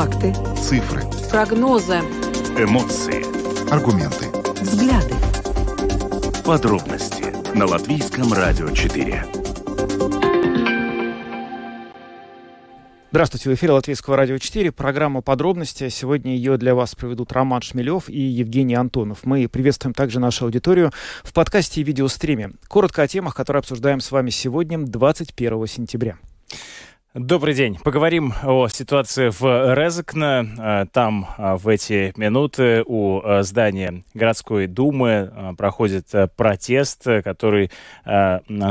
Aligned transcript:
Факты. 0.00 0.32
Цифры. 0.56 1.02
Прогнозы. 1.30 1.98
Эмоции. 2.56 3.22
Аргументы. 3.70 4.28
Взгляды. 4.62 5.14
Подробности 6.42 7.54
на 7.54 7.66
Латвийском 7.66 8.32
радио 8.32 8.70
4. 8.70 9.26
Здравствуйте, 13.10 13.50
в 13.50 13.54
эфире 13.54 13.72
Латвийского 13.72 14.16
радио 14.16 14.38
4, 14.38 14.72
программа 14.72 15.20
«Подробности». 15.20 15.90
Сегодня 15.90 16.34
ее 16.34 16.56
для 16.56 16.74
вас 16.74 16.94
проведут 16.94 17.30
Роман 17.32 17.60
Шмелев 17.60 18.08
и 18.08 18.18
Евгений 18.18 18.76
Антонов. 18.76 19.26
Мы 19.26 19.48
приветствуем 19.48 19.92
также 19.92 20.18
нашу 20.18 20.46
аудиторию 20.46 20.92
в 21.22 21.34
подкасте 21.34 21.82
и 21.82 21.84
видеостриме. 21.84 22.52
Коротко 22.68 23.02
о 23.02 23.06
темах, 23.06 23.34
которые 23.34 23.58
обсуждаем 23.58 24.00
с 24.00 24.10
вами 24.10 24.30
сегодня, 24.30 24.78
21 24.78 25.66
сентября. 25.66 26.16
Добрый 27.14 27.54
день. 27.54 27.76
Поговорим 27.82 28.32
о 28.44 28.68
ситуации 28.68 29.30
в 29.30 29.74
Резекне. 29.74 30.48
Э, 30.56 30.86
там 30.92 31.26
э, 31.36 31.56
в 31.56 31.66
эти 31.66 32.12
минуты 32.16 32.84
у 32.86 33.20
э, 33.20 33.42
здания 33.42 34.04
городской 34.14 34.68
думы 34.68 35.56
проходит 35.58 36.06
протест, 36.36 37.02
который 37.24 37.72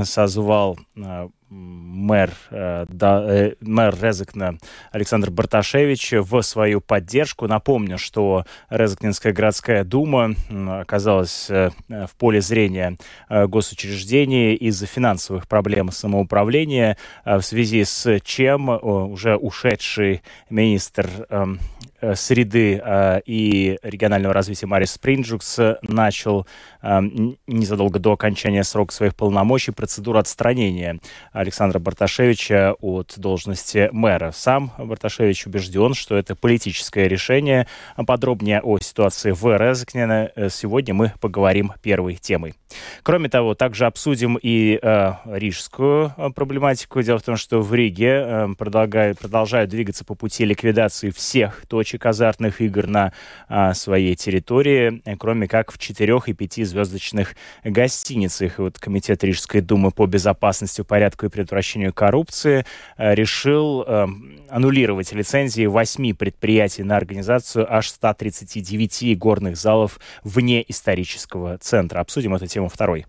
созвал 0.03 0.79
мэр, 1.49 2.31
э, 2.51 2.85
да, 2.89 3.23
э, 3.27 3.55
мэр 3.61 3.95
Резекна 3.99 4.57
Александр 4.91 5.31
Барташевич 5.31 6.13
в 6.13 6.41
свою 6.41 6.81
поддержку. 6.81 7.47
Напомню, 7.47 7.97
что 7.97 8.45
Резекнинская 8.69 9.33
городская 9.33 9.83
дума 9.83 10.35
оказалась 10.79 11.49
э, 11.49 11.71
в 11.89 12.15
поле 12.17 12.41
зрения 12.41 12.97
госучреждений 13.29 14.55
из-за 14.55 14.85
финансовых 14.85 15.47
проблем 15.47 15.91
самоуправления, 15.91 16.97
в 17.25 17.41
связи 17.41 17.83
с 17.83 18.19
чем 18.21 18.69
уже 18.69 19.35
ушедший 19.35 20.21
министр 20.49 21.09
эм, 21.29 21.59
среды 22.15 22.81
э, 22.83 23.21
и 23.25 23.77
регионального 23.81 24.33
развития 24.33 24.65
Марис 24.65 24.91
Спринджукс 24.91 25.59
начал 25.81 26.47
э, 26.81 26.99
незадолго 27.47 27.99
до 27.99 28.13
окончания 28.13 28.63
срока 28.63 28.93
своих 28.93 29.15
полномочий 29.15 29.71
процедуру 29.71 30.19
отстранения 30.19 30.99
Александра 31.31 31.79
Барташевича 31.79 32.75
от 32.79 33.13
должности 33.17 33.89
мэра. 33.91 34.31
Сам 34.31 34.71
Барташевич 34.77 35.47
убежден, 35.47 35.93
что 35.93 36.15
это 36.15 36.35
политическое 36.35 37.07
решение. 37.07 37.67
Подробнее 38.07 38.61
о 38.61 38.77
ситуации 38.79 39.31
в 39.31 39.57
Резекне 39.57 40.31
сегодня 40.49 40.93
мы 40.93 41.13
поговорим 41.19 41.73
первой 41.81 42.15
темой. 42.15 42.55
Кроме 43.03 43.29
того, 43.29 43.55
также 43.55 43.85
обсудим 43.85 44.37
и 44.41 44.79
э, 44.81 45.13
рижскую 45.25 46.13
проблематику. 46.35 47.01
Дело 47.01 47.19
в 47.19 47.23
том, 47.23 47.37
что 47.37 47.61
в 47.61 47.73
Риге 47.73 48.23
э, 48.25 48.47
продолжают, 48.57 49.19
продолжают 49.19 49.69
двигаться 49.69 50.05
по 50.05 50.15
пути 50.15 50.45
ликвидации 50.45 51.09
всех 51.09 51.65
точек 51.67 52.05
азартных 52.05 52.61
игр 52.61 52.87
на 52.87 53.13
а, 53.47 53.73
своей 53.73 54.15
территории, 54.15 55.01
э, 55.05 55.15
кроме 55.17 55.47
как 55.47 55.71
в 55.71 55.77
четырех 55.77 56.27
и 56.29 56.33
пяти 56.33 56.63
звездочных 56.63 57.35
гостиницах. 57.63 58.59
И 58.59 58.61
вот 58.61 58.79
Комитет 58.79 59.23
Рижской 59.23 59.61
думы 59.61 59.91
по 59.91 60.05
безопасности, 60.05 60.81
порядку 60.81 61.25
и 61.25 61.29
предотвращению 61.29 61.93
коррупции 61.93 62.65
а, 62.97 63.13
решил 63.13 63.83
а, 63.87 64.09
аннулировать 64.49 65.11
лицензии 65.13 65.65
восьми 65.65 66.13
предприятий 66.13 66.83
на 66.83 66.97
организацию 66.97 67.71
аж 67.71 67.89
139 67.89 69.17
горных 69.17 69.57
залов 69.57 69.99
вне 70.23 70.63
исторического 70.67 71.57
центра. 71.57 71.99
Обсудим 71.99 72.35
эту 72.35 72.47
тему 72.47 72.58
второй. 72.67 73.05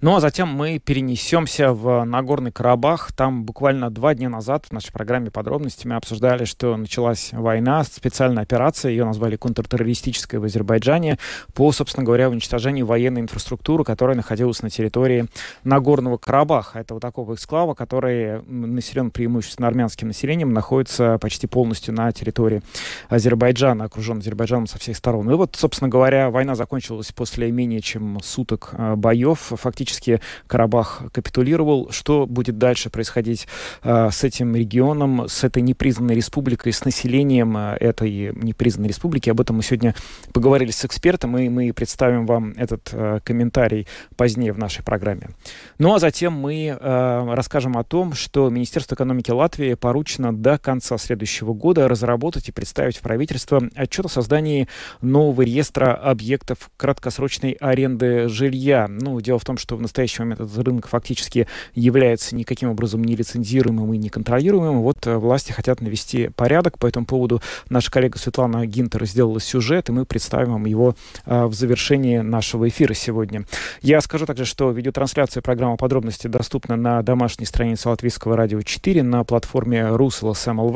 Ну 0.00 0.16
а 0.16 0.20
затем 0.20 0.48
мы 0.48 0.78
перенесемся 0.78 1.72
в 1.72 2.04
Нагорный 2.04 2.52
Карабах. 2.52 3.12
Там 3.12 3.44
буквально 3.44 3.90
два 3.90 4.14
дня 4.14 4.28
назад 4.28 4.66
в 4.66 4.72
нашей 4.72 4.92
программе 4.92 5.30
подробности 5.30 5.86
мы 5.86 5.96
обсуждали, 5.96 6.44
что 6.44 6.76
началась 6.76 7.30
война, 7.32 7.84
специальная 7.84 8.42
операция, 8.42 8.90
ее 8.90 9.04
назвали 9.04 9.36
контртеррористической 9.36 10.38
в 10.38 10.44
Азербайджане, 10.44 11.18
по, 11.54 11.70
собственно 11.72 12.04
говоря, 12.04 12.30
уничтожению 12.30 12.86
военной 12.86 13.20
инфраструктуры, 13.20 13.84
которая 13.84 14.16
находилась 14.16 14.62
на 14.62 14.70
территории 14.70 15.26
Нагорного 15.64 16.16
Карабаха. 16.16 16.78
Это 16.78 16.94
вот 16.94 17.00
такого 17.00 17.34
эксклава, 17.34 17.74
который 17.74 18.42
населен 18.46 19.10
преимущественно 19.10 19.68
армянским 19.68 20.08
населением, 20.08 20.52
находится 20.52 21.18
почти 21.18 21.46
полностью 21.46 21.94
на 21.94 22.10
территории 22.12 22.62
Азербайджана, 23.08 23.84
окружен 23.84 24.18
Азербайджаном 24.18 24.66
со 24.66 24.78
всех 24.78 24.96
сторон. 24.96 25.30
И 25.30 25.34
вот, 25.34 25.56
собственно 25.56 25.88
говоря, 25.88 26.30
война 26.30 26.54
закончилась 26.54 27.12
после 27.12 27.50
менее 27.50 27.80
чем 27.80 28.18
суток 28.22 28.70
э, 28.72 28.94
боев 28.96 29.52
фактически 29.60 30.20
Карабах 30.46 31.02
капитулировал. 31.12 31.90
Что 31.90 32.26
будет 32.26 32.58
дальше 32.58 32.90
происходить 32.90 33.46
э, 33.82 34.10
с 34.10 34.24
этим 34.24 34.54
регионом, 34.54 35.28
с 35.28 35.44
этой 35.44 35.62
непризнанной 35.62 36.14
республикой, 36.14 36.72
с 36.72 36.84
населением 36.84 37.56
э, 37.56 37.76
этой 37.80 38.32
непризнанной 38.34 38.88
республики? 38.88 39.30
Об 39.30 39.40
этом 39.40 39.56
мы 39.56 39.62
сегодня 39.62 39.94
поговорили 40.32 40.70
с 40.70 40.84
экспертом, 40.84 41.36
и 41.38 41.48
мы 41.48 41.72
представим 41.72 42.26
вам 42.26 42.52
этот 42.56 42.90
э, 42.92 43.20
комментарий 43.24 43.86
позднее 44.16 44.52
в 44.52 44.58
нашей 44.58 44.82
программе. 44.82 45.30
Ну 45.78 45.94
а 45.94 45.98
затем 45.98 46.32
мы 46.32 46.76
э, 46.78 47.34
расскажем 47.34 47.76
о 47.76 47.84
том, 47.84 48.14
что 48.14 48.48
Министерство 48.50 48.94
экономики 48.94 49.30
Латвии 49.30 49.74
поручено 49.74 50.34
до 50.36 50.58
конца 50.58 50.98
следующего 50.98 51.52
года 51.52 51.88
разработать 51.88 52.48
и 52.48 52.52
представить 52.52 52.96
в 52.96 53.00
правительство 53.00 53.62
отчет 53.74 54.06
о 54.06 54.08
создании 54.08 54.68
нового 55.00 55.42
реестра 55.42 55.94
объектов 55.94 56.70
краткосрочной 56.76 57.52
аренды 57.52 58.28
жилья. 58.28 58.86
Ну, 58.88 59.20
дело 59.20 59.38
в 59.38 59.44
том, 59.44 59.49
том, 59.50 59.58
что 59.58 59.76
в 59.76 59.80
настоящий 59.80 60.22
момент 60.22 60.40
этот 60.40 60.56
рынок 60.58 60.86
фактически 60.86 61.48
является 61.74 62.36
никаким 62.36 62.70
образом 62.70 63.02
не 63.02 63.16
лицензируемым 63.16 63.92
и 63.94 63.98
не 63.98 64.08
контролируемым. 64.08 64.82
Вот 64.82 65.04
э, 65.08 65.16
власти 65.16 65.50
хотят 65.50 65.80
навести 65.80 66.28
порядок. 66.28 66.78
По 66.78 66.86
этому 66.86 67.04
поводу 67.04 67.42
наша 67.68 67.90
коллега 67.90 68.16
Светлана 68.18 68.64
Гинтер 68.64 69.04
сделала 69.06 69.40
сюжет, 69.40 69.88
и 69.88 69.92
мы 69.92 70.04
представим 70.04 70.52
вам 70.52 70.66
его 70.66 70.94
э, 71.26 71.46
в 71.46 71.54
завершении 71.54 72.18
нашего 72.18 72.68
эфира 72.68 72.94
сегодня. 72.94 73.44
Я 73.82 74.00
скажу 74.00 74.24
также, 74.24 74.44
что 74.44 74.70
видеотрансляция 74.70 75.40
программы 75.42 75.76
подробности 75.76 76.28
доступна 76.28 76.76
на 76.76 77.02
домашней 77.02 77.46
странице 77.46 77.88
Латвийского 77.88 78.36
радио 78.36 78.62
4, 78.62 79.02
на 79.02 79.24
платформе 79.24 79.84
РусЛСМЛВ, 79.88 80.74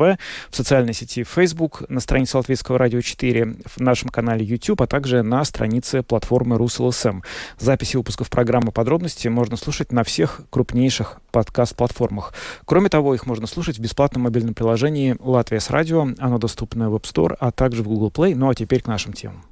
в 0.49 0.55
социальной 0.55 0.93
сети 0.93 1.23
Facebook, 1.23 1.83
на 1.87 2.01
странице 2.01 2.35
Латвийского 2.35 2.77
радио 2.77 2.99
4, 2.99 3.55
в 3.65 3.79
нашем 3.79 4.09
канале 4.09 4.43
YouTube, 4.45 4.81
а 4.81 4.87
также 4.87 5.23
на 5.23 5.45
странице 5.45 6.03
платформы 6.03 6.57
РусЛСМ. 6.57 7.21
Записи 7.57 7.95
выпусков 7.95 8.29
программы 8.29 8.64
Программы 8.65 8.85
подробности 8.85 9.27
можно 9.27 9.57
слушать 9.57 9.91
на 9.91 10.03
всех 10.03 10.41
крупнейших 10.49 11.21
подкаст-платформах. 11.31 12.33
Кроме 12.65 12.89
того, 12.89 13.13
их 13.13 13.27
можно 13.27 13.45
слушать 13.45 13.77
в 13.77 13.81
бесплатном 13.81 14.23
мобильном 14.23 14.55
приложении 14.55 15.15
«Латвия 15.19 15.59
с 15.59 15.69
радио». 15.69 16.07
Оно 16.17 16.39
доступно 16.39 16.89
в 16.89 16.95
App 16.95 17.03
Store, 17.03 17.37
а 17.39 17.51
также 17.51 17.83
в 17.83 17.87
Google 17.87 18.09
Play. 18.09 18.33
Ну 18.33 18.49
а 18.49 18.55
теперь 18.55 18.81
к 18.81 18.87
нашим 18.87 19.13
темам. 19.13 19.43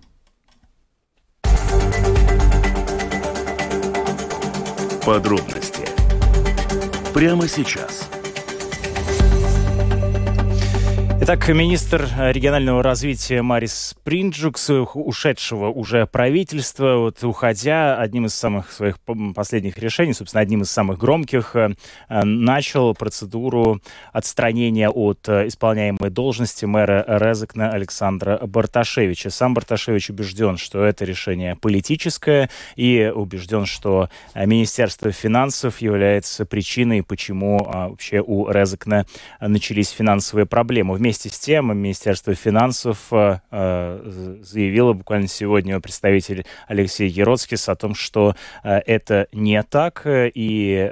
Подробности 5.06 5.88
прямо 7.13 7.47
сейчас– 7.47 8.09
Итак, 11.26 11.48
министр 11.48 12.06
регионального 12.34 12.84
развития 12.84 13.42
Марис 13.42 13.96
Принджукс, 14.04 14.70
ушедшего 14.70 15.70
уже 15.70 16.06
правительства, 16.06 16.98
вот 16.98 17.24
уходя, 17.24 17.98
одним 17.98 18.26
из 18.26 18.36
самых 18.36 18.74
своих 18.74 19.00
последних 19.34 19.78
решений, 19.78 20.12
собственно, 20.12 20.42
одним 20.42 20.64
из 20.64 20.70
самых 20.70 21.00
громких, 21.00 21.56
э, 21.56 21.70
начал 22.10 22.94
процедуру 22.94 23.80
отстранения 24.12 24.90
от 24.90 25.30
э, 25.30 25.48
исполняемой 25.48 26.10
должности 26.10 26.66
мэра 26.66 27.06
Резекна 27.08 27.70
Александра 27.70 28.46
Барташевича. 28.46 29.30
Сам 29.30 29.54
Барташевич 29.54 30.10
убежден, 30.10 30.58
что 30.58 30.84
это 30.84 31.06
решение 31.06 31.56
политическое 31.56 32.50
и 32.76 33.10
убежден, 33.16 33.66
что 33.66 34.10
Министерство 34.36 35.14
финансов 35.14 35.80
является 35.80 36.46
причиной, 36.46 37.02
почему 37.02 37.64
вообще 37.64 38.22
у 38.22 38.50
Резекна 38.50 39.06
начались 39.40 39.90
финансовые 39.92 40.46
проблемы. 40.46 40.96
Вместе 40.96 41.12
Вместе 41.13 41.30
с 41.30 41.38
тем, 41.38 41.77
Министерство 41.77 42.33
финансов 42.33 42.98
э, 43.12 43.38
э, 43.51 44.39
заявило 44.42 44.94
буквально 44.94 45.27
сегодня 45.27 45.80
представитель 45.80 46.44
Алексей 46.68 47.07
Ероцкис 47.07 47.69
о 47.69 47.75
том, 47.75 47.94
что 47.94 48.36
э, 48.63 48.80
это 48.88 49.27
не 49.31 49.62
так, 49.62 50.07
и 50.07 50.89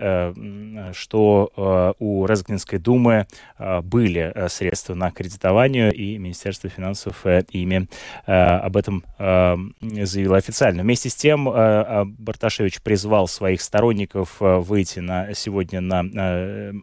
что 0.93 1.95
у 1.99 2.25
Резгнинской 2.25 2.77
думы 2.77 3.25
были 3.57 4.47
средства 4.49 4.93
на 4.93 5.09
кредитование, 5.09 5.91
и 5.91 6.17
Министерство 6.17 6.69
финансов 6.69 7.25
ими 7.25 7.87
об 8.25 8.77
этом 8.77 9.03
заявило 9.17 10.37
официально. 10.37 10.83
Вместе 10.83 11.09
с 11.09 11.15
тем, 11.15 11.45
Барташевич 11.45 12.81
призвал 12.81 13.27
своих 13.27 13.61
сторонников 13.61 14.37
выйти 14.39 14.99
на, 14.99 15.33
сегодня 15.33 15.81
на 15.81 16.73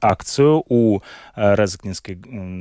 акцию 0.00 0.64
у 0.68 1.00
Резгнинской 1.36 2.18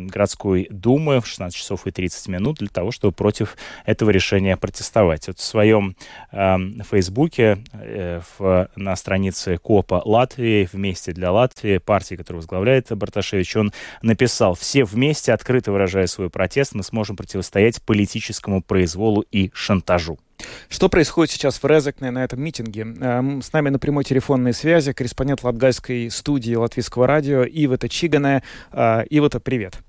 городской 0.09 0.67
думы 0.69 1.19
в 1.21 1.27
16 1.27 1.57
часов 1.57 1.87
и 1.87 1.91
30 1.91 2.27
минут 2.27 2.57
для 2.57 2.67
того, 2.67 2.91
чтобы 2.91 3.13
против 3.13 3.57
этого 3.85 4.09
решения 4.09 4.57
протестовать. 4.57 5.27
Вот 5.27 5.39
в 5.39 5.43
своем 5.43 5.95
э, 6.31 6.57
Фейсбуке 6.89 7.63
э, 7.73 8.21
в, 8.37 8.69
на 8.75 8.95
странице 8.95 9.57
КОПа 9.57 10.01
Латвии 10.05 10.69
«Вместе 10.71 11.11
для 11.11 11.31
Латвии», 11.31 11.77
партии, 11.77 12.15
которую 12.15 12.41
возглавляет 12.41 12.87
Барташевич, 12.95 13.55
он 13.55 13.73
написал 14.01 14.55
«Все 14.55 14.83
вместе, 14.83 15.33
открыто 15.33 15.71
выражая 15.71 16.07
свой 16.07 16.29
протест, 16.29 16.73
мы 16.75 16.83
сможем 16.83 17.15
противостоять 17.15 17.81
политическому 17.81 18.61
произволу 18.61 19.23
и 19.31 19.51
шантажу». 19.53 20.19
Что 20.69 20.89
происходит 20.89 21.31
сейчас 21.31 21.61
в 21.61 21.65
Резекне 21.65 22.11
на 22.11 22.23
этом 22.23 22.41
митинге? 22.41 22.81
Эм, 22.81 23.41
с 23.41 23.51
нами 23.53 23.69
на 23.69 23.79
прямой 23.79 24.03
телефонной 24.03 24.53
связи 24.53 24.93
корреспондент 24.93 25.43
Латгальской 25.43 26.09
студии 26.09 26.55
Латвийского 26.55 27.07
радио 27.07 27.43
Ивата 27.43 27.89
Чиганая. 27.89 28.43
Э, 28.71 29.03
Ивата, 29.09 29.39
привет. 29.39 29.79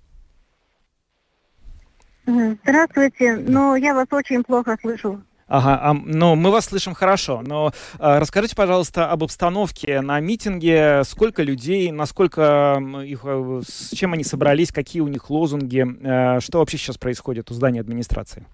Здравствуйте, 2.63 3.37
но 3.37 3.77
я 3.77 3.95
вас 3.95 4.07
очень 4.11 4.43
плохо 4.43 4.77
слышу. 4.81 5.21
Ага, 5.51 5.81
а, 5.83 5.95
ну 5.95 6.37
мы 6.37 6.53
вас 6.53 6.67
слышим 6.67 6.95
хорошо, 6.95 7.43
но 7.45 7.73
а, 7.99 8.21
расскажите, 8.21 8.55
пожалуйста, 8.55 9.11
об 9.11 9.25
обстановке 9.25 10.01
на 10.01 10.21
митинге, 10.21 11.03
сколько 11.05 11.43
людей, 11.43 11.91
насколько 11.91 12.81
их, 13.05 13.23
э, 13.25 13.63
с 13.67 13.91
чем 13.91 14.13
они 14.13 14.23
собрались, 14.23 14.71
какие 14.71 15.03
у 15.03 15.09
них 15.09 15.29
лозунги, 15.29 15.85
а, 16.05 16.41
что 16.41 16.61
вообще 16.61 16.79
сейчас 16.79 16.99
происходит 16.99 17.51
у 17.51 17.55
здания 17.55 17.81
администрации? 17.81 18.47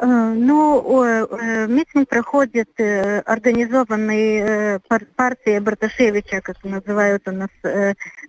Э, 0.00 0.06
ну, 0.06 1.02
э, 1.02 1.66
митинг 1.66 2.08
проходит 2.08 2.70
э, 2.78 3.18
организованный 3.20 4.78
партией 5.16 5.58
Барташевича, 5.58 6.40
как 6.40 6.62
называют 6.62 7.26
у 7.26 7.32
нас. 7.32 7.48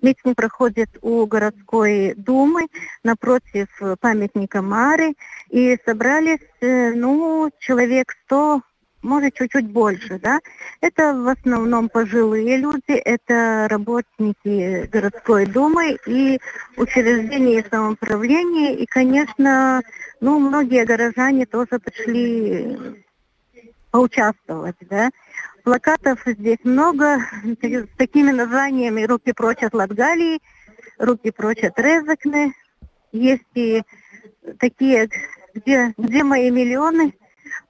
Митинг 0.02 0.36
проходит 0.36 0.90
у 1.02 1.26
городской 1.28 2.16
думы 2.16 2.68
напротив 3.04 3.68
памятника 4.00 4.62
Мары. 4.64 5.14
И 5.50 5.78
собрались, 5.86 6.40
ну, 6.62 7.52
человек 7.60 8.16
сто 8.26 8.62
может 9.02 9.34
чуть-чуть 9.36 9.68
больше, 9.68 10.20
да. 10.20 10.40
Это 10.82 11.14
в 11.14 11.28
основном 11.28 11.90
пожилые 11.90 12.58
люди, 12.58 12.92
это 12.92 13.68
работники 13.70 14.88
городской 14.88 15.46
думы 15.46 15.98
и 16.06 16.40
учреждения 16.78 17.66
самоуправления, 17.70 18.76
и, 18.76 18.86
конечно, 18.86 19.82
ну, 20.20 20.40
многие 20.40 20.86
горожане 20.86 21.46
тоже 21.46 21.80
пришли 21.80 22.78
поучаствовать, 23.92 24.76
да. 24.82 25.10
Плакатов 25.64 26.20
здесь 26.26 26.60
много 26.64 27.20
с 27.44 27.98
такими 27.98 28.32
названиями 28.32 29.04
«Руки 29.04 29.34
прочь 29.34 29.64
от 29.64 29.74
Латгалии», 29.74 30.40
«Руки 30.98 31.32
прочь 31.32 31.64
от 31.64 31.78
Резакны». 31.80 32.54
Есть 33.12 33.44
и 33.56 33.84
такие 34.60 35.10
«Где, 35.54 35.94
где 35.98 36.24
мои 36.24 36.50
миллионы?» 36.52 37.14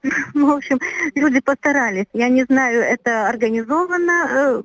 Ну, 0.34 0.52
в 0.52 0.56
общем, 0.56 0.78
люди 1.14 1.40
постарались. 1.40 2.06
Я 2.12 2.28
не 2.28 2.44
знаю, 2.44 2.82
это 2.82 3.28
организовано, 3.28 4.28
э, 4.30 4.62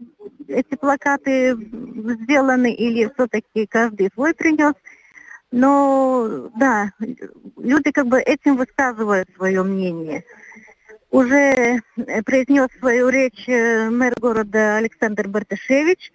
эти 0.48 0.76
плакаты 0.76 1.56
сделаны, 1.56 2.74
или 2.74 3.12
все-таки 3.14 3.66
каждый 3.68 4.10
свой 4.14 4.34
принес. 4.34 4.74
Но 5.52 6.50
да, 6.56 6.92
люди 7.58 7.92
как 7.92 8.08
бы 8.08 8.20
этим 8.20 8.58
высказывают 8.58 9.30
свое 9.36 9.64
мнение. 9.64 10.24
Уже 11.12 11.82
произнес 12.26 12.68
свою 12.80 13.10
речь 13.10 13.48
э, 13.48 13.90
мэр 13.90 14.14
города 14.20 14.78
Александр 14.78 15.28
Барташевич, 15.28 16.12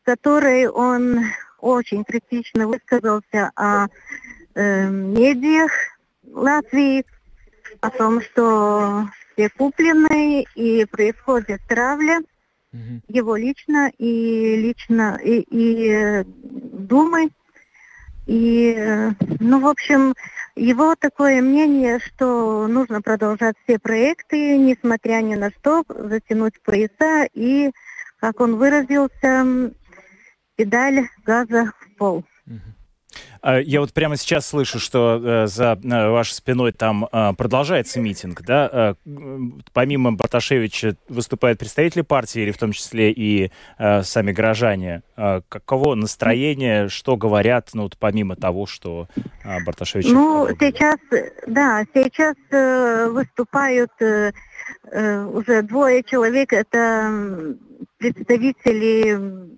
в 0.00 0.06
которой 0.06 0.66
он 0.66 1.24
очень 1.60 2.04
критично 2.04 2.66
высказался 2.66 3.50
о 3.54 3.88
э, 4.54 4.88
медиах 4.88 5.72
Латвии, 6.32 7.04
о 7.80 7.90
том, 7.90 8.20
что 8.20 9.08
все 9.32 9.48
куплены 9.50 10.44
и 10.54 10.84
происходит 10.84 11.60
травля 11.68 12.20
угу. 12.72 13.00
его 13.08 13.36
лично 13.36 13.90
и 13.98 14.56
лично 14.56 15.18
и, 15.22 15.40
и 15.40 15.90
э, 15.90 16.24
Думы. 16.24 17.30
И, 18.26 18.74
э, 18.76 19.10
ну, 19.40 19.60
в 19.60 19.66
общем, 19.66 20.14
его 20.56 20.94
такое 20.94 21.42
мнение, 21.42 21.98
что 22.00 22.66
нужно 22.68 23.02
продолжать 23.02 23.56
все 23.64 23.78
проекты, 23.78 24.56
несмотря 24.56 25.20
ни 25.20 25.34
на 25.34 25.50
что, 25.50 25.84
затянуть 25.88 26.60
пояса 26.62 27.28
и, 27.32 27.70
как 28.18 28.40
он 28.40 28.56
выразился, 28.56 29.72
педаль 30.56 31.08
газа 31.24 31.72
в 31.80 31.96
пол. 31.96 32.24
А, 32.46 32.52
я 33.42 33.80
вот 33.80 33.92
прямо 33.92 34.16
сейчас 34.16 34.46
слышу, 34.46 34.78
что 34.78 35.20
э, 35.22 35.46
за 35.46 35.78
э, 35.82 36.10
вашей 36.10 36.32
спиной 36.32 36.72
там 36.72 37.08
э, 37.10 37.32
продолжается 37.36 38.00
митинг, 38.00 38.42
да? 38.42 38.94
Помимо 39.72 40.12
Барташевича 40.12 40.96
выступают 41.08 41.58
представители 41.58 42.02
партии, 42.02 42.42
или 42.42 42.50
в 42.50 42.58
том 42.58 42.72
числе 42.72 43.10
и 43.12 43.50
сами 43.78 44.32
горожане. 44.32 45.02
Каково 45.48 45.94
настроение, 45.94 46.88
что 46.88 47.16
говорят, 47.16 47.70
ну, 47.72 47.84
вот 47.84 47.96
помимо 47.98 48.36
того, 48.36 48.66
что 48.66 49.08
Барташевич... 49.64 50.08
Ну, 50.08 50.48
сейчас, 50.58 50.98
да, 51.46 51.84
сейчас 51.94 52.36
выступают 53.12 53.90
уже 54.00 55.62
двое 55.62 56.02
человек, 56.02 56.52
это 56.52 57.56
представители 57.98 59.48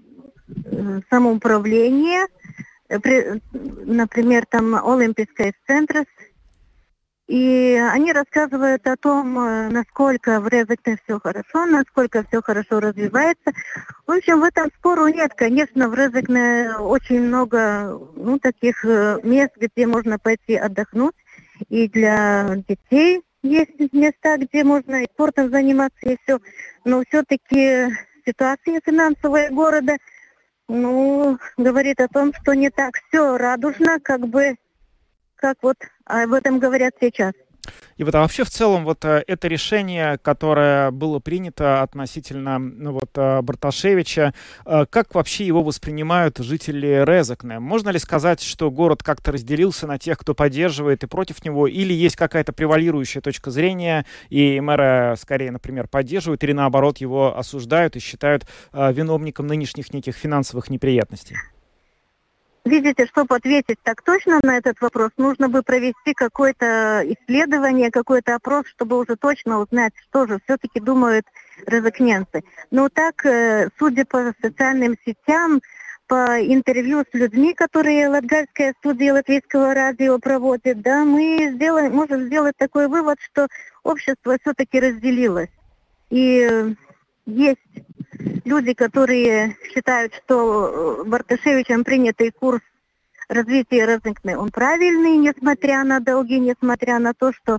самоуправления, 1.11 2.27
например, 2.99 4.47
там 4.47 4.75
Олимпийская 4.75 5.55
центр, 5.67 6.05
и 7.29 7.81
они 7.93 8.13
рассказывают 8.13 8.87
о 8.87 8.97
том, 8.97 9.39
э, 9.39 9.69
насколько 9.71 10.41
в 10.41 10.49
Резекне 10.49 10.99
все 11.03 11.19
хорошо, 11.19 11.65
насколько 11.67 12.25
все 12.25 12.43
хорошо 12.43 12.81
развивается. 12.81 13.53
В 14.07 14.11
общем, 14.11 14.41
в 14.41 14.45
этом 14.45 14.71
спору 14.79 15.07
нет. 15.07 15.33
Конечно, 15.35 15.89
в 15.89 15.95
Резекне 15.95 16.77
очень 16.79 17.23
много 17.23 17.99
ну, 18.17 18.39
таких 18.39 18.85
э, 18.85 19.21
мест, 19.23 19.53
где 19.57 19.87
можно 19.87 20.19
пойти 20.19 20.57
отдохнуть. 20.57 21.15
И 21.71 21.89
для 21.89 22.57
детей 22.69 23.23
есть 23.43 23.93
места, 23.93 24.37
где 24.37 24.63
можно 24.63 25.05
и 25.05 25.09
спортом 25.15 25.51
заниматься, 25.51 26.01
и 26.03 26.19
все. 26.25 26.39
Но 26.85 27.03
все-таки 27.09 27.87
ситуация 28.27 28.81
финансовая 28.85 29.49
города– 29.51 29.97
ну, 30.69 31.39
говорит 31.57 32.01
о 32.01 32.09
том, 32.09 32.33
что 32.35 32.55
не 32.55 32.71
так 32.71 32.95
все 33.09 33.37
радужно, 33.37 34.01
как 34.01 34.27
бы, 34.29 34.57
как 35.37 35.59
вот 35.63 35.77
об 36.05 36.33
этом 36.33 36.59
говорят 36.59 36.95
сейчас. 37.01 37.33
И 37.97 38.05
вот 38.05 38.15
а 38.15 38.21
вообще 38.21 38.45
в 38.45 38.51
целом 38.51 38.85
вот 38.85 39.05
э, 39.05 39.23
это 39.27 39.49
решение, 39.49 40.19
которое 40.19 40.91
было 40.91 41.19
принято 41.19 41.83
относительно 41.83 42.59
ну, 42.59 42.93
вот, 42.93 43.11
э, 43.15 43.43
Барташевича, 43.43 44.35
э, 44.67 44.87
как 44.91 45.15
вообще 45.15 45.47
его 45.47 45.63
воспринимают 45.63 46.39
жители 46.39 47.05
Резакне? 47.07 47.59
Можно 47.59 47.91
ли 47.91 47.99
сказать, 47.99 48.43
что 48.43 48.71
город 48.71 49.03
как-то 49.03 49.33
разделился 49.33 49.87
на 49.87 49.99
тех, 49.99 50.19
кто 50.19 50.35
поддерживает 50.35 51.05
и 51.05 51.07
против 51.07 51.45
него, 51.45 51.67
или 51.67 51.93
есть 51.93 52.17
какая-то 52.17 52.53
превалирующая 52.53 53.23
точка 53.23 53.51
зрения, 53.51 54.07
и 54.31 54.61
мэра 54.61 55.17
скорее, 55.21 55.51
например, 55.51 55.87
поддерживают, 55.89 56.43
или 56.45 56.53
наоборот 56.53 56.99
его 56.99 57.39
осуждают 57.39 57.97
и 57.97 58.01
считают 58.01 58.47
виновником 58.73 59.47
нынешних 59.47 59.93
неких 59.93 60.17
финансовых 60.17 60.71
неприятностей? 60.71 61.37
Видите, 62.65 63.07
чтобы 63.07 63.35
ответить 63.35 63.79
так 63.83 64.03
точно 64.03 64.39
на 64.45 64.57
этот 64.57 64.81
вопрос, 64.81 65.11
нужно 65.17 65.49
бы 65.49 65.63
провести 65.63 66.15
какое-то 66.15 67.03
исследование, 67.05 67.91
какой-то 67.91 68.37
опрос, 68.37 68.67
чтобы 68.69 68.99
уже 68.99 69.17
точно 69.17 69.59
узнать, 69.59 69.93
что 70.09 70.29
же 70.29 70.39
все-таки 70.45 70.79
думают 70.79 71.27
розыкненцы. 71.67 72.45
Но 72.71 72.89
так, 72.89 73.27
э, 73.27 73.69
судя 73.79 74.05
по 74.05 74.33
социальным 74.41 74.97
сетям, 75.05 75.61
по 76.07 76.41
интервью 76.41 77.05
с 77.11 77.15
людьми, 77.15 77.53
которые 77.53 78.09
Латгальская 78.09 78.75
студия 78.79 79.13
Латвийского 79.13 79.75
радио 79.75 80.19
проводит, 80.19 80.83
да, 80.83 81.05
мы 81.05 81.53
сделаем, 81.55 81.95
можем 81.95 82.27
сделать 82.27 82.55
такой 82.59 82.87
вывод, 82.87 83.19
что 83.21 83.49
общество 83.83 84.37
все-таки 84.41 84.79
разделилось. 84.79 85.51
И 86.11 86.47
э, 86.49 86.75
есть 87.27 87.59
люди, 88.45 88.75
которые 88.75 89.57
считают, 89.73 90.15
что 90.15 91.01
э, 91.01 91.05
Барташевичем 91.05 91.85
принятый 91.85 92.31
курс 92.31 92.61
развития 93.29 93.87
Розенкны, 93.87 94.37
он 94.37 94.51
правильный, 94.51 95.17
несмотря 95.17 95.85
на 95.85 96.01
долги, 96.01 96.39
несмотря 96.39 96.99
на 96.99 97.15
то, 97.15 97.33
что 97.33 97.59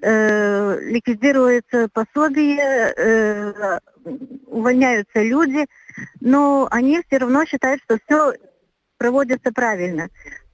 э, 0.00 0.80
ликвидируется 0.80 1.88
пособие, 1.92 2.92
э, 2.96 3.78
увольняются 4.46 5.22
люди, 5.22 5.66
но 6.20 6.66
они 6.70 7.02
все 7.06 7.18
равно 7.18 7.44
считают, 7.44 7.80
что 7.84 7.98
все 8.04 8.34
проводится 8.98 9.52
правильно. 9.52 10.08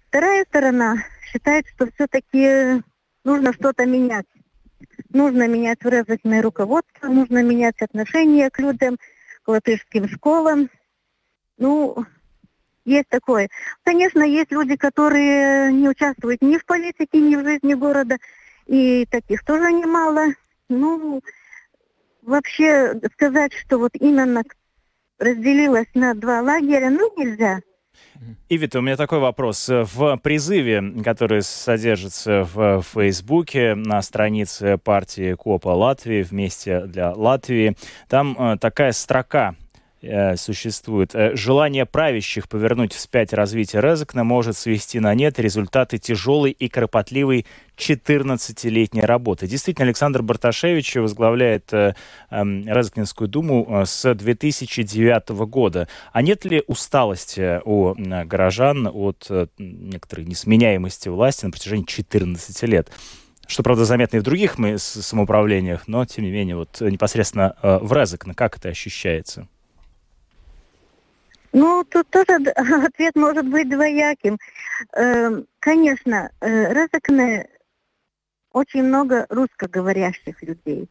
Вторая 0.09 0.45
сторона 0.45 0.97
считает, 1.31 1.67
что 1.75 1.89
все-таки 1.93 2.83
нужно 3.25 3.53
что-то 3.53 3.87
менять. 3.87 4.27
Нужно 5.11 5.49
менять 5.49 5.83
в 5.83 6.43
руководство, 6.43 7.09
нужно 7.09 7.43
менять 7.43 7.81
отношение 7.81 8.51
к 8.51 8.59
людям, 8.59 8.97
к 9.49 9.51
латышским 9.51 10.07
школам. 10.11 10.69
Ну, 11.57 12.05
есть 12.85 13.09
такое. 13.09 13.49
Конечно, 13.83 14.23
есть 14.23 14.53
люди, 14.53 14.77
которые 14.77 15.73
не 15.73 15.89
участвуют 15.89 16.43
ни 16.43 16.59
в 16.59 16.67
политике, 16.67 17.19
ни 17.19 17.35
в 17.35 17.43
жизни 17.43 17.73
города, 17.73 18.19
и 18.67 19.07
таких 19.07 19.43
тоже 19.47 19.73
немало. 19.73 20.35
Ну, 20.69 21.23
вообще 22.21 23.01
сказать, 23.15 23.55
что 23.55 23.79
вот 23.79 23.93
именно 23.95 24.43
разделилась 25.19 25.89
на 25.95 26.13
два 26.13 26.43
лагеря, 26.43 26.91
ну, 26.91 27.11
нельзя. 27.17 27.61
Ивита, 28.49 28.79
у 28.81 28.83
меня 28.83 28.97
такой 28.97 29.21
вопрос. 29.21 29.69
В 29.69 30.17
призыве, 30.17 30.83
который 31.05 31.43
содержится 31.43 32.49
в 32.53 32.83
Фейсбуке 32.83 33.75
на 33.75 34.03
странице 34.03 34.79
партии 34.79 35.35
КОПа 35.35 35.69
Латвии 35.69 36.23
«Вместе 36.23 36.81
для 36.87 37.13
Латвии», 37.13 37.77
там 38.09 38.37
э, 38.39 38.59
такая 38.59 38.93
строка 38.93 39.55
существует. 40.37 41.15
Э, 41.15 41.35
желание 41.35 41.85
правящих 41.85 42.49
повернуть 42.49 42.93
вспять 42.93 43.33
развитие 43.33 43.83
Резекна 43.83 44.23
может 44.23 44.57
свести 44.57 45.01
на 45.01 45.15
нет 45.15 45.39
результаты 45.39 45.99
тяжелой 45.99 46.53
и 46.53 46.69
кропотливой 46.69 47.47
14-летней 47.77 49.03
работы. 49.03 49.47
Действительно, 49.47 49.87
Александр 49.87 50.23
Барташевич 50.23 50.97
возглавляет 50.97 51.73
э, 51.73 51.95
э, 52.31 52.43
Резекнинскую 52.45 53.29
думу 53.29 53.67
э, 53.69 53.87
с 53.87 54.15
2009 54.15 55.31
года. 55.47 55.89
А 56.13 56.23
нет 56.23 56.45
ли 56.45 56.63
усталости 56.67 57.61
у 57.65 57.95
э, 57.95 58.25
горожан 58.25 58.89
от 58.93 59.27
э, 59.31 59.49
некоторой 59.59 60.27
несменяемости 60.27 61.09
власти 61.09 61.45
на 61.45 61.51
протяжении 61.51 61.85
14 61.85 62.63
лет? 62.65 62.91
что, 63.49 63.63
правда, 63.63 63.87
заметно 63.87 64.19
и 64.19 64.21
в 64.21 64.25
других 64.25 64.59
мы 64.59 64.79
самоуправлениях, 64.79 65.89
но, 65.89 66.05
тем 66.05 66.25
не 66.25 66.31
менее, 66.31 66.55
вот 66.57 66.83
непосредственно 66.83 67.57
э, 67.63 67.79
в 67.81 67.93
Резекне, 67.95 68.35
как 68.35 68.59
это 68.59 68.69
ощущается? 68.69 69.49
Ну, 71.53 71.85
тут 71.85 72.09
тоже 72.11 72.33
ответ 72.87 73.17
может 73.17 73.49
быть 73.49 73.69
двояким. 73.69 74.39
Эм, 74.93 75.47
конечно, 75.61 76.31
э, 76.41 76.73
Резакне 76.73 77.49
очень 78.53 78.85
много 78.85 79.27
русскоговорящих 79.29 80.43
людей. 80.43 80.89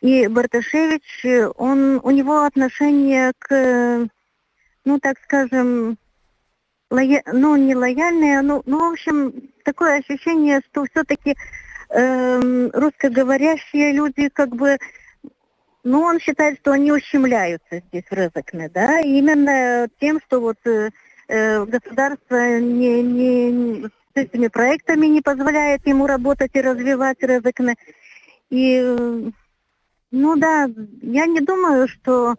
И 0.00 0.28
Барташевич, 0.28 1.26
он, 1.56 2.00
у 2.02 2.10
него 2.10 2.44
отношение 2.44 3.32
к, 3.38 4.08
ну, 4.84 5.00
так 5.00 5.16
скажем, 5.24 5.98
лоя, 6.90 7.22
ну, 7.32 7.56
не 7.56 7.74
лояльное, 7.74 8.42
ну, 8.42 8.62
ну, 8.64 8.90
в 8.90 8.92
общем, 8.92 9.32
такое 9.64 9.98
ощущение, 9.98 10.60
что 10.70 10.84
все-таки 10.92 11.36
э, 11.90 12.70
русскоговорящие 12.72 13.92
люди 13.92 14.28
как 14.28 14.54
бы 14.54 14.78
ну, 15.84 16.02
он 16.02 16.20
считает, 16.20 16.58
что 16.60 16.72
они 16.72 16.92
ущемляются 16.92 17.82
здесь 17.88 18.04
в 18.10 18.12
Резакне, 18.12 18.68
да, 18.68 19.00
именно 19.00 19.88
тем, 20.00 20.20
что 20.26 20.40
вот 20.40 20.58
э, 20.64 20.90
э, 21.28 21.64
государство 21.64 22.58
не, 22.58 23.02
не, 23.02 23.86
с 23.86 23.90
этими 24.14 24.48
проектами 24.48 25.06
не 25.06 25.20
позволяет 25.20 25.86
ему 25.86 26.06
работать 26.06 26.50
и 26.54 26.60
развивать 26.60 27.22
Резакне. 27.22 27.76
И, 28.50 28.80
ну 30.10 30.36
да, 30.36 30.68
я 31.02 31.26
не 31.26 31.40
думаю, 31.40 31.86
что 31.88 32.34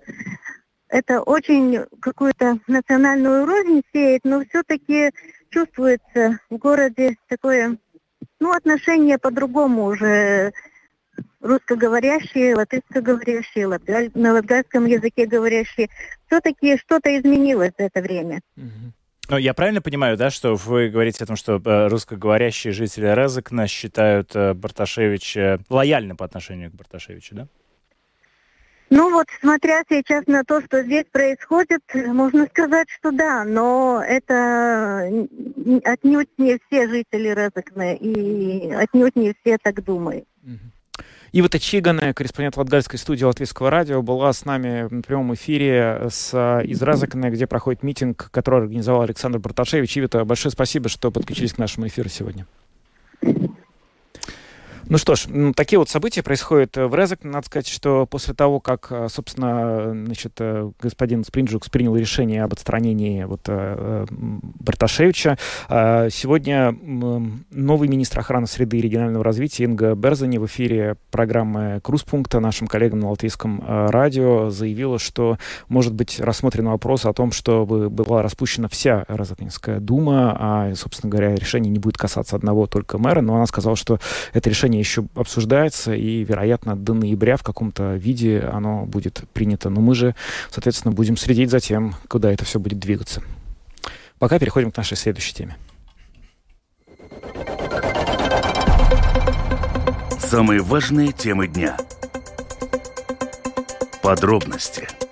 это 0.89 1.21
очень 1.21 1.85
какую-то 2.01 2.59
национальную 2.67 3.45
рознь 3.45 3.83
сеет, 3.93 4.21
но 4.23 4.43
все-таки 4.45 5.11
чувствуется 5.49 6.39
в 6.49 6.57
городе 6.57 7.15
такое, 7.27 7.77
ну, 8.39 8.51
отношение 8.51 9.17
по-другому 9.17 9.85
уже 9.85 10.51
русскоговорящие, 11.41 12.55
латышскоговорящие, 12.55 13.67
латгаль, 13.67 14.11
на 14.13 14.33
латгальском 14.33 14.85
языке 14.85 15.25
говорящие. 15.25 15.89
Все-таки 16.27 16.77
что-то 16.77 17.17
изменилось 17.17 17.71
за 17.77 17.85
это 17.85 18.01
время. 18.01 18.41
Ну, 19.29 19.37
я 19.37 19.53
правильно 19.53 19.81
понимаю, 19.81 20.17
да, 20.17 20.31
что 20.31 20.55
вы 20.55 20.89
говорите 20.89 21.23
о 21.23 21.27
том, 21.27 21.35
что 21.35 21.61
э, 21.63 21.87
русскоговорящие 21.87 22.73
жители 22.73 23.13
Резекна 23.13 23.67
считают 23.67 24.35
э, 24.35 24.55
Барташевича 24.55 25.59
лояльным 25.69 26.17
по 26.17 26.25
отношению 26.25 26.71
к 26.71 26.73
Барташевичу, 26.73 27.35
да? 27.35 27.47
Ну 28.89 29.11
вот, 29.11 29.27
смотря 29.39 29.83
сейчас 29.87 30.25
на 30.25 30.43
то, 30.43 30.61
что 30.61 30.81
здесь 30.81 31.05
происходит, 31.11 31.81
можно 31.93 32.47
сказать, 32.47 32.87
что 32.89 33.11
да, 33.11 33.43
но 33.43 34.01
это 34.03 35.03
отнюдь 35.83 36.29
не 36.39 36.57
все 36.67 36.87
жители 36.87 37.29
Резекна, 37.29 37.93
и 37.93 38.71
отнюдь 38.71 39.15
не 39.15 39.35
все 39.41 39.59
так 39.61 39.83
думают. 39.83 40.25
Mm-hmm. 40.43 40.78
Ива 41.31 41.47
Чигана, 41.49 42.13
корреспондент 42.13 42.57
Латгальской 42.57 42.97
студии 42.97 43.23
Латвийского 43.23 43.69
радио, 43.69 44.01
была 44.01 44.33
с 44.33 44.45
нами 44.45 44.87
в 44.89 45.01
прямом 45.01 45.33
эфире 45.35 46.07
с, 46.09 46.33
из 46.63 46.81
Разакана, 46.81 47.29
где 47.29 47.45
проходит 47.45 47.83
митинг, 47.83 48.29
который 48.31 48.61
организовал 48.61 49.03
Александр 49.03 49.37
Барташевич. 49.37 49.97
Ивита, 49.97 50.25
большое 50.25 50.51
спасибо, 50.51 50.89
что 50.89 51.11
подключились 51.11 51.53
к 51.53 51.57
нашему 51.59 51.87
эфиру 51.87 52.09
сегодня. 52.09 52.47
Ну 54.89 54.97
что 54.97 55.13
ж, 55.13 55.27
такие 55.55 55.77
вот 55.77 55.87
события 55.87 56.23
происходят 56.23 56.75
в 56.75 56.95
Резек. 56.95 57.23
Надо 57.23 57.45
сказать, 57.45 57.67
что 57.67 58.07
после 58.07 58.33
того, 58.33 58.59
как, 58.59 58.87
э, 58.89 59.07
собственно, 59.07 59.91
значит, 59.91 60.33
э, 60.39 60.71
господин 60.81 61.23
Спринджукс 61.23 61.69
принял 61.69 61.95
решение 61.95 62.43
об 62.43 62.53
отстранении 62.53 63.23
вот, 63.23 63.41
э, 63.45 64.07
Барташевича, 64.09 65.37
сегодня 65.69 66.75
новый 67.51 67.87
министр 67.87 68.19
охраны 68.19 68.47
среды 68.47 68.79
и 68.79 68.81
регионального 68.81 69.23
развития 69.23 69.65
Инга 69.65 69.93
Берзани 69.93 70.39
в 70.39 70.47
эфире 70.47 70.95
программы 71.11 71.79
«Крузпункта» 71.83 72.39
нашим 72.39 72.67
коллегам 72.67 72.99
на 72.99 73.11
латвийском 73.11 73.63
радио 73.67 74.49
заявила, 74.49 74.97
что 74.97 75.37
может 75.67 75.93
быть 75.93 76.19
рассмотрен 76.19 76.67
вопрос 76.67 77.05
о 77.05 77.13
том, 77.13 77.31
чтобы 77.31 77.89
была 77.89 78.23
распущена 78.23 78.67
вся 78.67 79.05
Резекнинская 79.07 79.79
дума, 79.79 80.35
а, 80.39 80.75
собственно 80.75 81.11
говоря, 81.11 81.35
решение 81.35 81.71
не 81.71 81.79
будет 81.79 81.97
касаться 81.97 82.35
одного 82.35 82.65
только 82.65 82.97
мэра, 82.97 83.21
но 83.21 83.35
она 83.35 83.45
сказала, 83.45 83.75
что 83.75 83.99
это 84.33 84.49
решение 84.49 84.78
еще 84.79 85.05
обсуждается, 85.15 85.93
и, 85.93 86.23
вероятно, 86.23 86.75
до 86.75 86.93
ноября 86.93 87.37
в 87.37 87.43
каком-то 87.43 87.95
виде 87.95 88.39
оно 88.39 88.85
будет 88.85 89.23
принято. 89.33 89.69
Но 89.69 89.81
мы 89.81 89.95
же, 89.95 90.15
соответственно, 90.51 90.93
будем 90.93 91.17
следить 91.17 91.49
за 91.49 91.59
тем, 91.59 91.95
куда 92.07 92.31
это 92.31 92.45
все 92.45 92.59
будет 92.59 92.79
двигаться. 92.79 93.21
Пока 94.17 94.39
переходим 94.39 94.71
к 94.71 94.77
нашей 94.77 94.97
следующей 94.97 95.33
теме. 95.33 95.57
Самые 100.19 100.61
важные 100.61 101.11
темы 101.11 101.47
дня. 101.47 101.77
Подробности– 104.01 104.87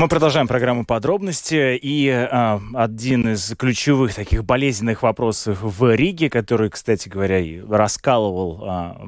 Мы 0.00 0.08
продолжаем 0.08 0.48
программу 0.48 0.86
подробности. 0.86 1.76
И 1.76 2.08
а, 2.08 2.58
один 2.72 3.34
из 3.34 3.54
ключевых 3.54 4.14
таких 4.14 4.46
болезненных 4.46 5.02
вопросов 5.02 5.58
в 5.60 5.94
Риге, 5.94 6.30
который, 6.30 6.70
кстати 6.70 7.10
говоря, 7.10 7.38
раскалывал 7.68 8.64
а, 8.64 9.02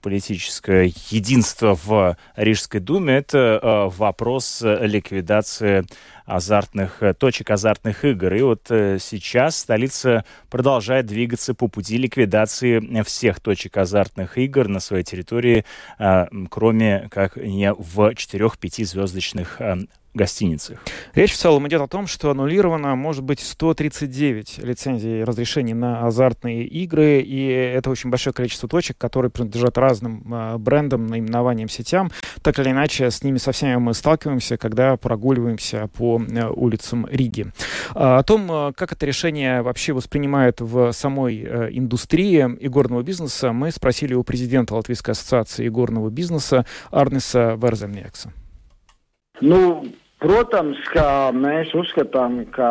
политическое 0.00 0.92
единство 1.10 1.76
в 1.84 2.16
Рижской 2.36 2.78
думе, 2.78 3.14
это 3.14 3.58
а, 3.60 3.88
вопрос 3.88 4.62
ликвидации 4.62 5.84
азартных 6.26 7.02
точек 7.18 7.50
азартных 7.50 8.04
игр. 8.04 8.34
И 8.34 8.42
вот 8.42 8.70
э, 8.70 8.98
сейчас 9.00 9.56
столица 9.56 10.24
продолжает 10.50 11.06
двигаться 11.06 11.54
по 11.54 11.68
пути 11.68 11.98
ликвидации 11.98 13.02
всех 13.02 13.40
точек 13.40 13.76
азартных 13.76 14.38
игр 14.38 14.68
на 14.68 14.80
своей 14.80 15.04
территории, 15.04 15.64
э, 15.98 16.26
кроме 16.50 17.08
как 17.10 17.36
не 17.36 17.72
в 17.72 18.12
4-5 18.12 18.84
звездочных 18.84 19.60
э, 19.60 19.76
гостиницах. 20.14 20.78
Речь 21.14 21.32
в 21.32 21.36
целом 21.36 21.66
идет 21.68 21.80
о 21.80 21.88
том, 21.88 22.06
что 22.06 22.30
аннулировано 22.30 22.94
может 22.96 23.24
быть 23.24 23.40
139 23.40 24.58
лицензий 24.58 25.24
разрешений 25.24 25.72
на 25.72 26.06
азартные 26.06 26.64
игры, 26.64 27.20
и 27.20 27.46
это 27.46 27.90
очень 27.90 28.10
большое 28.10 28.34
количество 28.34 28.68
точек, 28.68 28.98
которые 28.98 29.30
принадлежат 29.30 29.78
разным 29.78 30.22
э, 30.32 30.58
брендам, 30.58 31.06
наименованиям, 31.06 31.68
сетям. 31.68 32.10
Так 32.42 32.58
или 32.58 32.70
иначе, 32.70 33.10
с 33.10 33.22
ними 33.22 33.38
со 33.38 33.52
всеми 33.52 33.76
мы 33.76 33.94
сталкиваемся, 33.94 34.58
когда 34.58 34.96
прогуливаемся 34.96 35.88
по 35.96 36.11
э, 36.18 36.48
улицам 36.48 37.06
Риги. 37.10 37.46
А, 37.94 38.18
о 38.18 38.22
том, 38.22 38.50
э, 38.50 38.72
как 38.74 38.92
это 38.92 39.06
решение 39.06 39.62
вообще 39.62 39.92
воспринимают 39.92 40.60
в 40.60 40.92
самой 40.92 41.42
э, 41.42 41.68
индустрии 41.72 42.40
игорного 42.60 43.02
бизнеса, 43.02 43.52
мы 43.52 43.70
спросили 43.70 44.14
у 44.14 44.22
президента 44.22 44.74
Латвийской 44.74 45.12
ассоциации 45.12 45.66
игорного 45.66 46.10
бизнеса 46.10 46.66
Арнеса 46.90 47.58
Верземнекса. 47.60 48.32
Ну, 49.40 49.86
Protams, 50.22 50.78
ka 50.86 51.32
mēs 51.34 51.72
uzskatām, 51.74 52.44
ka 52.54 52.68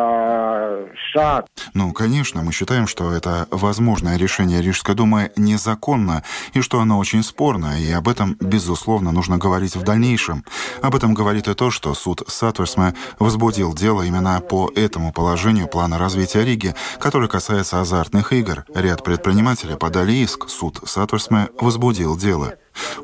šāds. 1.12 1.68
Ну, 1.74 1.92
конечно, 1.92 2.42
мы 2.42 2.50
считаем, 2.52 2.86
что 2.86 3.12
это 3.12 3.46
возможное 3.50 4.16
решение 4.16 4.62
Рижской 4.62 4.94
думы 4.94 5.32
незаконно, 5.36 6.22
и 6.54 6.62
что 6.62 6.80
оно 6.80 6.98
очень 6.98 7.22
спорно, 7.22 7.78
и 7.78 7.92
об 7.92 8.08
этом, 8.08 8.36
безусловно, 8.40 9.12
нужно 9.12 9.36
говорить 9.36 9.76
в 9.76 9.82
дальнейшем. 9.82 10.44
Об 10.80 10.94
этом 10.94 11.12
говорит 11.12 11.46
и 11.46 11.54
то, 11.54 11.70
что 11.70 11.92
суд 11.92 12.22
Сатверсме 12.26 12.94
возбудил 13.18 13.74
дело 13.74 14.00
именно 14.00 14.40
по 14.40 14.70
этому 14.74 15.12
положению 15.12 15.68
плана 15.68 15.98
развития 15.98 16.44
Риги, 16.44 16.74
который 16.98 17.28
касается 17.28 17.80
азартных 17.80 18.32
игр. 18.32 18.64
Ряд 18.74 19.04
предпринимателей 19.04 19.76
подали 19.76 20.12
иск, 20.12 20.48
суд 20.48 20.80
Сатверсме 20.84 21.48
возбудил 21.60 22.16
дело. 22.16 22.54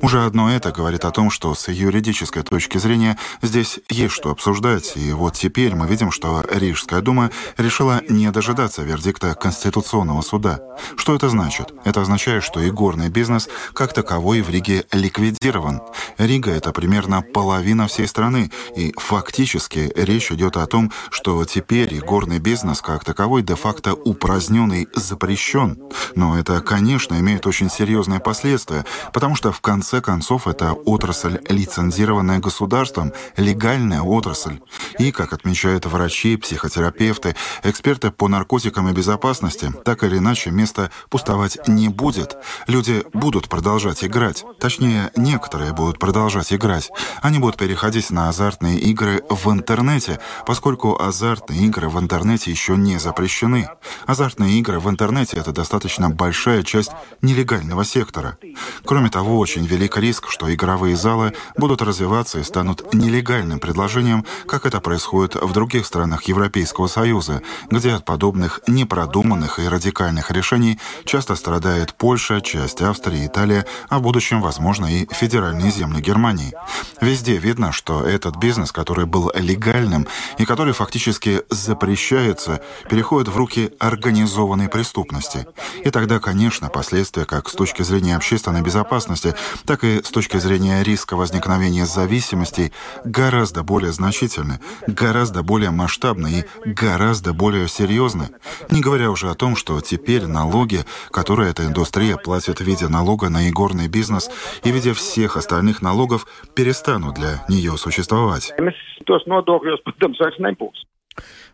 Уже 0.01 0.25
одно 0.25 0.51
это 0.51 0.71
говорит 0.71 1.05
о 1.05 1.11
том, 1.11 1.31
что 1.31 1.55
с 1.55 1.69
юридической 1.69 2.43
точки 2.43 2.79
зрения 2.79 3.19
здесь 3.43 3.81
есть 3.89 4.15
что 4.15 4.31
обсуждать, 4.31 4.93
и 4.97 5.13
вот 5.13 5.35
теперь 5.35 5.75
мы 5.75 5.87
видим, 5.87 6.11
что 6.11 6.45
Рижская 6.51 7.01
дума 7.01 7.31
решила 7.57 8.03
не 8.09 8.31
дожидаться 8.31 8.83
вердикта 8.83 9.35
Конституционного 9.35 10.23
суда. 10.23 10.61
Что 10.97 11.15
это 11.15 11.29
значит? 11.29 11.73
Это 11.85 12.03
означает, 12.03 12.45
что 12.45 12.67
игорный 12.67 13.09
бизнес 13.09 13.49
как 13.73 13.93
таковой 13.93 14.43
в 14.43 14.51
Риге 14.51 14.85
ликвидирован. 14.93 15.81
Рига— 16.17 16.51
это 16.53 16.73
примерно 16.73 17.23
половина 17.23 17.87
всей 17.89 18.07
страны, 18.07 18.51
и 18.77 18.95
фактически 18.97 19.93
речь 19.97 20.31
идет 20.33 20.57
о 20.57 20.67
том, 20.67 20.93
что 21.11 21.45
теперь 21.45 21.95
игорный 21.97 22.39
бизнес 22.39 22.81
как 22.81 23.05
таковой 23.05 23.43
де-факто 23.43 23.95
упразднен 23.95 24.73
и 24.73 24.87
запрещен. 24.95 25.79
Но 26.15 26.39
это, 26.39 26.61
конечно, 26.61 27.19
имеет 27.19 27.47
очень 27.47 27.71
серьезные 27.71 28.21
последствия, 28.21 28.85
потому 29.13 29.35
что 29.35 29.53
в 29.59 29.61
конце 29.61 30.01
концов 30.01 30.47
это 30.47 30.73
отрасль, 30.73 31.41
лицензированная 31.49 32.39
государством, 32.39 33.13
легальная 33.37 34.03
отрасль. 34.03 34.61
И, 35.01 35.11
как 35.11 35.33
отмечают 35.33 35.85
врачи, 35.85 36.37
психотерапевты, 36.37 37.35
эксперты 37.65 38.13
по 38.13 38.29
наркотикам 38.29 38.89
и 38.89 38.93
безопасности, 38.93 39.73
так 39.85 40.05
или 40.05 40.19
иначе 40.19 40.53
место 40.53 40.93
пустовать 41.11 41.59
не 41.67 41.89
будет. 41.89 42.37
Люди 42.69 43.03
будут 43.13 43.49
продолжать 43.49 44.05
играть. 44.05 44.45
Точнее, 44.61 45.11
некоторые 45.17 45.73
будут 45.73 45.99
продолжать 45.99 46.53
играть. 46.53 46.93
Они 47.21 47.41
будут 47.41 47.57
переходить 47.57 48.11
на 48.11 48.29
азартные 48.29 48.79
игры 48.79 49.25
в 49.29 49.51
интернете, 49.51 50.21
поскольку 50.47 51.03
азартные 51.03 51.67
игры 51.67 51.89
в 51.89 51.99
интернете 51.99 52.53
еще 52.53 52.77
не 52.77 52.99
запрещены. 53.01 53.69
Азартные 54.07 54.53
игры 54.61 54.79
в 54.79 54.89
интернете— 54.89 55.37
это 55.39 55.51
достаточно 55.51 56.11
большая 56.11 56.63
часть 56.63 56.93
нелегального 57.23 57.85
сектора. 57.85 58.39
Кроме 58.85 59.11
того, 59.11 59.48
очень 59.49 59.65
велик 59.65 59.97
риск, 59.97 60.29
что 60.29 60.55
игровые 60.55 60.95
залы 60.95 61.33
будут 61.57 61.81
развиваться 61.81 62.39
и 62.39 62.43
станут 62.43 62.93
нелегальным 62.93 63.59
предложением, 63.59 64.27
как 64.47 64.67
это 64.67 64.79
происходит 64.79 65.37
в 65.37 65.51
других 65.55 65.87
странах 65.87 66.25
Европейского 66.25 66.87
Союза, 66.87 67.41
где 67.71 67.93
от 67.93 68.05
подобных 68.05 68.61
непродуманных 68.67 69.59
и 69.59 69.67
радикальных 69.67 70.31
решений 70.31 70.79
часто 71.07 71.35
страдает 71.35 71.95
Польша, 71.95 72.43
часть 72.43 72.83
Австрии, 72.83 73.27
Италия, 73.27 73.65
а 73.89 74.01
в 74.01 74.03
будущем, 74.03 74.43
возможно, 74.43 74.85
и 74.85 75.07
федеральные 75.11 75.71
земли 75.71 76.03
Германии. 76.03 76.53
Везде 77.01 77.39
видно, 77.39 77.73
что 77.73 78.05
этот 78.05 78.37
бизнес, 78.37 78.71
который 78.71 79.07
был 79.07 79.33
легальным 79.35 80.07
и 80.37 80.45
который 80.45 80.75
фактически 80.75 81.41
запрещается, 81.49 82.61
переходит 82.91 83.29
в 83.29 83.37
руки 83.39 83.71
организованной 83.79 84.69
преступности. 84.69 85.47
И 85.83 85.89
тогда, 85.89 86.19
конечно, 86.19 86.69
последствия 86.69 87.25
как 87.25 87.49
с 87.49 87.53
точки 87.53 87.81
зрения 87.81 88.15
общественной 88.15 88.61
безопасности, 88.61 89.35
так 89.67 89.85
и 89.85 90.03
с 90.03 90.11
точки 90.11 90.37
зрения 90.39 90.83
риска 90.83 91.17
возникновения 91.17 91.87
зависимостей 91.87 92.73
гораздо 93.05 93.63
более 93.63 93.93
значительны, 93.93 94.61
гораздо 94.87 95.43
более 95.43 95.71
масштабны 95.71 96.45
и 96.65 96.71
гораздо 96.71 97.33
более 97.33 97.69
серьезны. 97.69 98.29
Не 98.71 98.81
говоря 98.81 99.11
уже 99.11 99.31
о 99.31 99.35
том, 99.35 99.57
что 99.57 99.81
теперь 99.81 100.27
налоги, 100.27 100.81
которые 101.11 101.51
эта 101.51 101.65
индустрия 101.65 102.17
платит 102.17 102.61
в 102.61 102.65
виде 102.65 102.89
налога 102.89 103.29
на 103.29 103.49
игорный 103.49 103.89
бизнес 103.89 104.31
и 104.65 104.71
в 104.71 104.75
виде 104.75 104.93
всех 104.93 105.37
остальных 105.37 105.83
налогов, 105.83 106.27
перестанут 106.55 107.15
для 107.15 107.45
нее 107.49 107.77
существовать. 107.77 108.53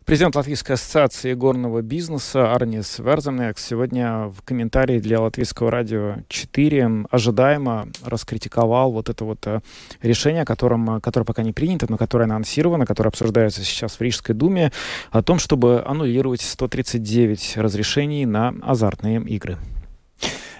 Президент 0.05 0.37
Латвийской 0.37 0.73
ассоциации 0.73 1.33
горного 1.33 1.81
бизнеса 1.81 2.53
Арнис 2.53 2.99
Верземнекс 2.99 3.65
сегодня 3.65 4.27
в 4.27 4.43
комментарии 4.45 5.01
для 5.01 5.19
Латвийского 5.19 5.71
радио 5.71 6.17
4 6.29 7.07
ожидаемо 7.11 7.89
раскритиковал 8.05 8.93
вот 8.93 9.09
это 9.09 9.25
вот 9.25 9.47
э, 9.47 9.61
решение, 10.03 10.45
которым, 10.45 11.01
которое 11.01 11.25
пока 11.25 11.43
не 11.43 11.55
принято, 11.55 11.87
но 11.89 11.97
которое 11.97 12.25
анонсировано, 12.25 12.85
которое 12.85 13.09
обсуждается 13.09 13.65
сейчас 13.65 13.99
в 13.99 14.03
Рижской 14.03 14.35
думе, 14.35 14.73
о 15.11 15.23
том, 15.23 15.39
чтобы 15.39 15.83
аннулировать 15.83 16.43
139 16.43 17.57
разрешений 17.57 18.27
на 18.27 18.55
азартные 18.63 19.23
игры. 19.23 19.57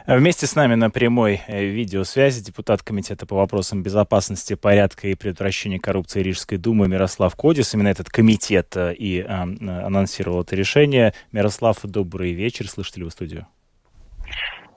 Вместе 0.07 0.47
с 0.47 0.55
нами 0.55 0.75
на 0.75 0.91
прямой 0.91 1.41
э, 1.47 1.65
видеосвязи 1.65 2.43
депутат 2.43 2.83
Комитета 2.83 3.25
по 3.25 3.37
вопросам 3.37 3.83
безопасности, 3.83 4.55
порядка 4.55 5.09
и 5.09 5.15
предотвращения 5.15 5.79
коррупции 5.79 6.23
Рижской 6.23 6.59
думы 6.59 6.89
Мирослав 6.89 7.35
Кодис. 7.35 7.73
Именно 7.73 7.89
этот 7.89 8.11
комитет 8.11 8.77
э, 8.77 8.93
и 8.93 9.23
а, 9.23 9.45
анонсировал 9.45 10.43
это 10.43 10.57
решение. 10.57 11.15
Мирослав, 11.33 11.79
добрый 11.85 12.33
вечер. 12.33 12.69
Слышите 12.69 13.01
ли 13.01 13.05
вы 13.05 13.13
студию? 13.13 13.47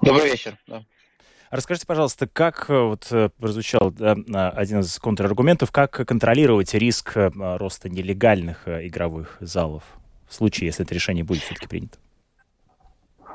Добрый 0.02 0.32
вечер. 0.32 0.58
Да. 0.66 0.86
Расскажите, 1.52 1.86
пожалуйста, 1.86 2.26
как 2.28 2.70
вот 2.70 3.12
прозвучал 3.38 3.92
да, 3.92 4.16
один 4.52 4.80
из 4.80 4.98
контраргументов, 4.98 5.74
как 5.74 5.92
контролировать 5.92 6.74
риск 6.74 7.12
роста 7.16 7.90
нелегальных 7.90 8.66
игровых 8.66 9.36
залов 9.42 9.84
в 10.30 10.34
случае, 10.34 10.68
если 10.68 10.86
это 10.86 10.94
решение 10.96 11.26
будет 11.26 11.44
все-таки 11.44 11.68
принято? 11.68 11.98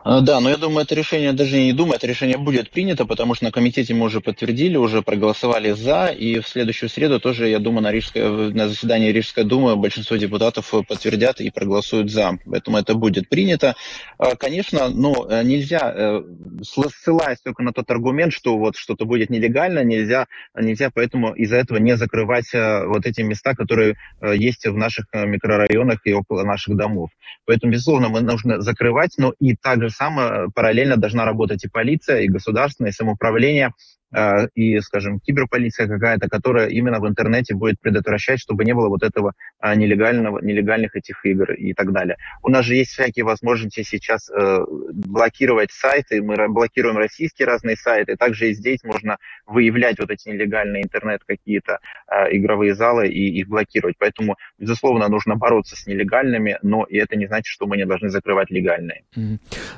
А, 0.05 0.21
да, 0.21 0.41
но 0.41 0.51
я 0.51 0.57
думаю, 0.57 0.85
это 0.85 0.97
решение, 0.97 1.33
даже 1.33 1.57
не 1.59 1.73
думаю, 1.73 1.95
это 1.95 2.09
решение 2.09 2.37
будет 2.37 2.71
принято, 2.71 3.07
потому 3.07 3.37
что 3.37 3.45
на 3.45 3.53
комитете 3.53 3.95
мы 3.95 4.07
уже 4.07 4.21
подтвердили, 4.21 4.77
уже 4.77 5.01
проголосовали 5.01 5.71
за, 5.71 6.07
и 6.07 6.41
в 6.41 6.49
следующую 6.49 6.91
среду 6.91 7.21
тоже, 7.21 7.49
я 7.49 7.61
думаю, 7.61 7.85
на, 7.85 7.93
Рижской, 7.93 8.53
на 8.53 8.69
заседании 8.69 9.13
Рижской 9.13 9.45
думы 9.45 9.77
большинство 9.77 10.17
депутатов 10.17 10.75
подтвердят 10.89 11.41
и 11.41 11.51
проголосуют 11.51 12.11
за. 12.11 12.37
Поэтому 12.45 12.79
это 12.79 12.95
будет 12.95 13.29
принято. 13.29 13.77
А, 14.19 14.35
конечно, 14.35 14.89
но 14.89 15.29
э, 15.31 15.45
нельзя, 15.45 15.93
э, 15.95 16.23
ссылаясь 16.63 17.41
только 17.41 17.63
на 17.63 17.73
тот 17.73 17.89
аргумент, 17.89 18.33
что 18.33 18.59
вот 18.59 18.77
что-то 18.77 19.05
будет 19.05 19.31
нелегально, 19.31 19.85
нельзя, 19.85 20.27
нельзя 20.57 20.91
поэтому 20.93 21.33
из-за 21.35 21.57
этого 21.57 21.79
не 21.79 21.97
закрывать 21.97 22.53
э, 22.53 22.87
вот 22.87 23.07
эти 23.07 23.21
места, 23.21 23.55
которые 23.55 23.97
есть 24.35 24.67
в 24.67 24.77
наших 24.77 25.07
микрорайонах 25.13 26.01
и 26.07 26.13
около 26.13 26.43
наших 26.43 26.77
домов. 26.77 27.11
Поэтому, 27.47 27.73
безусловно, 27.73 28.09
мы 28.09 28.21
нужно 28.21 28.61
закрывать, 28.61 29.13
но 29.17 29.33
и 29.39 29.55
также 29.55 29.92
самое 29.93 30.51
параллельно 30.55 30.97
должна 30.97 31.25
работать 31.25 31.65
и 31.65 31.69
полиция, 31.69 32.21
и 32.21 32.29
государственное, 32.29 32.91
и 32.91 32.95
самоуправление, 32.95 33.73
Э, 34.13 34.49
и, 34.55 34.79
скажем, 34.81 35.21
киберполиция 35.21 35.89
какая-то, 35.89 36.29
которая 36.29 36.69
именно 36.69 37.01
в 37.01 37.09
интернете 37.09 37.55
будет 37.55 37.81
предотвращать, 37.81 38.41
чтобы 38.41 38.65
не 38.65 38.75
было 38.75 38.89
вот 38.89 39.03
этого 39.03 39.33
а, 39.59 39.75
нелегального, 39.75 40.39
нелегальных 40.41 40.95
этих 40.97 41.25
игр 41.25 41.53
и 41.53 41.73
так 41.73 41.93
далее. 41.93 42.17
У 42.43 42.51
нас 42.51 42.65
же 42.67 42.75
есть 42.75 42.93
всякие 42.93 43.25
возможности 43.25 43.83
сейчас 43.83 44.31
э, 44.31 44.59
блокировать 44.93 45.71
сайты, 45.73 46.21
мы 46.21 46.37
блокируем 46.49 46.99
российские 46.99 47.47
разные 47.47 47.77
сайты, 47.77 48.17
также 48.17 48.51
и 48.51 48.55
здесь 48.55 48.85
можно 48.85 49.17
выявлять 49.47 49.99
вот 49.99 50.11
эти 50.11 50.29
нелегальные 50.29 50.83
интернет 50.83 51.23
какие-то 51.27 51.79
э, 52.11 52.37
игровые 52.37 52.75
залы 52.75 53.09
и 53.09 53.41
их 53.41 53.49
блокировать. 53.49 53.97
Поэтому, 53.99 54.37
безусловно, 54.59 55.09
нужно 55.09 55.37
бороться 55.37 55.77
с 55.77 55.87
нелегальными, 55.87 56.59
но 56.63 56.85
и 56.85 56.99
это 56.99 57.17
не 57.17 57.27
значит, 57.27 57.47
что 57.47 57.67
мы 57.67 57.77
не 57.77 57.87
должны 57.87 58.11
закрывать 58.11 58.51
легальные. 58.51 59.05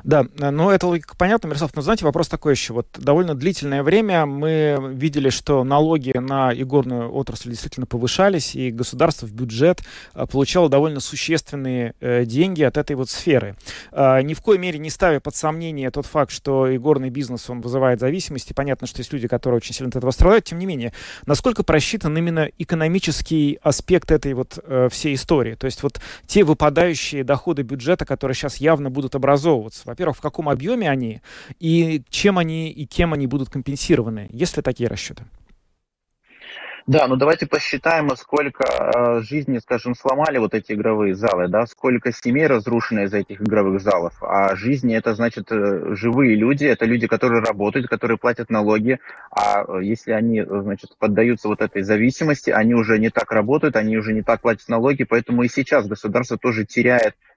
Да, 0.03 0.27
ну 0.39 0.71
это 0.71 0.93
понятно, 1.19 1.49
Мирослав, 1.49 1.75
но 1.77 1.83
знаете, 1.83 2.05
вопрос 2.05 2.29
такой 2.29 2.55
еще. 2.55 2.73
Вот 2.73 2.89
довольно 2.99 3.35
длительное 3.35 3.83
время 3.83 4.24
мы 4.27 4.79
видели, 4.93 5.31
что 5.31 5.65
налоги 5.65 6.13
на 6.17 6.53
игорную 6.53 7.13
отрасль 7.13 7.51
действительно 7.51 7.87
повышались, 7.87 8.55
и 8.55 8.71
государство 8.71 9.27
в 9.27 9.33
бюджет 9.33 9.83
а, 10.13 10.27
получало 10.27 10.69
довольно 10.69 11.01
существенные 11.01 11.95
э, 12.01 12.25
деньги 12.25 12.63
от 12.63 12.77
этой 12.77 12.97
вот 12.97 13.11
сферы. 13.11 13.57
А, 13.93 14.21
ни 14.21 14.35
в 14.35 14.41
коей 14.43 14.59
мере 14.59 14.79
не 14.79 14.91
ставя 14.91 15.21
под 15.21 15.35
сомнение 15.35 15.91
тот 15.91 16.07
факт, 16.07 16.31
что 16.31 16.75
игорный 16.75 17.11
бизнес, 17.11 17.49
он 17.51 17.61
вызывает 17.61 18.01
зависимости. 18.01 18.53
Понятно, 18.53 18.87
что 18.87 19.01
есть 19.01 19.13
люди, 19.13 19.29
которые 19.29 19.59
очень 19.59 19.75
сильно 19.75 19.89
от 19.89 19.97
этого 19.97 20.11
страдают. 20.11 20.45
Тем 20.45 20.59
не 20.59 20.67
менее, 20.67 20.93
насколько 21.27 21.63
просчитан 21.63 22.17
именно 22.17 22.49
экономический 22.59 23.59
аспект 23.63 24.11
этой 24.11 24.35
вот 24.35 24.59
э, 24.63 24.89
всей 24.91 25.15
истории? 25.15 25.55
То 25.55 25.67
есть 25.67 25.83
вот 25.83 26.01
те 26.27 26.45
выпадающие 26.45 27.25
доходы 27.25 27.63
бюджета, 27.63 28.05
которые 28.05 28.35
сейчас 28.35 28.57
явно 28.57 28.91
будут 28.91 29.15
образовываться. 29.15 29.83
Во-первых, 29.85 30.17
в 30.17 30.21
каком 30.21 30.49
объеме 30.49 30.91
они, 30.91 31.21
и 31.61 32.03
чем 32.11 32.39
они, 32.39 32.71
и 32.71 32.87
кем 32.87 33.13
они 33.13 33.27
будут 33.27 33.51
компенсированы? 33.51 34.14
Стороны? 34.15 34.29
Есть 34.33 34.57
ли 34.57 34.63
такие 34.63 34.89
расчеты? 34.89 35.25
Да, 36.87 37.07
ну 37.07 37.17
давайте 37.17 37.47
посчитаем, 37.47 38.11
сколько 38.15 38.65
э, 38.65 39.23
жизни, 39.23 39.59
скажем, 39.59 39.95
сломали 39.95 40.37
вот 40.37 40.53
эти 40.53 40.73
игровые 40.73 41.15
залы, 41.15 41.49
да, 41.49 41.65
сколько 41.65 42.13
семей 42.13 42.47
разрушено 42.47 43.05
из 43.05 43.15
этих 43.15 43.41
игровых 43.41 43.81
залов. 43.81 44.13
А 44.21 44.55
жизни 44.55 44.95
это 44.95 45.15
значит 45.15 45.51
э, 45.51 45.95
живые 45.95 46.37
люди, 46.37 46.67
это 46.67 46.85
люди, 46.85 47.07
которые 47.07 47.43
работают, 47.43 47.89
которые 47.89 48.19
платят 48.19 48.51
налоги. 48.51 48.99
А 49.31 49.65
э, 49.67 49.83
если 49.83 50.13
они, 50.13 50.43
значит, 50.43 50.91
поддаются 50.99 51.49
вот 51.49 51.63
этой 51.63 51.81
зависимости, 51.81 52.51
они 52.51 52.75
уже 52.75 52.99
не 52.99 53.09
так 53.09 53.33
работают, 53.33 53.77
они 53.77 53.97
уже 53.97 54.13
не 54.13 54.23
так 54.23 54.43
платят 54.43 54.69
налоги, 54.69 55.05
поэтому 55.05 55.43
и 55.43 55.49
сейчас 55.49 55.87
государство 55.87 56.37
тоже 56.37 56.67
теряет 56.67 57.15
Э, 57.15 57.34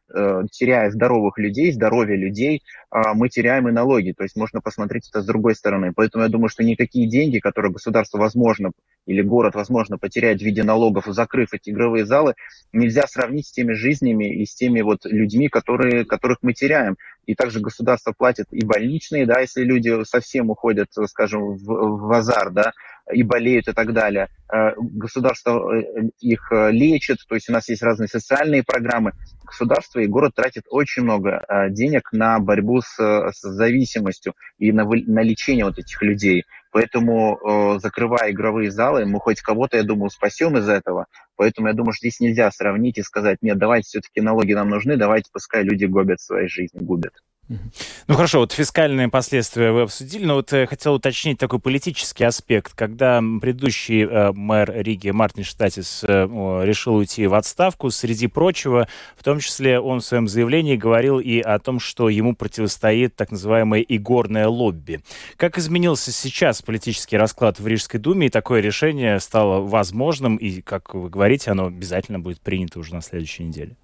теряя 0.52 0.90
здоровых 0.90 1.38
людей, 1.38 1.72
здоровье 1.72 2.18
людей, 2.18 2.64
а, 2.90 3.14
мы 3.14 3.30
теряем 3.30 3.68
и 3.68 3.72
налоги. 3.72 4.14
То 4.14 4.24
есть 4.24 4.36
можно 4.36 4.62
посмотреть 4.62 5.10
это 5.10 5.22
с 5.22 5.26
другой 5.26 5.56
стороны. 5.56 5.92
Поэтому 5.96 6.24
я 6.24 6.30
думаю, 6.30 6.50
что 6.50 6.64
никакие 6.64 7.10
деньги, 7.10 7.40
которые 7.40 7.74
государство 7.74 8.18
возможно 8.18 8.72
или 9.06 9.22
город 9.22 9.56
возможно 9.56 9.98
потерять 9.98 10.40
в 10.40 10.46
виде 10.46 10.64
налогов, 10.64 11.06
закрыв 11.08 11.54
эти 11.54 11.70
игровые 11.70 12.06
залы, 12.06 12.36
нельзя 12.74 13.08
сравнить 13.08 13.48
с 13.48 13.52
теми 13.52 13.74
жизнями 13.74 14.42
и 14.42 14.46
с 14.46 14.56
теми 14.56 14.82
вот 14.82 15.06
людьми, 15.06 15.50
которые, 15.50 16.06
которых 16.06 16.40
мы 16.42 16.54
теряем. 16.54 16.98
И 17.28 17.36
также 17.36 17.60
государство 17.60 18.14
платит 18.18 18.48
и 18.52 18.66
больничные, 18.66 19.26
да, 19.26 19.42
если 19.42 19.64
люди 19.64 20.04
совсем 20.06 20.50
уходят, 20.50 20.88
скажем, 21.08 21.58
в, 21.58 21.66
в 21.66 22.12
азар, 22.14 22.52
да, 22.52 22.72
и 23.14 23.22
болеют 23.24 23.68
и 23.68 23.74
так 23.74 23.94
далее. 23.94 24.30
Э, 24.52 24.72
государство 24.78 25.76
э, 25.76 26.10
их 26.20 26.52
э, 26.52 26.72
лечит, 26.72 27.18
то 27.28 27.36
есть 27.36 27.50
у 27.50 27.54
нас 27.54 27.68
есть 27.70 27.84
разные 27.84 28.08
социальные 28.08 28.64
программы. 28.64 29.12
Государство 29.46 30.00
и 30.00 30.08
город 30.08 30.34
тратит 30.36 30.64
очень 30.70 31.04
много 31.04 31.46
денег 31.70 32.10
на 32.12 32.38
борьбу 32.40 32.82
с, 32.82 32.98
с 32.98 33.42
зависимостью 33.42 34.34
и 34.58 34.74
на, 34.74 34.84
на 34.84 35.22
лечение 35.22 35.64
вот 35.64 35.80
этих 35.80 36.02
людей. 36.02 36.44
Поэтому, 36.72 37.80
закрывая 37.82 38.32
игровые 38.32 38.72
залы, 38.72 39.06
мы 39.06 39.20
хоть 39.20 39.42
кого-то, 39.42 39.78
я 39.78 39.84
думаю, 39.84 40.10
спасем 40.10 40.58
из 40.58 40.68
этого. 40.68 41.08
Поэтому 41.36 41.68
я 41.68 41.74
думаю, 41.74 41.94
что 41.94 42.08
здесь 42.08 42.20
нельзя 42.20 42.52
сравнить 42.52 42.98
и 42.98 43.04
сказать, 43.04 43.40
нет, 43.42 43.58
давайте 43.58 43.88
все-таки 43.88 44.22
налоги 44.22 44.54
нам 44.54 44.70
нужны, 44.70 44.98
давайте 44.98 45.30
пускай 45.32 45.64
люди 45.64 45.86
губят 45.86 46.20
свою 46.20 46.50
жизнь, 46.50 46.78
губят. 46.80 47.14
Ну 47.50 48.16
хорошо, 48.16 48.40
вот 48.40 48.52
фискальные 48.52 49.08
последствия 49.08 49.72
вы 49.72 49.82
обсудили, 49.84 50.26
но 50.26 50.36
вот 50.36 50.52
э, 50.52 50.66
хотел 50.66 50.96
уточнить 50.96 51.38
такой 51.38 51.60
политический 51.60 52.26
аспект. 52.26 52.74
Когда 52.74 53.22
предыдущий 53.42 54.04
э, 54.04 54.34
мэр 54.34 54.74
Риги 54.76 55.12
Мартин 55.12 55.46
Штатис 55.46 56.04
э, 56.04 56.28
решил 56.64 56.96
уйти 56.96 57.26
в 57.26 57.34
отставку, 57.34 57.90
среди 57.90 58.28
прочего, 58.28 58.90
в 59.16 59.24
том 59.24 59.40
числе 59.40 59.80
он 59.80 60.02
в 60.02 60.06
своем 60.06 60.28
заявлении 60.28 60.76
говорил 60.76 61.20
и 61.20 61.40
о 61.40 61.58
том, 61.60 61.80
что 61.80 62.10
ему 62.10 62.36
противостоит 62.36 63.16
так 63.16 63.32
называемое 63.32 63.80
игорное 63.82 64.48
лобби. 64.48 65.00
Как 65.38 65.58
изменился 65.58 66.12
сейчас 66.12 66.62
политический 66.62 67.18
расклад 67.18 67.60
в 67.60 67.68
Рижской 67.68 68.00
думе, 68.00 68.28
и 68.28 68.30
такое 68.30 68.60
решение 68.60 69.22
стало 69.22 69.62
возможным, 69.62 70.36
и, 70.36 70.62
как 70.62 70.94
вы 70.94 71.10
говорите, 71.10 71.52
оно 71.52 71.68
обязательно 71.68 72.20
будет 72.20 72.42
принято 72.42 72.80
уже 72.80 72.94
на 72.94 73.02
следующей 73.02 73.46
неделе? 73.46 73.78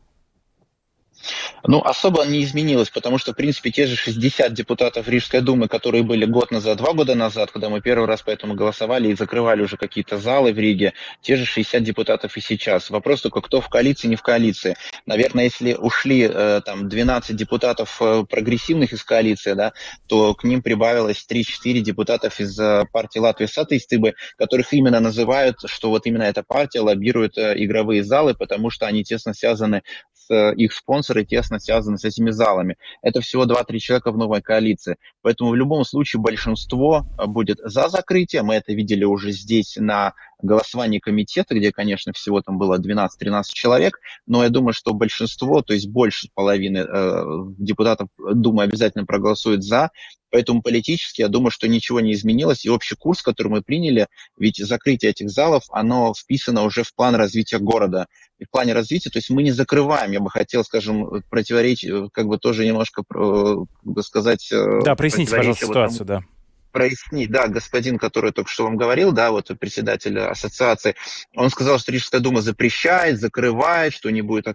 Ну, 1.66 1.82
особо 1.82 2.26
не 2.26 2.44
изменилось, 2.44 2.90
потому 2.90 3.18
что, 3.18 3.32
в 3.32 3.36
принципе, 3.36 3.72
те 3.72 3.88
же 3.88 3.96
60 3.96 4.54
депутатов 4.54 5.08
Рижской 5.08 5.42
думы, 5.42 5.68
которые 5.68 6.04
были 6.04 6.26
год 6.26 6.52
назад, 6.52 6.78
два 6.78 6.94
года 6.94 7.16
назад, 7.16 7.52
когда 7.52 7.70
мы 7.70 7.82
первый 7.82 8.06
раз 8.06 8.22
поэтому 8.22 8.54
голосовали 8.54 9.10
и 9.10 9.16
закрывали 9.16 9.62
уже 9.62 9.78
какие-то 9.78 10.18
залы 10.18 10.52
в 10.52 10.60
Риге, 10.60 10.94
те 11.22 11.38
же 11.38 11.46
60 11.46 11.82
депутатов 11.84 12.36
и 12.36 12.42
сейчас. 12.42 12.90
Вопрос 12.90 13.22
только, 13.22 13.42
кто 13.42 13.62
в 13.62 13.70
коалиции, 13.70 14.08
не 14.08 14.16
в 14.16 14.22
коалиции. 14.22 14.76
Наверное, 15.06 15.46
если 15.46 15.74
ушли 15.74 16.30
э, 16.30 16.62
там 16.66 16.90
12 16.90 17.36
депутатов 17.36 17.98
э, 18.02 18.26
прогрессивных 18.30 18.92
из 18.92 19.04
коалиции, 19.04 19.54
да, 19.54 19.74
то 20.08 20.34
к 20.34 20.44
ним 20.44 20.62
прибавилось 20.62 21.26
3-4 21.30 21.80
депутатов 21.80 22.40
из 22.40 22.60
э, 22.60 22.86
партии 22.92 23.20
Латвии 23.20 23.46
Сатыстыбы, 23.46 24.16
которых 24.38 24.74
именно 24.74 25.00
называют, 25.00 25.60
что 25.66 25.90
вот 25.90 26.06
именно 26.06 26.24
эта 26.24 26.44
партия 26.44 26.82
лоббирует 26.82 27.38
игровые 27.38 28.04
залы, 28.04 28.34
потому 28.34 28.70
что 28.70 28.86
они 28.86 29.04
тесно 29.04 29.34
связаны 29.34 29.84
их 30.32 30.74
спонсоры 30.74 31.26
тесно 31.26 31.60
связаны 31.60 31.98
с 31.98 32.06
этими 32.06 32.32
залами. 32.32 32.78
Это 33.02 33.22
всего 33.22 33.46
2-3 33.46 33.78
человека 33.80 34.12
в 34.12 34.18
новой 34.18 34.42
коалиции. 34.42 34.98
Поэтому 35.22 35.52
в 35.52 35.56
любом 35.56 35.84
случае 35.86 36.22
большинство 36.22 37.06
а, 37.18 37.28
будет 37.28 37.60
за 37.64 37.90
закрытие. 37.90 38.44
Мы 38.44 38.56
это 38.56 38.74
видели 38.74 39.04
уже 39.04 39.32
здесь 39.32 39.78
на 39.78 40.14
голосовании 40.42 41.00
комитета, 41.00 41.56
где, 41.56 41.72
конечно, 41.72 42.14
всего 42.14 42.42
там 42.42 42.58
было 42.58 42.80
12-13 42.80 43.44
человек, 43.54 44.00
но 44.26 44.44
я 44.44 44.50
думаю, 44.50 44.74
что 44.74 44.94
большинство, 44.94 45.62
то 45.62 45.74
есть 45.74 45.88
больше 45.88 46.30
половины 46.34 46.80
э, 46.80 47.24
депутатов 47.58 48.10
Думы 48.18 48.64
обязательно 48.64 49.06
проголосуют 49.06 49.64
за, 49.64 49.90
Поэтому 50.34 50.64
политически 50.64 51.22
я 51.22 51.28
думаю, 51.28 51.52
что 51.52 51.68
ничего 51.68 52.00
не 52.00 52.14
изменилось. 52.14 52.66
И 52.66 52.70
общий 52.70 52.96
курс, 52.96 53.22
который 53.22 53.50
мы 53.50 53.62
приняли, 53.62 54.08
ведь 54.36 54.58
закрытие 54.58 55.12
этих 55.12 55.30
залов, 55.30 55.66
оно 55.70 56.12
вписано 56.16 56.64
уже 56.64 56.82
в 56.82 56.92
план 56.96 57.14
развития 57.14 57.60
города. 57.60 58.08
И 58.40 58.46
в 58.46 58.50
плане 58.50 58.74
развития, 58.74 59.12
то 59.12 59.20
есть 59.20 59.30
мы 59.30 59.44
не 59.44 59.52
закрываем, 59.52 60.12
я 60.12 60.20
бы 60.20 60.32
хотел, 60.32 60.64
скажем, 60.64 61.22
противоречить, 61.30 61.92
как 62.14 62.26
бы 62.26 62.40
тоже 62.40 62.66
немножко, 62.66 63.04
э, 63.04 63.04
как 63.14 63.94
бы 63.94 64.02
сказать... 64.02 64.52
Э, 64.52 64.82
да, 64.84 64.96
проясните, 64.96 65.36
пожалуйста, 65.36 65.68
ситуацию, 65.68 66.06
да 66.08 66.24
прояснить, 66.74 67.32
да, 67.32 67.48
господин, 67.48 67.98
который 67.98 68.34
только 68.34 68.52
что 68.52 68.66
вам 68.66 68.76
говорил, 68.76 69.14
да, 69.14 69.32
вот 69.32 69.50
председатель 69.60 70.20
ассоциации, 70.20 70.96
он 71.36 71.50
сказал, 71.50 71.80
что 71.80 71.94
Рижская 71.94 72.20
дума 72.20 72.42
запрещает, 72.42 73.20
закрывает, 73.20 73.94
что 73.94 74.10
не 74.10 74.22
будет. 74.22 74.48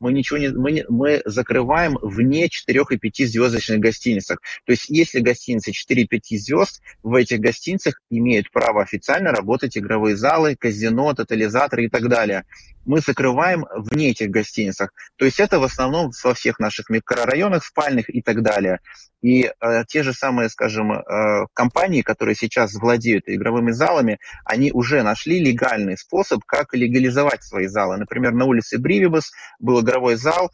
Мы 0.00 0.12
ничего 0.12 0.38
не, 0.38 0.48
мы, 0.48 0.72
не, 0.72 0.84
мы 0.88 1.20
закрываем 1.26 1.98
вне 2.00 2.48
4 2.48 2.84
и 2.90 2.96
5 2.96 3.28
звездочных 3.28 3.80
гостиницах. 3.80 4.40
То 4.64 4.72
есть, 4.72 4.88
если 4.88 5.20
гостиницы 5.20 5.72
4 5.72 6.02
и 6.02 6.06
5 6.06 6.40
звезд, 6.40 6.82
в 7.02 7.14
этих 7.14 7.40
гостиницах 7.40 8.00
имеют 8.08 8.50
право 8.50 8.82
официально 8.82 9.32
работать 9.32 9.76
игровые 9.76 10.16
залы, 10.16 10.56
казино, 10.56 11.12
тотализаторы 11.12 11.86
и 11.86 11.88
так 11.88 12.08
далее 12.08 12.44
мы 12.86 13.00
закрываем 13.00 13.66
вне 13.74 14.10
этих 14.10 14.30
гостиницах. 14.30 14.92
То 15.16 15.24
есть 15.24 15.40
это 15.40 15.58
в 15.58 15.64
основном 15.64 16.12
во 16.24 16.34
всех 16.34 16.58
наших 16.58 16.88
микрорайонах 16.88 17.64
спальных 17.64 18.08
и 18.08 18.22
так 18.22 18.42
далее. 18.42 18.80
И 19.22 19.44
э, 19.44 19.84
те 19.88 20.02
же 20.02 20.12
самые, 20.12 20.48
скажем, 20.48 20.92
э, 20.92 21.46
компании, 21.54 22.02
которые 22.02 22.34
сейчас 22.34 22.74
владеют 22.74 23.24
игровыми 23.26 23.70
залами, 23.70 24.18
они 24.44 24.72
уже 24.72 25.02
нашли 25.02 25.40
легальный 25.40 25.96
способ, 25.96 26.44
как 26.44 26.74
легализовать 26.74 27.42
свои 27.42 27.66
залы. 27.66 27.96
Например, 27.96 28.32
на 28.32 28.44
улице 28.44 28.78
Бривибус 28.78 29.32
был 29.58 29.80
игровой 29.80 30.16
зал, 30.16 30.50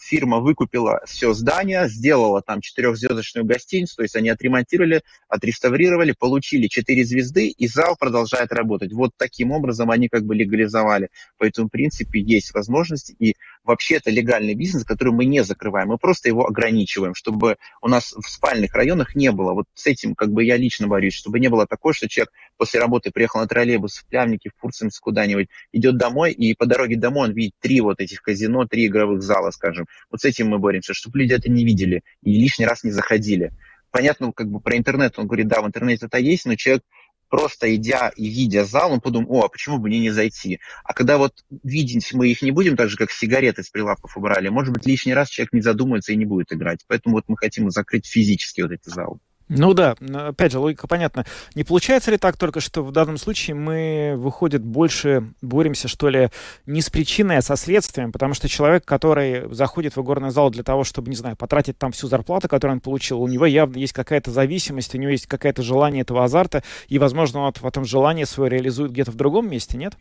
фирма 0.00 0.40
выкупила 0.40 1.00
все 1.06 1.34
здание, 1.34 1.88
сделала 1.88 2.42
там 2.42 2.60
четырехзвездочную 2.60 3.44
гостиницу, 3.44 3.96
то 3.96 4.02
есть 4.02 4.16
они 4.16 4.28
отремонтировали, 4.28 5.02
отреставрировали, 5.28 6.14
получили 6.18 6.66
четыре 6.66 7.04
звезды, 7.04 7.48
и 7.48 7.66
зал 7.66 7.96
продолжает 7.98 8.52
работать. 8.52 8.92
Вот 8.92 9.12
таким 9.16 9.52
образом 9.52 9.90
они 9.90 10.08
как 10.08 10.24
бы 10.24 10.34
легализовали. 10.34 11.10
Поэтому, 11.38 11.68
в 11.68 11.70
принципе, 11.70 12.20
есть 12.20 12.52
возможность, 12.54 13.14
и 13.18 13.34
вообще 13.64 13.96
это 13.96 14.10
легальный 14.10 14.54
бизнес, 14.54 14.84
который 14.84 15.12
мы 15.12 15.24
не 15.24 15.44
закрываем, 15.44 15.88
мы 15.88 15.98
просто 15.98 16.28
его 16.28 16.46
ограничиваем, 16.46 17.14
чтобы 17.14 17.56
у 17.82 17.88
нас 17.88 18.12
в 18.12 18.28
спальных 18.28 18.74
районах 18.74 19.14
не 19.14 19.30
было. 19.32 19.52
Вот 19.52 19.66
с 19.74 19.86
этим 19.86 20.14
как 20.14 20.30
бы 20.30 20.44
я 20.44 20.56
лично 20.56 20.86
борюсь, 20.88 21.14
чтобы 21.14 21.40
не 21.40 21.48
было 21.48 21.66
такого, 21.66 21.94
что 21.94 22.08
человек 22.08 22.32
после 22.56 22.80
работы 22.80 23.10
приехал 23.10 23.40
на 23.40 23.46
троллейбус 23.46 23.98
в 23.98 24.06
Плявнике, 24.06 24.50
в 24.50 24.60
Фурцемс 24.60 24.98
куда-нибудь, 24.98 25.48
идет 25.72 25.96
домой, 25.96 26.32
и 26.32 26.54
по 26.54 26.66
дороге 26.66 26.96
домой 26.96 27.28
он 27.28 27.34
видит 27.34 27.54
три 27.60 27.80
вот 27.80 28.00
этих 28.00 28.22
казино, 28.22 28.66
три 28.66 28.86
игровых 28.86 29.19
зала, 29.22 29.50
скажем. 29.50 29.86
Вот 30.10 30.20
с 30.20 30.24
этим 30.24 30.48
мы 30.48 30.58
боремся, 30.58 30.94
чтобы 30.94 31.18
люди 31.18 31.32
это 31.32 31.50
не 31.50 31.64
видели 31.64 32.02
и 32.22 32.32
лишний 32.32 32.66
раз 32.66 32.84
не 32.84 32.90
заходили. 32.90 33.52
Понятно, 33.90 34.32
как 34.32 34.48
бы 34.48 34.60
про 34.60 34.76
интернет, 34.76 35.18
он 35.18 35.26
говорит, 35.26 35.48
да, 35.48 35.62
в 35.62 35.66
интернете 35.66 36.06
это 36.06 36.18
есть, 36.18 36.46
но 36.46 36.54
человек 36.54 36.84
просто 37.28 37.74
идя 37.74 38.10
и 38.14 38.28
видя 38.28 38.64
зал, 38.64 38.92
он 38.92 39.00
подумал, 39.00 39.36
о, 39.36 39.44
а 39.44 39.48
почему 39.48 39.78
бы 39.78 39.88
мне 39.88 40.00
не 40.00 40.10
зайти? 40.10 40.60
А 40.84 40.92
когда 40.92 41.16
вот 41.16 41.32
видеть 41.62 42.12
мы 42.12 42.28
их 42.28 42.42
не 42.42 42.50
будем, 42.50 42.76
так 42.76 42.90
же, 42.90 42.96
как 42.96 43.10
сигареты 43.10 43.62
с 43.62 43.70
прилавков 43.70 44.16
убрали, 44.16 44.48
может 44.48 44.74
быть, 44.74 44.86
лишний 44.86 45.14
раз 45.14 45.28
человек 45.28 45.52
не 45.52 45.60
задумается 45.60 46.12
и 46.12 46.16
не 46.16 46.26
будет 46.26 46.52
играть. 46.52 46.80
Поэтому 46.86 47.16
вот 47.16 47.24
мы 47.28 47.36
хотим 47.36 47.70
закрыть 47.70 48.06
физически 48.06 48.60
вот 48.60 48.72
эти 48.72 48.88
залы. 48.88 49.18
Ну 49.52 49.74
да, 49.74 49.96
опять 50.14 50.52
же, 50.52 50.60
логика 50.60 50.86
понятна. 50.86 51.26
Не 51.56 51.64
получается 51.64 52.12
ли 52.12 52.18
так 52.18 52.36
только, 52.36 52.60
что 52.60 52.84
в 52.84 52.92
данном 52.92 53.18
случае 53.18 53.56
мы, 53.56 54.14
выходит, 54.16 54.62
больше 54.62 55.24
боремся, 55.42 55.88
что 55.88 56.08
ли, 56.08 56.30
не 56.66 56.80
с 56.80 56.88
причиной, 56.88 57.38
а 57.38 57.42
со 57.42 57.56
следствием, 57.56 58.12
потому 58.12 58.34
что 58.34 58.48
человек, 58.48 58.84
который 58.84 59.52
заходит 59.52 59.96
в 59.96 60.00
игорный 60.00 60.30
зал 60.30 60.50
для 60.50 60.62
того, 60.62 60.84
чтобы, 60.84 61.10
не 61.10 61.16
знаю, 61.16 61.34
потратить 61.34 61.76
там 61.78 61.90
всю 61.90 62.06
зарплату, 62.06 62.46
которую 62.48 62.76
он 62.76 62.80
получил, 62.80 63.20
у 63.20 63.26
него 63.26 63.44
явно 63.44 63.76
есть 63.78 63.92
какая-то 63.92 64.30
зависимость, 64.30 64.94
у 64.94 64.98
него 64.98 65.10
есть 65.10 65.26
какое-то 65.26 65.62
желание 65.62 66.02
этого 66.02 66.22
азарта, 66.22 66.62
и, 66.86 67.00
возможно, 67.00 67.40
он 67.40 67.52
в 67.52 67.66
этом 67.66 67.84
желании 67.84 68.24
свое 68.24 68.50
реализует 68.50 68.92
где-то 68.92 69.10
в 69.10 69.16
другом 69.16 69.50
месте, 69.50 69.76
нет? 69.76 69.94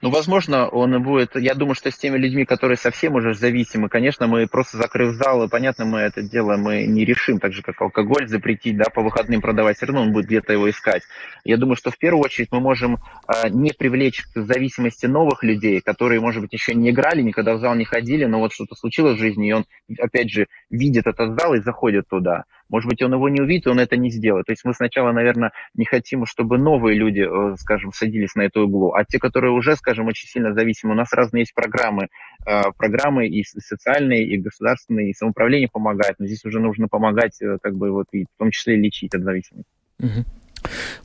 Ну, 0.00 0.10
возможно, 0.10 0.68
он 0.68 1.02
будет... 1.02 1.34
Я 1.34 1.54
думаю, 1.54 1.74
что 1.74 1.90
с 1.90 1.96
теми 1.96 2.18
людьми, 2.18 2.44
которые 2.44 2.76
совсем 2.76 3.14
уже 3.14 3.34
зависимы, 3.34 3.88
конечно, 3.88 4.28
мы 4.28 4.46
просто 4.46 4.76
закрыв 4.76 5.14
зал, 5.14 5.42
и 5.42 5.48
понятно, 5.48 5.86
мы 5.86 5.98
это 5.98 6.22
дело 6.22 6.56
мы 6.56 6.84
не 6.84 7.04
решим, 7.04 7.40
так 7.40 7.52
же, 7.52 7.62
как 7.62 7.80
алкоголь 7.80 8.28
запретить, 8.28 8.76
да, 8.76 8.84
по 8.94 9.02
выходным 9.02 9.40
продавать, 9.40 9.76
все 9.76 9.86
равно 9.86 10.02
он 10.02 10.12
будет 10.12 10.26
где-то 10.26 10.52
его 10.52 10.70
искать. 10.70 11.02
Я 11.44 11.56
думаю, 11.56 11.76
что 11.76 11.90
в 11.90 11.98
первую 11.98 12.24
очередь 12.24 12.48
мы 12.52 12.60
можем 12.60 12.98
э, 13.26 13.48
не 13.50 13.72
привлечь 13.72 14.22
к 14.22 14.40
зависимости 14.40 15.06
новых 15.06 15.42
людей, 15.42 15.80
которые, 15.80 16.20
может 16.20 16.42
быть, 16.42 16.52
еще 16.52 16.74
не 16.74 16.90
играли, 16.90 17.22
никогда 17.22 17.54
в 17.54 17.58
зал 17.58 17.74
не 17.74 17.84
ходили, 17.84 18.24
но 18.24 18.38
вот 18.38 18.52
что-то 18.52 18.76
случилось 18.76 19.16
в 19.16 19.20
жизни, 19.20 19.48
и 19.48 19.52
он, 19.52 19.64
опять 19.98 20.30
же, 20.30 20.46
видит 20.70 21.08
этот 21.08 21.40
зал 21.40 21.54
и 21.54 21.60
заходит 21.60 22.08
туда. 22.08 22.44
Может 22.68 22.88
быть, 22.88 23.02
он 23.02 23.12
его 23.12 23.28
не 23.28 23.40
увидит, 23.40 23.66
он 23.66 23.80
это 23.80 23.96
не 23.96 24.10
сделает. 24.10 24.46
То 24.46 24.52
есть 24.52 24.64
мы 24.64 24.74
сначала, 24.74 25.12
наверное, 25.12 25.52
не 25.74 25.84
хотим, 25.84 26.26
чтобы 26.26 26.58
новые 26.58 26.98
люди, 26.98 27.20
э, 27.20 27.56
скажем, 27.56 27.92
садились 27.92 28.34
на 28.34 28.42
эту 28.42 28.62
углу, 28.62 28.92
а 28.92 29.04
те, 29.04 29.18
которые 29.18 29.52
уже, 29.52 29.76
скажем, 29.76 30.06
очень 30.06 30.28
сильно 30.28 30.52
зависимы, 30.52 30.92
у 30.92 30.96
нас 30.96 31.12
разные 31.12 31.42
есть 31.42 31.54
программы, 31.54 32.08
э, 32.46 32.62
программы 32.76 33.26
и 33.28 33.44
социальные, 33.44 34.26
и 34.26 34.36
государственные, 34.36 35.10
и 35.10 35.14
самоуправление 35.14 35.68
помогает, 35.72 36.16
но 36.18 36.26
здесь 36.26 36.44
уже 36.44 36.60
нужно 36.60 36.88
помогать, 36.88 37.40
э, 37.40 37.58
как 37.62 37.76
бы, 37.76 37.90
вот, 37.90 38.06
и 38.12 38.24
в 38.24 38.38
том 38.38 38.50
числе 38.50 38.76
лечить 38.76 39.14
от 39.14 39.22
зависимости. 39.22 39.70
Угу. 40.00 40.24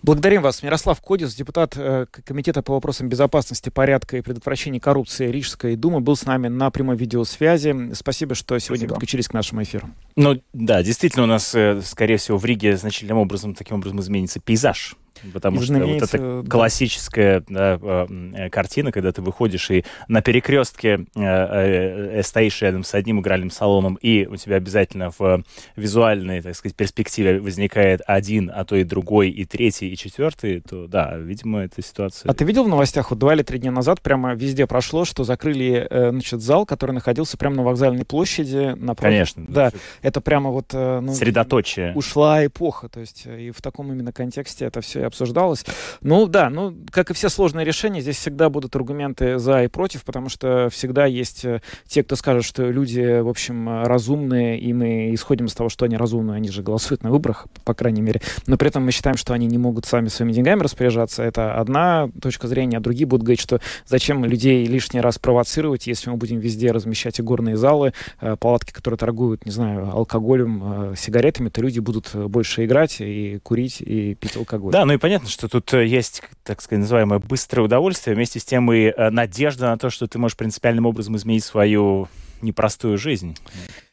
Благодарим 0.01 0.41
вас. 0.41 0.63
Мирослав 0.63 0.99
Кодис, 1.01 1.33
депутат 1.35 1.73
э, 1.75 2.05
Комитета 2.25 2.61
по 2.61 2.73
вопросам 2.73 3.09
безопасности, 3.09 3.69
порядка 3.69 4.17
и 4.17 4.21
предотвращения 4.21 4.79
коррупции 4.79 5.29
Рижской 5.29 5.75
думы, 5.75 5.99
был 5.99 6.15
с 6.15 6.25
нами 6.25 6.47
на 6.47 6.69
прямой 6.71 6.95
видеосвязи. 6.95 7.93
Спасибо, 7.93 8.35
что 8.35 8.57
сегодня 8.59 8.81
Спасибо. 8.81 8.93
подключились 8.95 9.27
к 9.27 9.33
нашему 9.33 9.63
эфиру. 9.63 9.89
Ну 10.15 10.41
да, 10.53 10.83
действительно, 10.83 11.23
у 11.23 11.27
нас, 11.27 11.53
э, 11.55 11.81
скорее 11.83 12.17
всего, 12.17 12.37
в 12.37 12.45
Риге 12.45 12.77
значительным 12.77 13.17
образом, 13.17 13.55
таким 13.55 13.77
образом 13.77 13.99
изменится 13.99 14.39
пейзаж 14.39 14.95
потому 15.31 15.61
что 15.61 15.73
вот 15.73 16.01
эта 16.01 16.17
да. 16.17 16.49
классическая 16.49 17.43
да, 17.47 17.79
э, 17.81 18.49
картина, 18.49 18.91
когда 18.91 19.11
ты 19.11 19.21
выходишь 19.21 19.69
и 19.71 19.85
на 20.07 20.21
перекрестке 20.21 21.05
э, 21.15 21.21
э, 21.21 22.23
стоишь 22.23 22.61
рядом 22.61 22.83
с 22.83 22.93
одним 22.93 23.21
игральным 23.21 23.51
салоном, 23.51 23.95
и 24.01 24.25
у 24.25 24.35
тебя 24.35 24.57
обязательно 24.57 25.11
в 25.17 25.43
визуальной, 25.75 26.41
так 26.41 26.55
сказать, 26.55 26.75
перспективе 26.75 27.39
возникает 27.39 28.01
один, 28.05 28.51
а 28.53 28.65
то 28.65 28.75
и 28.75 28.83
другой, 28.83 29.29
и 29.29 29.45
третий, 29.45 29.89
и 29.89 29.97
четвертый, 29.97 30.61
то 30.61 30.87
да, 30.87 31.15
видимо, 31.17 31.63
эта 31.63 31.81
ситуация... 31.81 32.29
А 32.29 32.33
ты 32.33 32.43
видел 32.45 32.63
в 32.63 32.69
новостях, 32.69 33.11
вот 33.11 33.19
два 33.19 33.33
или 33.33 33.43
три 33.43 33.59
дня 33.59 33.71
назад 33.71 34.01
прямо 34.01 34.33
везде 34.33 34.67
прошло, 34.67 35.05
что 35.05 35.23
закрыли, 35.23 35.87
значит, 35.89 36.41
зал, 36.41 36.65
который 36.65 36.91
находился 36.91 37.37
прямо 37.37 37.57
на 37.57 37.63
вокзальной 37.63 38.05
площади. 38.05 38.75
Напротив. 38.75 39.01
Конечно. 39.01 39.45
Да, 39.47 39.71
это 40.01 40.21
прямо 40.21 40.49
вот... 40.49 40.73
Ну, 40.73 41.13
Средоточие. 41.13 41.93
Ушла 41.95 42.45
эпоха, 42.45 42.89
то 42.89 42.99
есть 42.99 43.25
и 43.25 43.51
в 43.51 43.61
таком 43.61 43.91
именно 43.91 44.11
контексте 44.11 44.65
это 44.65 44.81
все 44.81 45.01
и 45.01 45.03
обсуждалось. 45.13 45.63
Ну 46.01 46.27
да, 46.27 46.49
ну 46.49 46.75
как 46.91 47.11
и 47.11 47.13
все 47.13 47.29
сложные 47.29 47.65
решения, 47.65 48.01
здесь 48.01 48.17
всегда 48.17 48.49
будут 48.49 48.75
аргументы 48.75 49.37
за 49.37 49.63
и 49.63 49.67
против, 49.67 50.03
потому 50.03 50.29
что 50.29 50.69
всегда 50.71 51.05
есть 51.05 51.45
э, 51.45 51.61
те, 51.87 52.03
кто 52.03 52.15
скажет, 52.15 52.43
что 52.43 52.69
люди, 52.69 53.21
в 53.21 53.29
общем, 53.29 53.83
разумные, 53.85 54.59
и 54.59 54.73
мы 54.73 55.13
исходим 55.13 55.45
из 55.45 55.53
того, 55.53 55.69
что 55.69 55.85
они 55.85 55.95
разумные, 55.95 56.37
они 56.37 56.49
же 56.49 56.63
голосуют 56.63 57.03
на 57.03 57.11
выборах, 57.11 57.47
по 57.63 57.73
крайней 57.73 58.01
мере, 58.01 58.21
но 58.47 58.57
при 58.57 58.67
этом 58.67 58.83
мы 58.83 58.91
считаем, 58.91 59.17
что 59.17 59.33
они 59.33 59.45
не 59.45 59.57
могут 59.57 59.85
сами 59.85 60.07
своими 60.07 60.33
деньгами 60.33 60.61
распоряжаться. 60.61 61.23
Это 61.23 61.55
одна 61.55 62.09
точка 62.21 62.47
зрения, 62.47 62.77
а 62.77 62.79
другие 62.79 63.05
будут 63.05 63.23
говорить, 63.23 63.41
что 63.41 63.61
зачем 63.85 64.25
людей 64.25 64.65
лишний 64.65 65.01
раз 65.01 65.19
провоцировать, 65.19 65.87
если 65.87 66.09
мы 66.09 66.17
будем 66.17 66.39
везде 66.39 66.71
размещать 66.71 67.19
игорные 67.19 67.55
залы, 67.55 67.93
э, 68.19 68.35
палатки, 68.39 68.71
которые 68.71 68.97
торгуют, 68.97 69.45
не 69.45 69.51
знаю, 69.51 69.89
алкоголем, 69.93 70.91
э, 70.91 70.95
сигаретами, 70.97 71.49
то 71.49 71.61
люди 71.61 71.79
будут 71.79 72.15
больше 72.15 72.65
играть 72.65 72.97
и 72.99 73.39
курить, 73.43 73.81
и 73.81 74.15
пить 74.15 74.35
алкоголь. 74.35 74.71
Да, 74.71 74.85
ну 74.85 74.93
и 74.93 74.97
понятно, 75.03 75.27
что 75.27 75.49
тут 75.49 75.73
э, 75.73 75.85
есть, 75.85 76.23
так 76.45 76.61
сказать, 76.61 76.79
называемое 76.79 77.19
быстрое 77.19 77.65
удовольствие, 77.65 78.15
вместе 78.15 78.39
с 78.39 78.45
тем 78.45 78.71
и 78.71 78.85
э, 78.85 79.09
надежда 79.09 79.65
на 79.65 79.77
то, 79.77 79.89
что 79.89 80.07
ты 80.07 80.17
можешь 80.17 80.37
принципиальным 80.37 80.85
образом 80.85 81.17
изменить 81.17 81.43
свою 81.43 82.07
непростую 82.43 82.97
жизнь. 82.97 83.35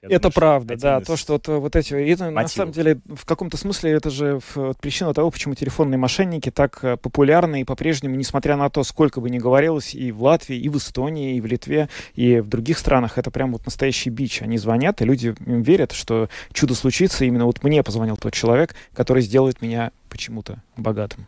Я 0.02 0.08
это 0.16 0.24
думаю, 0.24 0.32
правда, 0.34 0.76
да. 0.76 1.00
То, 1.00 1.16
что 1.16 1.34
вот, 1.34 1.48
э, 1.48 1.56
вот 1.56 1.76
эти... 1.76 1.94
Это, 1.94 2.30
на 2.30 2.48
самом 2.48 2.72
деле, 2.72 3.00
в 3.06 3.24
каком-то 3.24 3.56
смысле 3.56 3.92
это 3.92 4.10
же 4.10 4.40
причина 4.80 5.14
того, 5.14 5.30
почему 5.30 5.54
телефонные 5.54 5.98
мошенники 5.98 6.50
так 6.50 6.80
популярны 7.00 7.62
и 7.62 7.64
по-прежнему, 7.64 8.16
несмотря 8.16 8.56
на 8.56 8.68
то, 8.70 8.82
сколько 8.82 9.20
бы 9.20 9.30
ни 9.30 9.38
говорилось 9.38 9.94
и 9.94 10.12
в 10.12 10.22
Латвии, 10.22 10.56
и 10.56 10.68
в 10.68 10.76
Эстонии, 10.76 11.36
и 11.36 11.40
в 11.40 11.46
Литве, 11.46 11.88
и 12.14 12.40
в 12.40 12.48
других 12.48 12.78
странах, 12.78 13.18
это 13.18 13.30
прям 13.30 13.52
вот 13.52 13.64
настоящий 13.64 14.10
бич. 14.10 14.42
Они 14.42 14.58
звонят, 14.58 15.00
и 15.00 15.04
люди 15.04 15.34
им 15.46 15.62
верят, 15.62 15.92
что 15.92 16.28
чудо 16.52 16.74
случится. 16.74 17.24
Именно 17.24 17.46
вот 17.46 17.62
мне 17.62 17.82
позвонил 17.82 18.16
тот 18.16 18.32
человек, 18.32 18.74
который 18.94 19.22
сделает 19.22 19.62
меня 19.62 19.92
почему-то 20.08 20.62
богатым. 20.76 21.26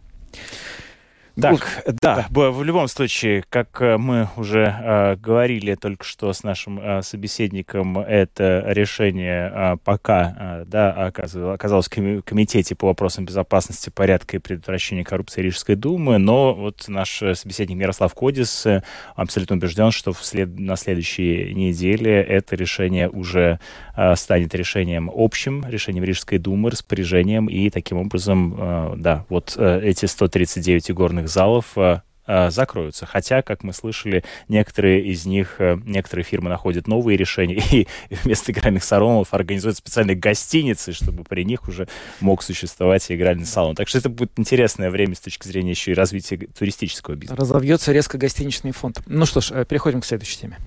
Так, 1.41 1.85
да, 2.01 2.27
в 2.31 2.63
любом 2.63 2.89
случае, 2.89 3.45
как 3.49 3.81
э, 3.81 3.97
мы 3.97 4.29
уже 4.37 4.65
э, 4.65 5.17
говорили 5.17 5.75
только 5.75 6.05
что 6.05 6.33
с 6.33 6.43
нашим 6.43 6.79
э, 6.79 7.03
собеседником, 7.03 7.99
это 7.99 8.65
решение 8.67 9.51
э, 9.55 9.77
пока 9.83 10.37
э, 10.39 10.65
да, 10.67 10.93
оказалось, 10.93 11.55
оказалось 11.55 11.89
в 11.89 12.23
комитете 12.23 12.75
по 12.75 12.89
вопросам 12.89 13.25
безопасности, 13.25 13.91
порядка 13.91 14.37
и 14.37 14.41
предотвращения 14.41 15.05
коррупции 15.05 15.43
Рижской 15.43 15.75
думы, 15.75 16.19
но 16.19 16.55
вот 16.55 16.85
наш 16.89 17.23
собеседник 17.35 17.77
Мирослав 17.79 18.13
Кодис 18.15 18.67
э, 18.67 18.83
абсолютно 19.17 19.57
убежден, 19.57 19.91
что 19.91 20.13
вслед, 20.13 20.59
на 20.59 20.77
следующей 20.77 21.55
неделе 21.55 22.23
это 22.23 22.57
решение 22.57 23.09
уже 23.09 23.59
э, 23.97 24.17
станет 24.17 24.55
решением 24.55 25.11
общим, 25.15 25.65
решением 25.67 26.05
Рижской 26.05 26.39
думы, 26.39 26.71
распоряжением, 26.71 27.47
и 27.47 27.71
таким 27.71 27.99
образом, 27.99 28.55
э, 28.59 28.95
да, 28.99 29.25
вот 29.29 29.55
э, 29.57 29.81
эти 29.83 30.07
139 30.07 30.91
игорных 30.91 31.22
концертных 31.23 31.29
залов 31.29 31.67
э, 31.77 32.01
э, 32.27 32.51
закроются. 32.51 33.07
Хотя, 33.07 33.43
как 33.43 33.63
мы 33.63 33.73
слышали, 33.73 34.25
некоторые 34.49 35.05
из 35.05 35.27
них, 35.27 35.57
э, 35.59 35.77
некоторые 35.85 36.25
фирмы 36.25 36.51
находят 36.51 36.87
новые 36.87 37.17
решения 37.17 37.63
и 37.71 37.87
вместо 38.11 38.53
игральных 38.53 38.85
салонов 38.85 39.33
организуют 39.35 39.77
специальные 39.77 40.17
гостиницы, 40.17 40.93
чтобы 40.93 41.25
при 41.25 41.45
них 41.45 41.69
уже 41.69 41.89
мог 42.21 42.43
существовать 42.43 43.11
игральный 43.11 43.47
салон. 43.47 43.75
Так 43.75 43.89
что 43.89 43.99
это 43.99 44.09
будет 44.09 44.33
интересное 44.37 44.91
время 44.91 45.15
с 45.15 45.21
точки 45.21 45.47
зрения 45.47 45.71
еще 45.71 45.93
и 45.93 45.95
развития 45.95 46.37
туристического 46.37 47.15
бизнеса. 47.15 47.41
Разовьется 47.41 47.93
резко 47.93 48.19
гостиничный 48.19 48.73
фонд. 48.73 49.01
Ну 49.07 49.27
что 49.27 49.41
ж, 49.41 49.65
переходим 49.65 50.01
к 50.01 50.07
следующей 50.07 50.41
теме. 50.41 50.59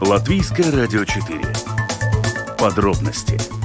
Латвийское 0.00 0.72
радио 0.72 1.04
4. 1.04 1.40
Подробности 2.58 3.59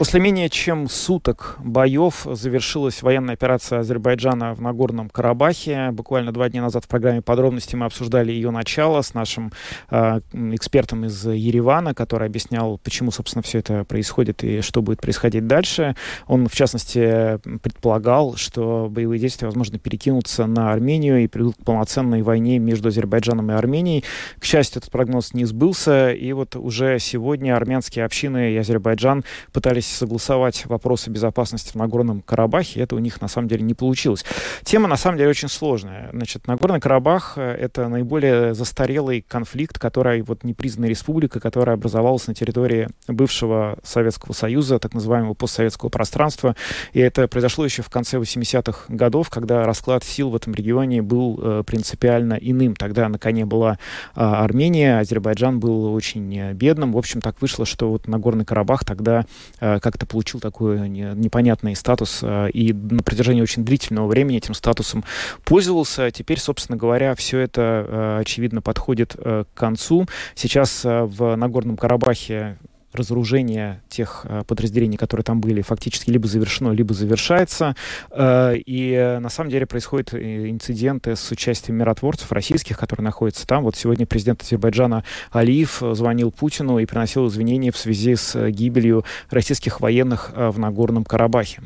После 0.00 0.18
менее 0.18 0.48
чем 0.48 0.88
суток 0.88 1.58
боев 1.62 2.22
завершилась 2.24 3.02
военная 3.02 3.34
операция 3.34 3.80
Азербайджана 3.80 4.54
в 4.54 4.62
Нагорном 4.62 5.10
Карабахе. 5.10 5.90
Буквально 5.92 6.32
два 6.32 6.48
дня 6.48 6.62
назад 6.62 6.86
в 6.86 6.88
программе 6.88 7.20
«Подробности» 7.20 7.76
мы 7.76 7.84
обсуждали 7.84 8.32
ее 8.32 8.50
начало 8.50 9.02
с 9.02 9.12
нашим 9.12 9.52
э, 9.90 10.20
экспертом 10.32 11.04
из 11.04 11.26
Еревана, 11.26 11.92
который 11.92 12.28
объяснял, 12.28 12.78
почему, 12.78 13.10
собственно, 13.10 13.42
все 13.42 13.58
это 13.58 13.84
происходит 13.84 14.42
и 14.42 14.62
что 14.62 14.80
будет 14.80 15.02
происходить 15.02 15.46
дальше. 15.46 15.94
Он, 16.26 16.48
в 16.48 16.54
частности, 16.54 17.38
предполагал, 17.58 18.36
что 18.36 18.88
боевые 18.90 19.20
действия, 19.20 19.48
возможно, 19.48 19.78
перекинутся 19.78 20.46
на 20.46 20.72
Армению 20.72 21.22
и 21.22 21.26
придут 21.26 21.56
к 21.56 21.64
полноценной 21.66 22.22
войне 22.22 22.58
между 22.58 22.88
Азербайджаном 22.88 23.50
и 23.50 23.54
Арменией. 23.54 24.04
К 24.38 24.46
счастью, 24.46 24.78
этот 24.78 24.90
прогноз 24.90 25.34
не 25.34 25.44
сбылся, 25.44 26.10
и 26.10 26.32
вот 26.32 26.56
уже 26.56 26.98
сегодня 27.00 27.54
армянские 27.54 28.06
общины 28.06 28.52
и 28.52 28.56
Азербайджан 28.56 29.24
пытались 29.52 29.89
согласовать 29.90 30.66
вопросы 30.66 31.10
безопасности 31.10 31.72
в 31.72 31.74
Нагорном 31.76 32.22
Карабахе, 32.22 32.80
это 32.80 32.96
у 32.96 32.98
них 32.98 33.20
на 33.20 33.28
самом 33.28 33.48
деле 33.48 33.62
не 33.62 33.74
получилось. 33.74 34.24
Тема 34.64 34.88
на 34.88 34.96
самом 34.96 35.18
деле 35.18 35.30
очень 35.30 35.48
сложная. 35.48 36.10
Значит, 36.12 36.46
Нагорный 36.46 36.80
Карабах 36.80 37.34
э,— 37.36 37.52
это 37.60 37.88
наиболее 37.88 38.54
застарелый 38.54 39.24
конфликт, 39.26 39.78
который 39.78 40.22
вот 40.22 40.44
непризнанная 40.44 40.90
республика, 40.90 41.40
которая 41.40 41.76
образовалась 41.76 42.26
на 42.26 42.34
территории 42.34 42.88
бывшего 43.08 43.78
Советского 43.82 44.32
Союза, 44.32 44.78
так 44.78 44.94
называемого 44.94 45.34
постсоветского 45.34 45.88
пространства. 45.88 46.56
И 46.92 47.00
это 47.00 47.26
произошло 47.28 47.64
еще 47.64 47.82
в 47.82 47.90
конце 47.90 48.18
80-х 48.18 48.84
годов, 48.88 49.30
когда 49.30 49.64
расклад 49.64 50.04
сил 50.04 50.30
в 50.30 50.36
этом 50.36 50.54
регионе 50.54 51.02
был 51.02 51.38
э, 51.42 51.62
принципиально 51.66 52.34
иным. 52.34 52.76
Тогда 52.76 53.08
на 53.08 53.18
коне 53.18 53.44
была 53.44 53.78
э, 54.14 54.20
Армения, 54.20 54.98
Азербайджан 54.98 55.60
был 55.60 55.92
очень 55.92 56.36
э, 56.36 56.52
бедным. 56.52 56.92
В 56.92 56.98
общем, 56.98 57.20
так 57.20 57.40
вышло, 57.40 57.66
что 57.66 57.90
вот 57.90 58.06
Нагорный 58.06 58.44
Карабах 58.44 58.84
тогда 58.84 59.26
э, 59.60 59.79
как-то 59.80 60.06
получил 60.06 60.40
такой 60.40 60.88
непонятный 60.88 61.74
статус 61.76 62.20
э, 62.22 62.50
и 62.50 62.72
на 62.72 63.02
протяжении 63.02 63.42
очень 63.42 63.64
длительного 63.64 64.06
времени 64.06 64.36
этим 64.38 64.54
статусом 64.54 65.04
пользовался. 65.44 66.10
Теперь, 66.10 66.38
собственно 66.38 66.76
говоря, 66.76 67.14
все 67.14 67.38
это, 67.38 67.86
э, 67.86 68.18
очевидно, 68.20 68.62
подходит 68.62 69.14
э, 69.16 69.44
к 69.52 69.58
концу. 69.58 70.06
Сейчас 70.34 70.84
в 70.84 71.36
Нагорном 71.36 71.76
Карабахе 71.76 72.58
разоружение 72.92 73.82
тех 73.88 74.22
э, 74.24 74.42
подразделений, 74.46 74.96
которые 74.96 75.24
там 75.24 75.40
были, 75.40 75.62
фактически 75.62 76.10
либо 76.10 76.26
завершено, 76.26 76.72
либо 76.72 76.94
завершается. 76.94 77.76
Э, 78.10 78.54
и 78.56 79.18
на 79.20 79.28
самом 79.28 79.50
деле 79.50 79.66
происходят 79.66 80.12
э, 80.14 80.50
инциденты 80.50 81.16
с 81.16 81.30
участием 81.30 81.78
миротворцев 81.78 82.30
российских, 82.32 82.78
которые 82.78 83.04
находятся 83.04 83.46
там. 83.46 83.64
Вот 83.64 83.76
сегодня 83.76 84.06
президент 84.06 84.42
Азербайджана 84.42 85.04
Алиев 85.30 85.82
звонил 85.92 86.30
Путину 86.30 86.78
и 86.78 86.86
приносил 86.86 87.28
извинения 87.28 87.70
в 87.70 87.76
связи 87.76 88.16
с 88.16 88.50
гибелью 88.50 89.04
российских 89.30 89.80
военных 89.80 90.32
в 90.34 90.58
Нагорном 90.58 91.04
Карабахе. 91.04 91.62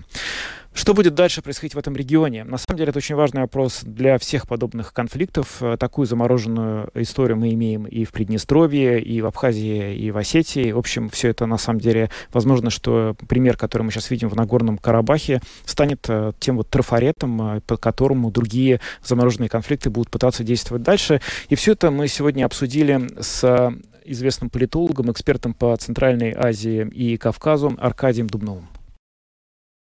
Что 0.74 0.92
будет 0.92 1.14
дальше 1.14 1.40
происходить 1.40 1.76
в 1.76 1.78
этом 1.78 1.94
регионе? 1.94 2.42
На 2.42 2.58
самом 2.58 2.78
деле 2.78 2.90
это 2.90 2.98
очень 2.98 3.14
важный 3.14 3.42
вопрос 3.42 3.82
для 3.84 4.18
всех 4.18 4.48
подобных 4.48 4.92
конфликтов. 4.92 5.62
Э, 5.62 5.76
такую 5.78 6.06
замороженную 6.06 6.90
историю 6.94 7.36
мы 7.36 7.52
имеем 7.54 7.84
и 7.84 8.04
в 8.04 8.10
Приднестровье, 8.10 9.00
и 9.00 9.20
в 9.20 9.26
Абхазии, 9.26 9.94
и 9.94 10.10
в 10.10 10.16
Осетии. 10.16 10.72
В 10.72 10.78
общем, 10.78 11.10
все 11.10 11.28
это 11.28 11.46
на 11.46 11.58
самом 11.58 11.78
деле 11.78 12.10
возможно, 12.32 12.70
что 12.70 13.14
пример, 13.28 13.56
который 13.56 13.84
мы 13.84 13.92
сейчас 13.92 14.10
видим 14.10 14.28
в 14.28 14.34
Нагорном 14.34 14.76
Карабахе, 14.76 15.40
станет 15.64 16.06
э, 16.08 16.32
тем 16.40 16.56
вот 16.56 16.68
трафаретом, 16.68 17.40
э, 17.40 17.60
по 17.60 17.76
которому 17.76 18.32
другие 18.32 18.80
замороженные 19.04 19.48
конфликты 19.48 19.90
будут 19.90 20.10
пытаться 20.10 20.42
действовать 20.42 20.82
дальше. 20.82 21.20
И 21.50 21.54
все 21.54 21.72
это 21.74 21.92
мы 21.92 22.08
сегодня 22.08 22.44
обсудили 22.44 23.08
с 23.20 23.72
известным 24.04 24.50
политологом, 24.50 25.12
экспертом 25.12 25.54
по 25.54 25.76
Центральной 25.76 26.34
Азии 26.36 26.84
и 26.92 27.16
Кавказу 27.16 27.76
Аркадием 27.78 28.26
Дубновым. 28.26 28.73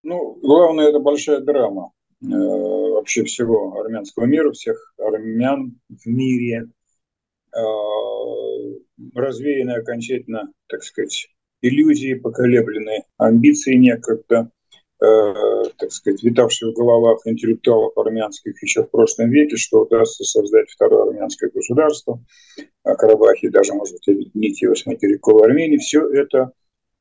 Ну, 0.04 0.38
главное, 0.42 0.90
это 0.90 1.00
большая 1.00 1.40
драма 1.40 1.92
э, 2.22 2.28
вообще 2.28 3.24
всего 3.24 3.80
армянского 3.80 4.26
мира, 4.26 4.52
всех 4.52 4.94
армян 4.98 5.80
в 5.90 6.06
мире. 6.06 6.70
Э, 7.56 7.60
развеяны 9.16 9.72
окончательно, 9.72 10.52
так 10.68 10.84
сказать, 10.84 11.28
иллюзии, 11.62 12.16
поколеблены 12.16 13.04
амбиции 13.18 13.76
некогда. 13.76 14.50
э, 15.02 15.64
так 15.78 15.92
сказать, 15.92 16.24
витавший 16.24 16.72
в 16.72 16.76
головах 16.76 17.20
интеллектуалов 17.26 17.98
армянских 17.98 18.62
еще 18.64 18.84
в 18.84 18.92
прошлом 18.92 19.30
веке, 19.32 19.58
что 19.58 19.82
удастся 19.82 20.24
создать 20.24 20.70
второе 20.70 21.10
армянское 21.10 21.50
государство, 21.50 22.24
а 22.84 22.96
Карабахе 22.96 23.50
даже, 23.50 23.74
может 23.74 23.96
быть, 23.96 24.08
объединить 24.08 24.62
его 24.62 24.76
с 24.76 24.86
материковой 24.86 25.46
Арменией. 25.48 25.80
Все 25.80 26.08
это 26.08 26.54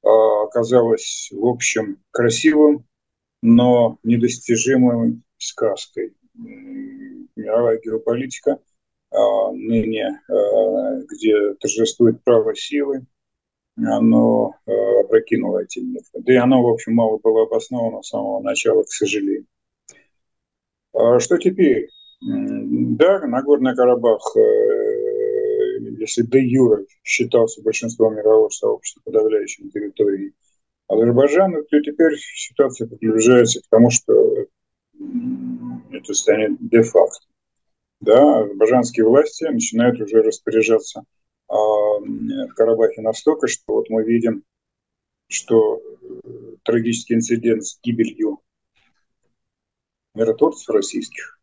э, 0.03 0.09
оказалось, 0.09 1.31
в 1.33 1.47
общем, 1.47 1.99
красивым, 2.11 2.85
но 3.43 3.99
недостижимой 4.05 5.21
сказкой. 5.37 6.15
Мировая 6.35 7.79
геополитика 7.81 8.59
а, 9.11 9.53
ныне, 9.53 10.21
а, 10.29 11.01
где 11.11 11.55
торжествует 11.55 12.23
право 12.25 12.55
силы, 12.55 13.05
оно 13.77 14.55
а, 14.67 15.01
опрокинуло 15.01 15.63
эти 15.63 15.81
мифы. 15.81 16.21
Да 16.21 16.33
и 16.33 16.37
оно, 16.37 16.63
в 16.63 16.69
общем, 16.69 16.95
мало 16.95 17.19
было 17.19 17.43
обосновано 17.43 18.03
с 18.03 18.09
самого 18.09 18.41
начала, 18.41 18.85
к 18.85 18.91
сожалению. 18.91 19.47
Что 21.19 21.39
теперь? 21.39 21.89
Да, 22.21 23.27
Нагорный 23.27 23.75
Карабах, 23.75 24.21
э, 24.37 25.79
если 25.99 26.23
де 26.23 26.41
юра 26.41 26.85
считался 27.03 27.63
большинством 27.63 28.15
мирового 28.15 28.51
сообщества 28.51 29.01
подавляющей 29.05 29.69
территорией 29.71 30.35
Азербайджана, 30.93 31.63
то 31.63 31.81
теперь 31.81 32.17
ситуация 32.19 32.87
приближается 32.87 33.61
к 33.61 33.69
тому, 33.69 33.91
что 33.91 34.47
это 35.91 36.15
станет 36.15 36.57
де-факто. 36.69 37.27
Да, 38.01 38.41
азербайджанские 38.41 39.07
власти 39.07 39.45
начинают 39.45 40.01
уже 40.01 40.23
распоряжаться 40.23 41.05
а, 41.49 41.55
в 41.55 42.55
Карабахе 42.55 43.01
настолько, 43.01 43.47
что 43.47 43.75
вот 43.75 43.91
мы 43.91 44.05
видим, 44.05 44.43
что 45.29 45.81
э, 45.81 46.57
трагический 46.65 47.15
инцидент 47.15 47.65
с 47.65 47.79
гибелью 47.83 48.41
миротворцев 50.15 50.69
российских 50.69 51.39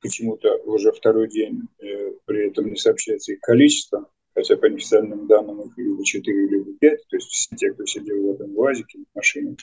почему-то 0.00 0.56
уже 0.64 0.92
второй 0.92 1.28
день 1.28 1.68
э, 1.78 2.12
при 2.24 2.48
этом 2.48 2.68
не 2.68 2.76
сообщается 2.76 3.32
их 3.32 3.40
количество, 3.40 4.08
хотя 4.38 4.56
по 4.56 4.66
неофициальным 4.66 5.26
данным 5.26 5.62
их 5.62 5.76
либо 5.76 6.04
4, 6.04 6.46
либо 6.48 6.72
5, 6.78 7.08
то 7.08 7.16
есть 7.16 7.28
все 7.28 7.56
те, 7.56 7.72
кто 7.72 7.84
сидел 7.86 8.22
в 8.22 8.34
этом 8.34 8.56
УАЗике, 8.56 8.98
в 9.00 9.16
машине. 9.16 9.56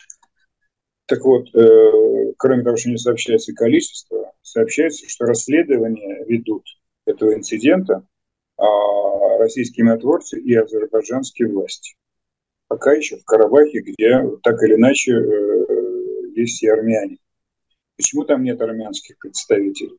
Так 1.06 1.24
вот, 1.24 1.48
э, 1.56 2.34
кроме 2.38 2.64
того, 2.64 2.76
что 2.76 2.90
не 2.90 2.98
сообщается 2.98 3.54
количество, 3.54 4.34
сообщается, 4.42 5.08
что 5.08 5.26
расследование 5.26 6.26
ведут 6.26 6.64
этого 7.06 7.34
инцидента 7.34 8.06
а 8.58 9.38
российские 9.38 9.86
миротворцы 9.86 10.40
и 10.40 10.54
азербайджанские 10.56 11.50
власти. 11.50 11.96
Пока 12.68 12.94
еще 12.94 13.18
в 13.18 13.26
Карабахе, 13.26 13.80
где 13.80 14.22
так 14.44 14.62
или 14.64 14.76
иначе 14.76 15.14
э, 15.14 15.66
есть 16.36 16.64
и 16.64 16.68
армяне. 16.68 17.18
Почему 17.96 18.24
там 18.24 18.44
нет 18.44 18.62
армянских 18.62 19.18
представителей? 19.20 19.98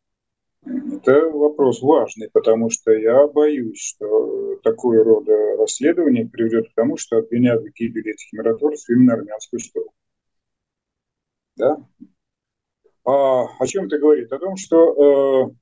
Это 0.64 1.28
вопрос 1.30 1.80
важный, 1.82 2.28
потому 2.32 2.70
что 2.70 2.92
я 2.92 3.26
боюсь, 3.28 3.80
что 3.80 4.56
такое 4.62 5.04
рода 5.04 5.56
расследование 5.56 6.28
приведет 6.28 6.70
к 6.70 6.74
тому, 6.74 6.96
что 6.96 7.18
обвинят 7.18 7.62
в 7.62 7.72
гибели 7.72 8.12
этих 8.12 8.32
миротворцев 8.32 8.88
именно 8.90 9.14
армянскую 9.14 9.60
сторону. 9.60 9.92
Да? 11.56 11.76
А, 13.04 13.44
о 13.58 13.66
чем 13.66 13.86
это 13.86 13.98
говорит? 13.98 14.32
О 14.32 14.38
том, 14.38 14.56
что 14.56 15.52
э, 15.52 15.54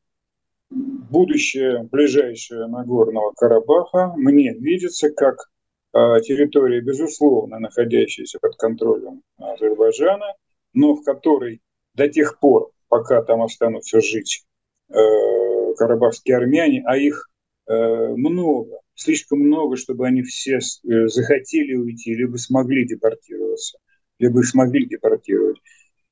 будущее 0.70 1.82
ближайшее 1.84 2.66
Нагорного 2.66 3.32
Карабаха 3.36 4.14
мне 4.16 4.54
видится 4.54 5.10
как 5.10 5.50
э, 5.92 6.20
территория, 6.22 6.80
безусловно, 6.80 7.58
находящаяся 7.58 8.38
под 8.40 8.56
контролем 8.56 9.22
Азербайджана, 9.36 10.34
но 10.72 10.94
в 10.94 11.04
которой 11.04 11.60
до 11.94 12.08
тех 12.08 12.38
пор, 12.40 12.70
пока 12.88 13.22
там 13.22 13.42
останутся 13.42 14.00
жить 14.00 14.44
карабахские 14.88 16.36
армяне, 16.36 16.82
а 16.86 16.96
их 16.96 17.28
э, 17.66 18.08
много, 18.16 18.78
слишком 18.94 19.40
много, 19.40 19.76
чтобы 19.76 20.06
они 20.06 20.22
все 20.22 20.58
э, 20.58 21.06
захотели 21.08 21.74
уйти, 21.74 22.14
либо 22.14 22.36
смогли 22.36 22.86
депортироваться, 22.86 23.78
либо 24.18 24.40
их 24.40 24.46
смогли 24.46 24.86
депортировать. 24.86 25.58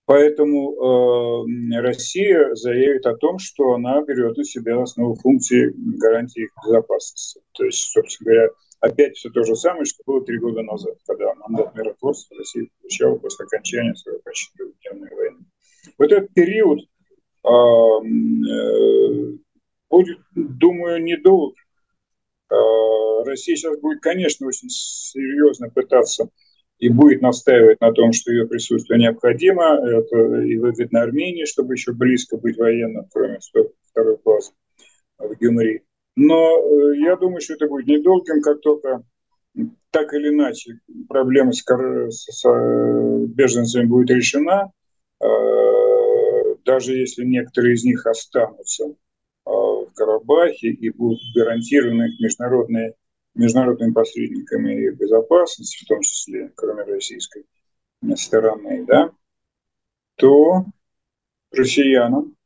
Поэтому 0.04 1.46
э, 1.46 1.80
Россия 1.80 2.54
заявит 2.54 3.06
о 3.06 3.16
том, 3.16 3.38
что 3.38 3.74
она 3.74 4.02
берет 4.02 4.36
на 4.36 4.44
себя 4.44 4.82
основу 4.82 5.14
функции 5.14 5.72
гарантии 5.76 6.44
их 6.44 6.50
безопасности. 6.64 7.40
То 7.52 7.64
есть, 7.64 7.78
собственно 7.92 8.32
говоря, 8.32 8.48
опять 8.80 9.16
все 9.16 9.30
то 9.30 9.44
же 9.44 9.54
самое, 9.54 9.84
что 9.84 10.02
было 10.04 10.24
три 10.24 10.38
года 10.38 10.62
назад, 10.62 10.96
когда 11.06 11.34
мандат 11.34 11.74
миротворства 11.76 12.36
Россия 12.36 12.66
получала 12.80 13.16
после 13.16 13.46
окончания 13.46 13.94
своей 13.94 14.18
почти 14.20 14.50
трехдневной 14.56 15.10
войны. 15.14 15.38
Вот 15.98 16.10
этот 16.10 16.34
период 16.34 16.80
э, 16.80 16.84
будет, 19.90 20.18
думаю, 20.34 21.02
недолго. 21.02 21.54
А, 22.50 23.24
Россия 23.24 23.56
сейчас 23.56 23.78
будет, 23.78 24.00
конечно, 24.00 24.46
очень 24.46 24.68
серьезно 24.68 25.70
пытаться 25.70 26.28
и 26.78 26.88
будет 26.88 27.22
настаивать 27.22 27.80
на 27.80 27.92
том, 27.92 28.12
что 28.12 28.32
ее 28.32 28.46
присутствие 28.46 28.98
необходимо. 28.98 29.78
Это 29.86 30.42
и 30.42 30.56
выгодно 30.56 31.02
Армении, 31.02 31.44
чтобы 31.44 31.74
еще 31.74 31.92
близко 31.92 32.36
быть 32.36 32.58
военно, 32.58 33.08
кроме 33.12 33.38
второй 33.90 34.18
базы 34.24 34.52
в 35.18 35.34
Гюмри. 35.36 35.82
Но 36.16 36.58
э, 36.58 36.98
я 36.98 37.16
думаю, 37.16 37.40
что 37.40 37.54
это 37.54 37.68
будет 37.68 37.86
недолгим, 37.86 38.42
как 38.42 38.60
только 38.60 39.02
так 39.90 40.12
или 40.14 40.28
иначе 40.28 40.80
проблема 41.08 41.52
с, 41.52 41.62
с, 41.62 42.26
с 42.26 43.26
беженцами 43.28 43.84
будет 43.84 44.10
решена, 44.10 44.72
а, 45.20 45.26
даже 46.64 46.94
если 46.94 47.24
некоторые 47.24 47.74
из 47.74 47.84
них 47.84 48.06
останутся 48.06 48.94
а, 49.44 49.50
в 49.50 49.92
Карабахе 49.94 50.68
и 50.68 50.90
будут 50.90 51.20
гарантированы 51.34 52.08
международные, 52.20 52.94
международными 53.34 53.92
посредниками 53.92 54.90
безопасности, 54.90 55.84
в 55.84 55.88
том 55.88 56.00
числе, 56.02 56.52
кроме 56.54 56.84
российской 56.84 57.46
стороны, 58.16 58.84
да, 58.86 59.10
то 60.16 60.64
россиянам 61.50 62.36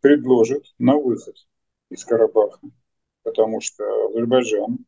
предложат 0.00 0.64
на 0.78 0.96
выход 0.96 1.36
из 1.90 2.04
Карабаха, 2.04 2.60
потому 3.22 3.60
что 3.60 3.84
Азербайджан 4.08 4.78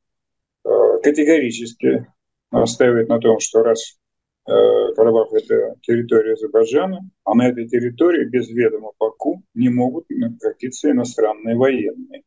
а, 0.64 0.98
категорически 0.98 2.06
настаивает 2.50 3.08
на 3.08 3.18
том, 3.18 3.40
что 3.40 3.62
раз 3.62 3.98
Э, 3.98 4.05
Карабах– 4.46 5.28
это 5.32 5.74
территория 5.82 6.34
Азербайджана, 6.34 7.00
а 7.24 7.34
на 7.34 7.48
этой 7.48 7.68
территории 7.68 8.24
без 8.24 8.48
ведома 8.48 8.92
Баку 8.98 9.42
не 9.54 9.68
могут 9.68 10.08
находиться 10.08 10.90
иностранные 10.90 11.56
военные. 11.56 12.22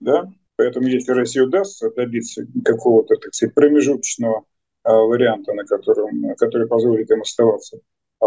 Да? 0.00 0.30
Поэтому 0.56 0.88
если 0.88 1.12
России 1.12 1.40
удастся 1.40 1.90
добиться 1.94 2.44
какого-то, 2.64 3.14
так 3.16 3.32
сказать, 3.32 3.54
промежуточного 3.54 4.44
а, 4.82 4.92
варианта, 4.92 5.52
на 5.54 5.64
котором, 5.64 6.34
который 6.36 6.66
позволит 6.66 7.10
им 7.10 7.22
оставаться, 7.22 7.78
а, 8.20 8.26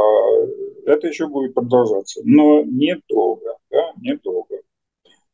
это 0.86 1.07
еще 1.07 1.27
будет 1.27 1.53
продолжаться. 1.53 2.21
Но 2.23 2.63
недолго, 2.63 3.57
да, 3.69 3.91
недолго. 4.01 4.62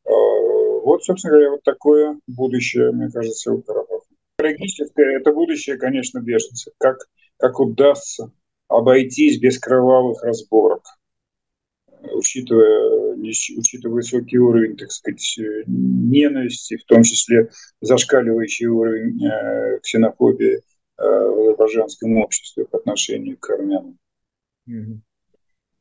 А, 0.06 0.12
вот, 0.12 1.04
собственно 1.04 1.34
говоря, 1.34 1.52
вот 1.52 1.64
такое 1.64 2.20
будущее, 2.28 2.92
мне 2.92 3.10
кажется, 3.12 3.54
у 3.54 3.62
Карабаха. 3.62 4.06
Трагическое– 4.38 5.18
это 5.20 5.32
будущее, 5.34 5.78
конечно, 5.78 6.20
беженцев. 6.20 6.74
Как 6.80 6.98
как 7.38 7.60
удастся 7.60 8.32
обойтись 8.68 9.40
без 9.40 9.60
кровавых 9.60 10.24
разборок, 10.24 10.84
учитывая, 12.14 13.16
учитывая 13.16 13.96
высокий 13.96 14.38
уровень, 14.38 14.78
так 14.78 14.92
сказать, 14.92 15.40
ненависти, 15.68 16.78
в 16.78 16.86
том 16.86 17.04
числе 17.04 17.50
зашкаливающий 17.82 18.68
уровень 18.68 19.26
э, 19.26 19.80
ксенофобии 19.80 20.58
э, 20.58 20.60
в 20.98 21.40
азербайджанском 21.40 22.18
обществе 22.18 22.66
по 22.66 22.78
отношению 22.78 23.38
к 23.38 23.50
армянам. 23.50 23.98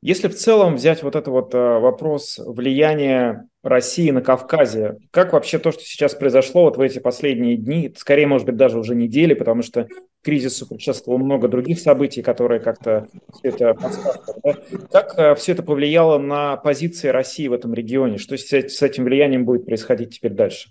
Если 0.07 0.29
в 0.29 0.37
целом 0.37 0.77
взять 0.77 1.03
вот 1.03 1.17
этот 1.17 1.27
вот 1.27 1.53
э, 1.53 1.59
вопрос 1.59 2.39
влияния 2.39 3.49
России 3.65 4.13
на 4.13 4.23
Кавказе, 4.23 4.99
как 5.11 5.33
вообще 5.33 5.59
то, 5.59 5.73
что 5.73 5.83
сейчас 5.83 6.15
произошло 6.15 6.63
вот 6.63 6.77
в 6.77 6.81
эти 6.81 7.01
последние 7.01 7.57
дни, 7.57 7.93
скорее, 7.97 8.29
может 8.29 8.47
быть, 8.47 8.55
даже 8.55 8.79
уже 8.79 8.95
недели, 8.95 9.35
потому 9.35 9.63
что 9.63 9.89
кризису 10.23 10.69
предшествовало 10.69 11.19
много 11.19 11.49
других 11.49 11.81
событий, 11.81 12.23
которые 12.23 12.61
как-то 12.61 13.09
все 13.35 13.49
это 13.49 13.75
подсказывают. 13.75 14.37
Да? 14.45 14.93
Как 14.93 15.19
э, 15.19 15.35
все 15.35 15.51
это 15.51 15.65
повлияло 15.65 16.19
на 16.19 16.57
позиции 16.57 17.09
России 17.09 17.49
в 17.49 17.53
этом 17.53 17.75
регионе? 17.75 18.19
Что 18.19 18.39
с, 18.39 18.53
этим 18.53 19.03
влиянием 19.07 19.45
будет 19.45 19.67
происходить 19.67 20.15
теперь 20.15 20.35
дальше? 20.35 20.71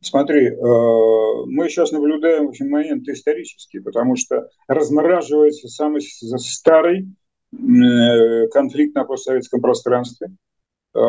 Смотри, 0.00 0.46
э, 0.46 0.56
мы 0.56 1.68
сейчас 1.68 1.92
наблюдаем 1.92 2.46
в 2.46 2.48
общем, 2.48 2.70
момент 2.70 3.06
исторический, 3.08 3.80
потому 3.80 4.16
что 4.16 4.48
размораживается 4.68 5.68
самый 5.68 6.00
старый 6.00 7.08
конфликт 7.52 8.94
на 8.94 9.04
постсоветском 9.04 9.60
пространстве 9.60 10.28
э, 10.94 11.00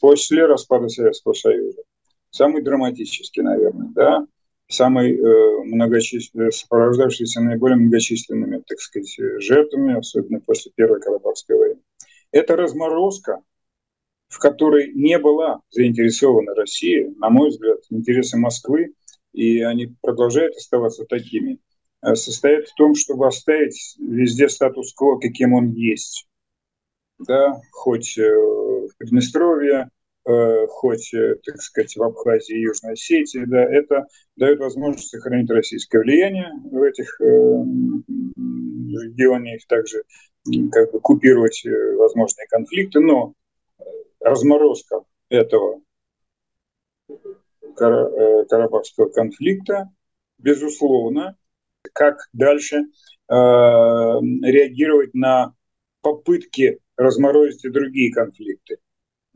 после 0.00 0.46
распада 0.46 0.88
Советского 0.88 1.32
Союза. 1.32 1.82
Самый 2.30 2.62
драматический, 2.62 3.42
наверное, 3.42 3.88
да. 3.94 4.26
самой 4.68 5.16
э, 5.16 5.64
многочисленной, 5.64 6.52
сопровождавшейся 6.52 7.40
наиболее 7.40 7.76
многочисленными, 7.76 8.62
так 8.66 8.78
сказать, 8.78 9.14
жертвами, 9.40 9.98
особенно 9.98 10.40
после 10.40 10.72
Первой 10.74 11.00
Карабахской 11.00 11.56
войны. 11.56 11.80
Это 12.32 12.56
разморозка, 12.56 13.42
в 14.28 14.38
которой 14.38 14.92
не 14.92 15.18
была 15.18 15.60
заинтересована 15.70 16.54
Россия, 16.54 17.12
на 17.16 17.30
мой 17.30 17.50
взгляд, 17.50 17.78
интересы 17.90 18.36
Москвы, 18.36 18.94
и 19.32 19.60
они 19.60 19.94
продолжают 20.00 20.56
оставаться 20.56 21.04
такими, 21.04 21.54
э, 21.54 21.58
состоит 22.14 22.68
в 22.68 22.74
том, 22.74 22.94
чтобы 22.94 23.26
оставить 23.26 23.96
везде 23.98 24.48
статус-кво, 24.48 25.18
каким 25.18 25.54
он 25.54 25.72
есть. 25.72 26.26
Да, 27.18 27.60
хоть 27.72 28.18
э, 28.18 28.22
в 28.22 28.90
Приднестровье, 28.98 29.90
Э, 30.26 30.66
хоть, 30.66 31.14
э, 31.14 31.36
так 31.44 31.62
сказать, 31.62 31.96
в 31.96 32.02
Абхазии 32.02 32.56
и 32.56 32.62
Южной 32.62 32.94
Осетии, 32.94 33.44
да, 33.46 33.62
это 33.62 34.08
дает 34.34 34.58
возможность 34.58 35.08
сохранить 35.08 35.48
российское 35.50 36.00
влияние 36.00 36.50
в 36.64 36.82
этих 36.82 37.20
э, 37.20 37.24
регионах, 38.34 39.60
также 39.68 40.02
как 40.72 40.90
бы 40.90 40.98
купировать 41.00 41.62
возможные 41.96 42.48
конфликты, 42.48 42.98
но 42.98 43.34
разморозка 44.18 45.02
этого 45.28 45.80
Карабахского 47.76 49.08
конфликта, 49.10 49.90
безусловно, 50.38 51.36
как 51.92 52.16
дальше 52.32 52.76
э, 52.76 53.32
реагировать 53.32 55.14
на 55.14 55.54
попытки 56.00 56.78
разморозить 56.96 57.64
и 57.64 57.70
другие 57.70 58.12
конфликты 58.12 58.78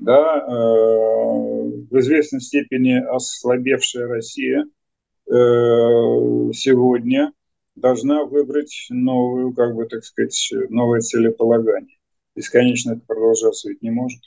да, 0.00 0.38
э, 0.38 0.50
в 0.50 1.98
известной 2.00 2.40
степени 2.40 2.94
ослабевшая 2.94 4.08
Россия 4.08 4.64
э, 4.64 5.32
сегодня 6.54 7.32
должна 7.76 8.24
выбрать 8.24 8.86
новую, 8.88 9.52
как 9.52 9.74
бы 9.74 9.86
так 9.86 10.04
сказать, 10.04 10.52
новое 10.70 11.00
целеполагание. 11.00 11.98
Бесконечно 12.34 12.92
это 12.92 13.02
продолжаться 13.06 13.68
ведь 13.68 13.82
не 13.82 13.90
может. 13.90 14.20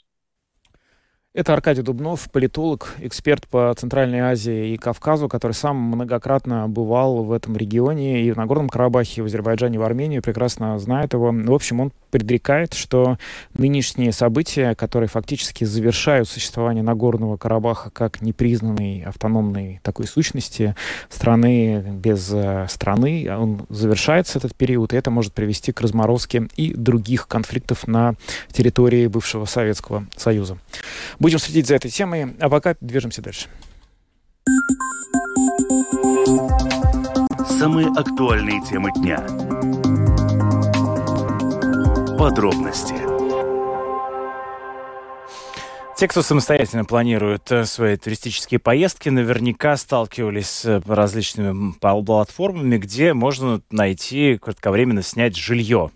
Это 1.34 1.52
Аркадий 1.52 1.82
Дубнов, 1.82 2.30
политолог, 2.30 2.94
эксперт 3.00 3.48
по 3.48 3.74
Центральной 3.76 4.20
Азии 4.20 4.68
и 4.68 4.76
Кавказу, 4.76 5.28
который 5.28 5.50
сам 5.50 5.74
многократно 5.74 6.68
бывал 6.68 7.24
в 7.24 7.32
этом 7.32 7.56
регионе 7.56 8.22
и 8.22 8.30
в 8.30 8.36
Нагорном 8.36 8.68
Карабахе, 8.68 9.20
и 9.20 9.22
в 9.22 9.24
Азербайджане, 9.24 9.74
и 9.74 9.78
в 9.78 9.82
Армении, 9.82 10.20
прекрасно 10.20 10.78
знает 10.78 11.12
его. 11.12 11.32
В 11.32 11.52
общем, 11.52 11.80
он 11.80 11.92
предрекает, 12.12 12.74
что 12.74 13.18
нынешние 13.54 14.12
события, 14.12 14.76
которые 14.76 15.08
фактически 15.08 15.64
завершают 15.64 16.28
существование 16.28 16.84
Нагорного 16.84 17.36
Карабаха 17.36 17.90
как 17.90 18.22
непризнанной 18.22 19.02
автономной 19.02 19.80
такой 19.82 20.06
сущности 20.06 20.76
страны 21.08 21.80
без 21.80 22.30
э, 22.32 22.68
страны, 22.70 23.26
он 23.36 23.66
завершается 23.70 24.38
этот 24.38 24.54
период, 24.54 24.92
и 24.92 24.96
это 24.96 25.10
может 25.10 25.32
привести 25.32 25.72
к 25.72 25.80
разморозке 25.80 26.46
и 26.54 26.72
других 26.72 27.26
конфликтов 27.26 27.88
на 27.88 28.14
территории 28.52 29.08
бывшего 29.08 29.44
Советского 29.44 30.06
Союза. 30.16 30.56
Будем 31.24 31.38
следить 31.38 31.66
за 31.66 31.76
этой 31.76 31.90
темой, 31.90 32.36
а 32.38 32.50
пока 32.50 32.76
движемся 32.82 33.22
дальше. 33.22 33.46
Самые 37.48 37.88
актуальные 37.96 38.60
темы 38.60 38.90
дня. 38.92 39.20
Подробности. 42.18 42.94
Те, 45.96 46.08
кто 46.08 46.20
самостоятельно 46.20 46.84
планирует 46.84 47.50
э, 47.50 47.64
свои 47.64 47.96
туристические 47.96 48.60
поездки, 48.60 49.08
наверняка 49.08 49.78
сталкивались 49.78 50.48
с 50.48 50.82
различными 50.86 51.72
платформами, 51.72 52.76
где 52.76 53.14
можно 53.14 53.62
найти 53.70 54.36
кратковременно 54.36 55.00
снять 55.00 55.36
жилье 55.36 55.90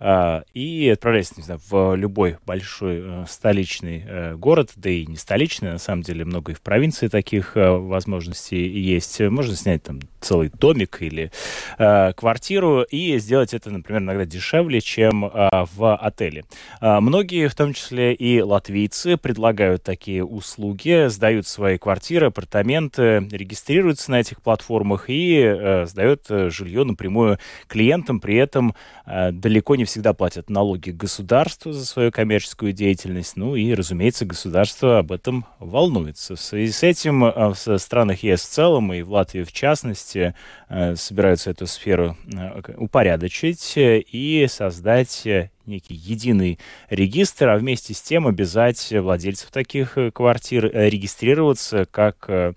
и 0.00 0.90
отправляйтесь, 0.92 1.36
не 1.36 1.42
знаю, 1.42 1.60
в 1.68 1.94
любой 1.94 2.38
большой 2.46 3.00
э, 3.02 3.24
столичный 3.28 4.04
э, 4.06 4.34
город, 4.36 4.72
да 4.76 4.90
и 4.90 5.06
не 5.06 5.16
столичный, 5.16 5.72
на 5.72 5.78
самом 5.78 6.02
деле 6.02 6.24
много 6.24 6.52
и 6.52 6.54
в 6.54 6.60
провинции 6.60 7.08
таких 7.08 7.56
э, 7.56 7.70
возможностей 7.70 8.66
есть. 8.66 9.20
Можно 9.20 9.56
снять 9.56 9.82
там 9.82 10.00
целый 10.24 10.50
домик 10.50 10.98
или 11.00 11.30
квартиру 11.76 12.82
и 12.82 13.18
сделать 13.18 13.54
это, 13.54 13.70
например, 13.70 14.02
иногда 14.02 14.26
дешевле, 14.26 14.80
чем 14.80 15.30
в 15.30 15.96
отеле. 15.96 16.44
Многие, 16.80 17.48
в 17.48 17.54
том 17.54 17.72
числе 17.72 18.12
и 18.12 18.42
латвийцы, 18.42 19.16
предлагают 19.16 19.82
такие 19.82 20.24
услуги, 20.24 21.08
сдают 21.08 21.46
свои 21.46 21.78
квартиры, 21.78 22.26
апартаменты, 22.26 23.26
регистрируются 23.30 24.10
на 24.10 24.20
этих 24.20 24.42
платформах 24.42 25.06
и 25.08 25.84
сдают 25.86 26.26
жилье 26.28 26.84
напрямую 26.84 27.38
клиентам, 27.68 28.20
при 28.20 28.36
этом 28.36 28.74
далеко 29.06 29.76
не 29.76 29.84
все 29.84 29.94
всегда 29.94 30.12
платят 30.12 30.50
налоги 30.50 30.90
государству 30.90 31.70
за 31.70 31.86
свою 31.86 32.10
коммерческую 32.10 32.72
деятельность. 32.72 33.36
Ну 33.36 33.54
и, 33.54 33.72
разумеется, 33.74 34.24
государство 34.26 34.98
об 34.98 35.12
этом 35.12 35.46
волнуется. 35.60 36.34
В 36.34 36.40
связи 36.40 36.72
с 36.72 36.82
этим 36.82 37.24
э, 37.24 37.54
в 37.54 37.78
странах 37.78 38.24
ЕС 38.24 38.42
в 38.42 38.48
целом 38.50 38.92
и 38.92 39.02
в 39.02 39.12
Латвии 39.12 39.44
в 39.44 39.52
частности 39.52 40.13
э, 40.16 40.96
собираются 40.96 41.50
эту 41.50 41.66
сферу 41.66 42.16
э, 42.32 42.60
упорядочить 42.76 43.74
и 43.76 44.46
создать 44.48 45.26
некий 45.66 45.94
единый 45.94 46.58
регистр, 46.90 47.48
а 47.48 47.56
вместе 47.56 47.94
с 47.94 48.02
тем 48.02 48.26
обязать 48.26 48.92
владельцев 48.92 49.50
таких 49.50 49.96
квартир 50.12 50.70
регистрироваться 50.72 51.86
как 51.90 52.28
Э, 52.28 52.52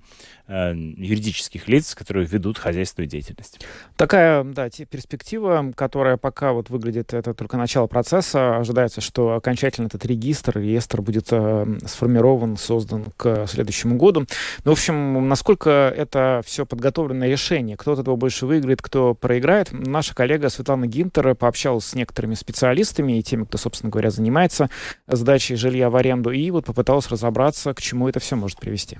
юридических 0.47 1.67
лиц, 1.67 1.93
которые 1.95 2.25
ведут 2.25 2.57
хозяйственную 2.57 3.09
деятельность. 3.09 3.59
Такая, 3.95 4.43
да, 4.43 4.69
перспектива, 4.69 5.73
которая 5.75 6.17
пока 6.17 6.53
вот 6.53 6.69
выглядит, 6.69 7.13
это 7.13 7.33
только 7.33 7.57
начало 7.57 7.87
процесса. 7.87 8.57
Ожидается, 8.57 9.01
что 9.01 9.35
окончательно 9.35 9.87
этот 9.87 10.05
регистр, 10.05 10.59
реестр 10.59 11.01
будет 11.01 11.27
э, 11.31 11.65
сформирован, 11.85 12.57
создан 12.57 13.05
к 13.17 13.45
следующему 13.47 13.97
году. 13.97 14.25
Ну, 14.63 14.71
в 14.71 14.73
общем, 14.73 15.27
насколько 15.27 15.93
это 15.95 16.41
все 16.45 16.65
подготовленное 16.65 17.29
решение, 17.29 17.75
кто 17.75 17.93
от 17.93 17.99
этого 17.99 18.15
больше 18.15 18.45
выиграет, 18.45 18.81
кто 18.81 19.13
проиграет. 19.13 19.69
Наша 19.71 20.15
коллега 20.15 20.49
Светлана 20.49 20.87
Гинтер 20.87 21.35
пообщалась 21.35 21.85
с 21.85 21.95
некоторыми 21.95 22.35
специалистами 22.35 23.19
и 23.19 23.23
теми, 23.23 23.43
кто, 23.43 23.57
собственно 23.57 23.89
говоря, 23.89 24.11
занимается 24.11 24.69
сдачей 25.07 25.55
жилья 25.55 25.89
в 25.89 25.95
аренду, 25.95 26.31
и 26.31 26.49
вот 26.51 26.65
попыталась 26.65 27.07
разобраться, 27.09 27.73
к 27.73 27.81
чему 27.81 28.07
это 28.07 28.19
все 28.19 28.35
может 28.35 28.59
привести. 28.59 28.97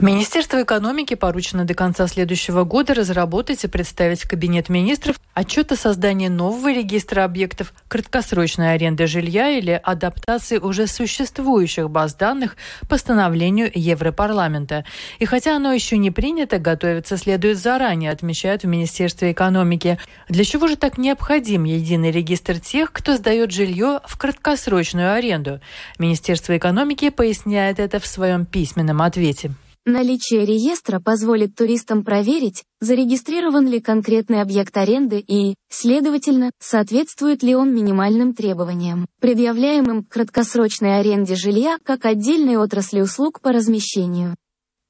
Министерству 0.00 0.62
экономики 0.62 1.14
поручено 1.14 1.64
до 1.64 1.74
конца 1.74 2.06
следующего 2.06 2.62
года 2.62 2.94
разработать 2.94 3.64
и 3.64 3.68
представить 3.68 4.22
в 4.22 4.28
Кабинет 4.28 4.68
министров 4.68 5.18
отчет 5.34 5.72
о 5.72 5.76
создании 5.76 6.28
нового 6.28 6.72
регистра 6.72 7.24
объектов 7.24 7.72
краткосрочной 7.88 8.74
аренды 8.74 9.08
жилья 9.08 9.50
или 9.50 9.80
адаптации 9.82 10.58
уже 10.58 10.86
существующих 10.86 11.90
баз 11.90 12.14
данных 12.14 12.56
постановлению 12.88 13.70
Европарламента. 13.74 14.84
И 15.18 15.24
хотя 15.24 15.56
оно 15.56 15.72
еще 15.72 15.98
не 15.98 16.12
принято, 16.12 16.58
готовиться 16.60 17.16
следует 17.16 17.58
заранее, 17.58 18.12
отмечают 18.12 18.62
в 18.62 18.68
Министерстве 18.68 19.32
экономики. 19.32 19.98
Для 20.28 20.44
чего 20.44 20.68
же 20.68 20.76
так 20.76 20.96
необходим 20.96 21.64
единый 21.64 22.12
регистр 22.12 22.60
тех, 22.60 22.92
кто 22.92 23.16
сдает 23.16 23.50
жилье 23.50 24.00
в 24.06 24.16
краткосрочную 24.16 25.12
аренду? 25.12 25.60
Министерство 25.98 26.56
экономики 26.56 27.10
поясняет 27.10 27.80
это 27.80 27.98
в 27.98 28.06
своем 28.06 28.46
письменном 28.46 29.02
ответе. 29.02 29.50
Наличие 29.90 30.44
реестра 30.44 31.00
позволит 31.00 31.54
туристам 31.54 32.04
проверить, 32.04 32.62
зарегистрирован 32.78 33.66
ли 33.66 33.80
конкретный 33.80 34.42
объект 34.42 34.76
аренды 34.76 35.18
и, 35.18 35.54
следовательно, 35.70 36.50
соответствует 36.60 37.42
ли 37.42 37.54
он 37.56 37.74
минимальным 37.74 38.34
требованиям, 38.34 39.06
предъявляемым 39.22 40.04
к 40.04 40.10
краткосрочной 40.10 41.00
аренде 41.00 41.36
жилья 41.36 41.78
как 41.82 42.04
отдельной 42.04 42.56
отрасли 42.56 43.00
услуг 43.00 43.40
по 43.40 43.50
размещению. 43.50 44.36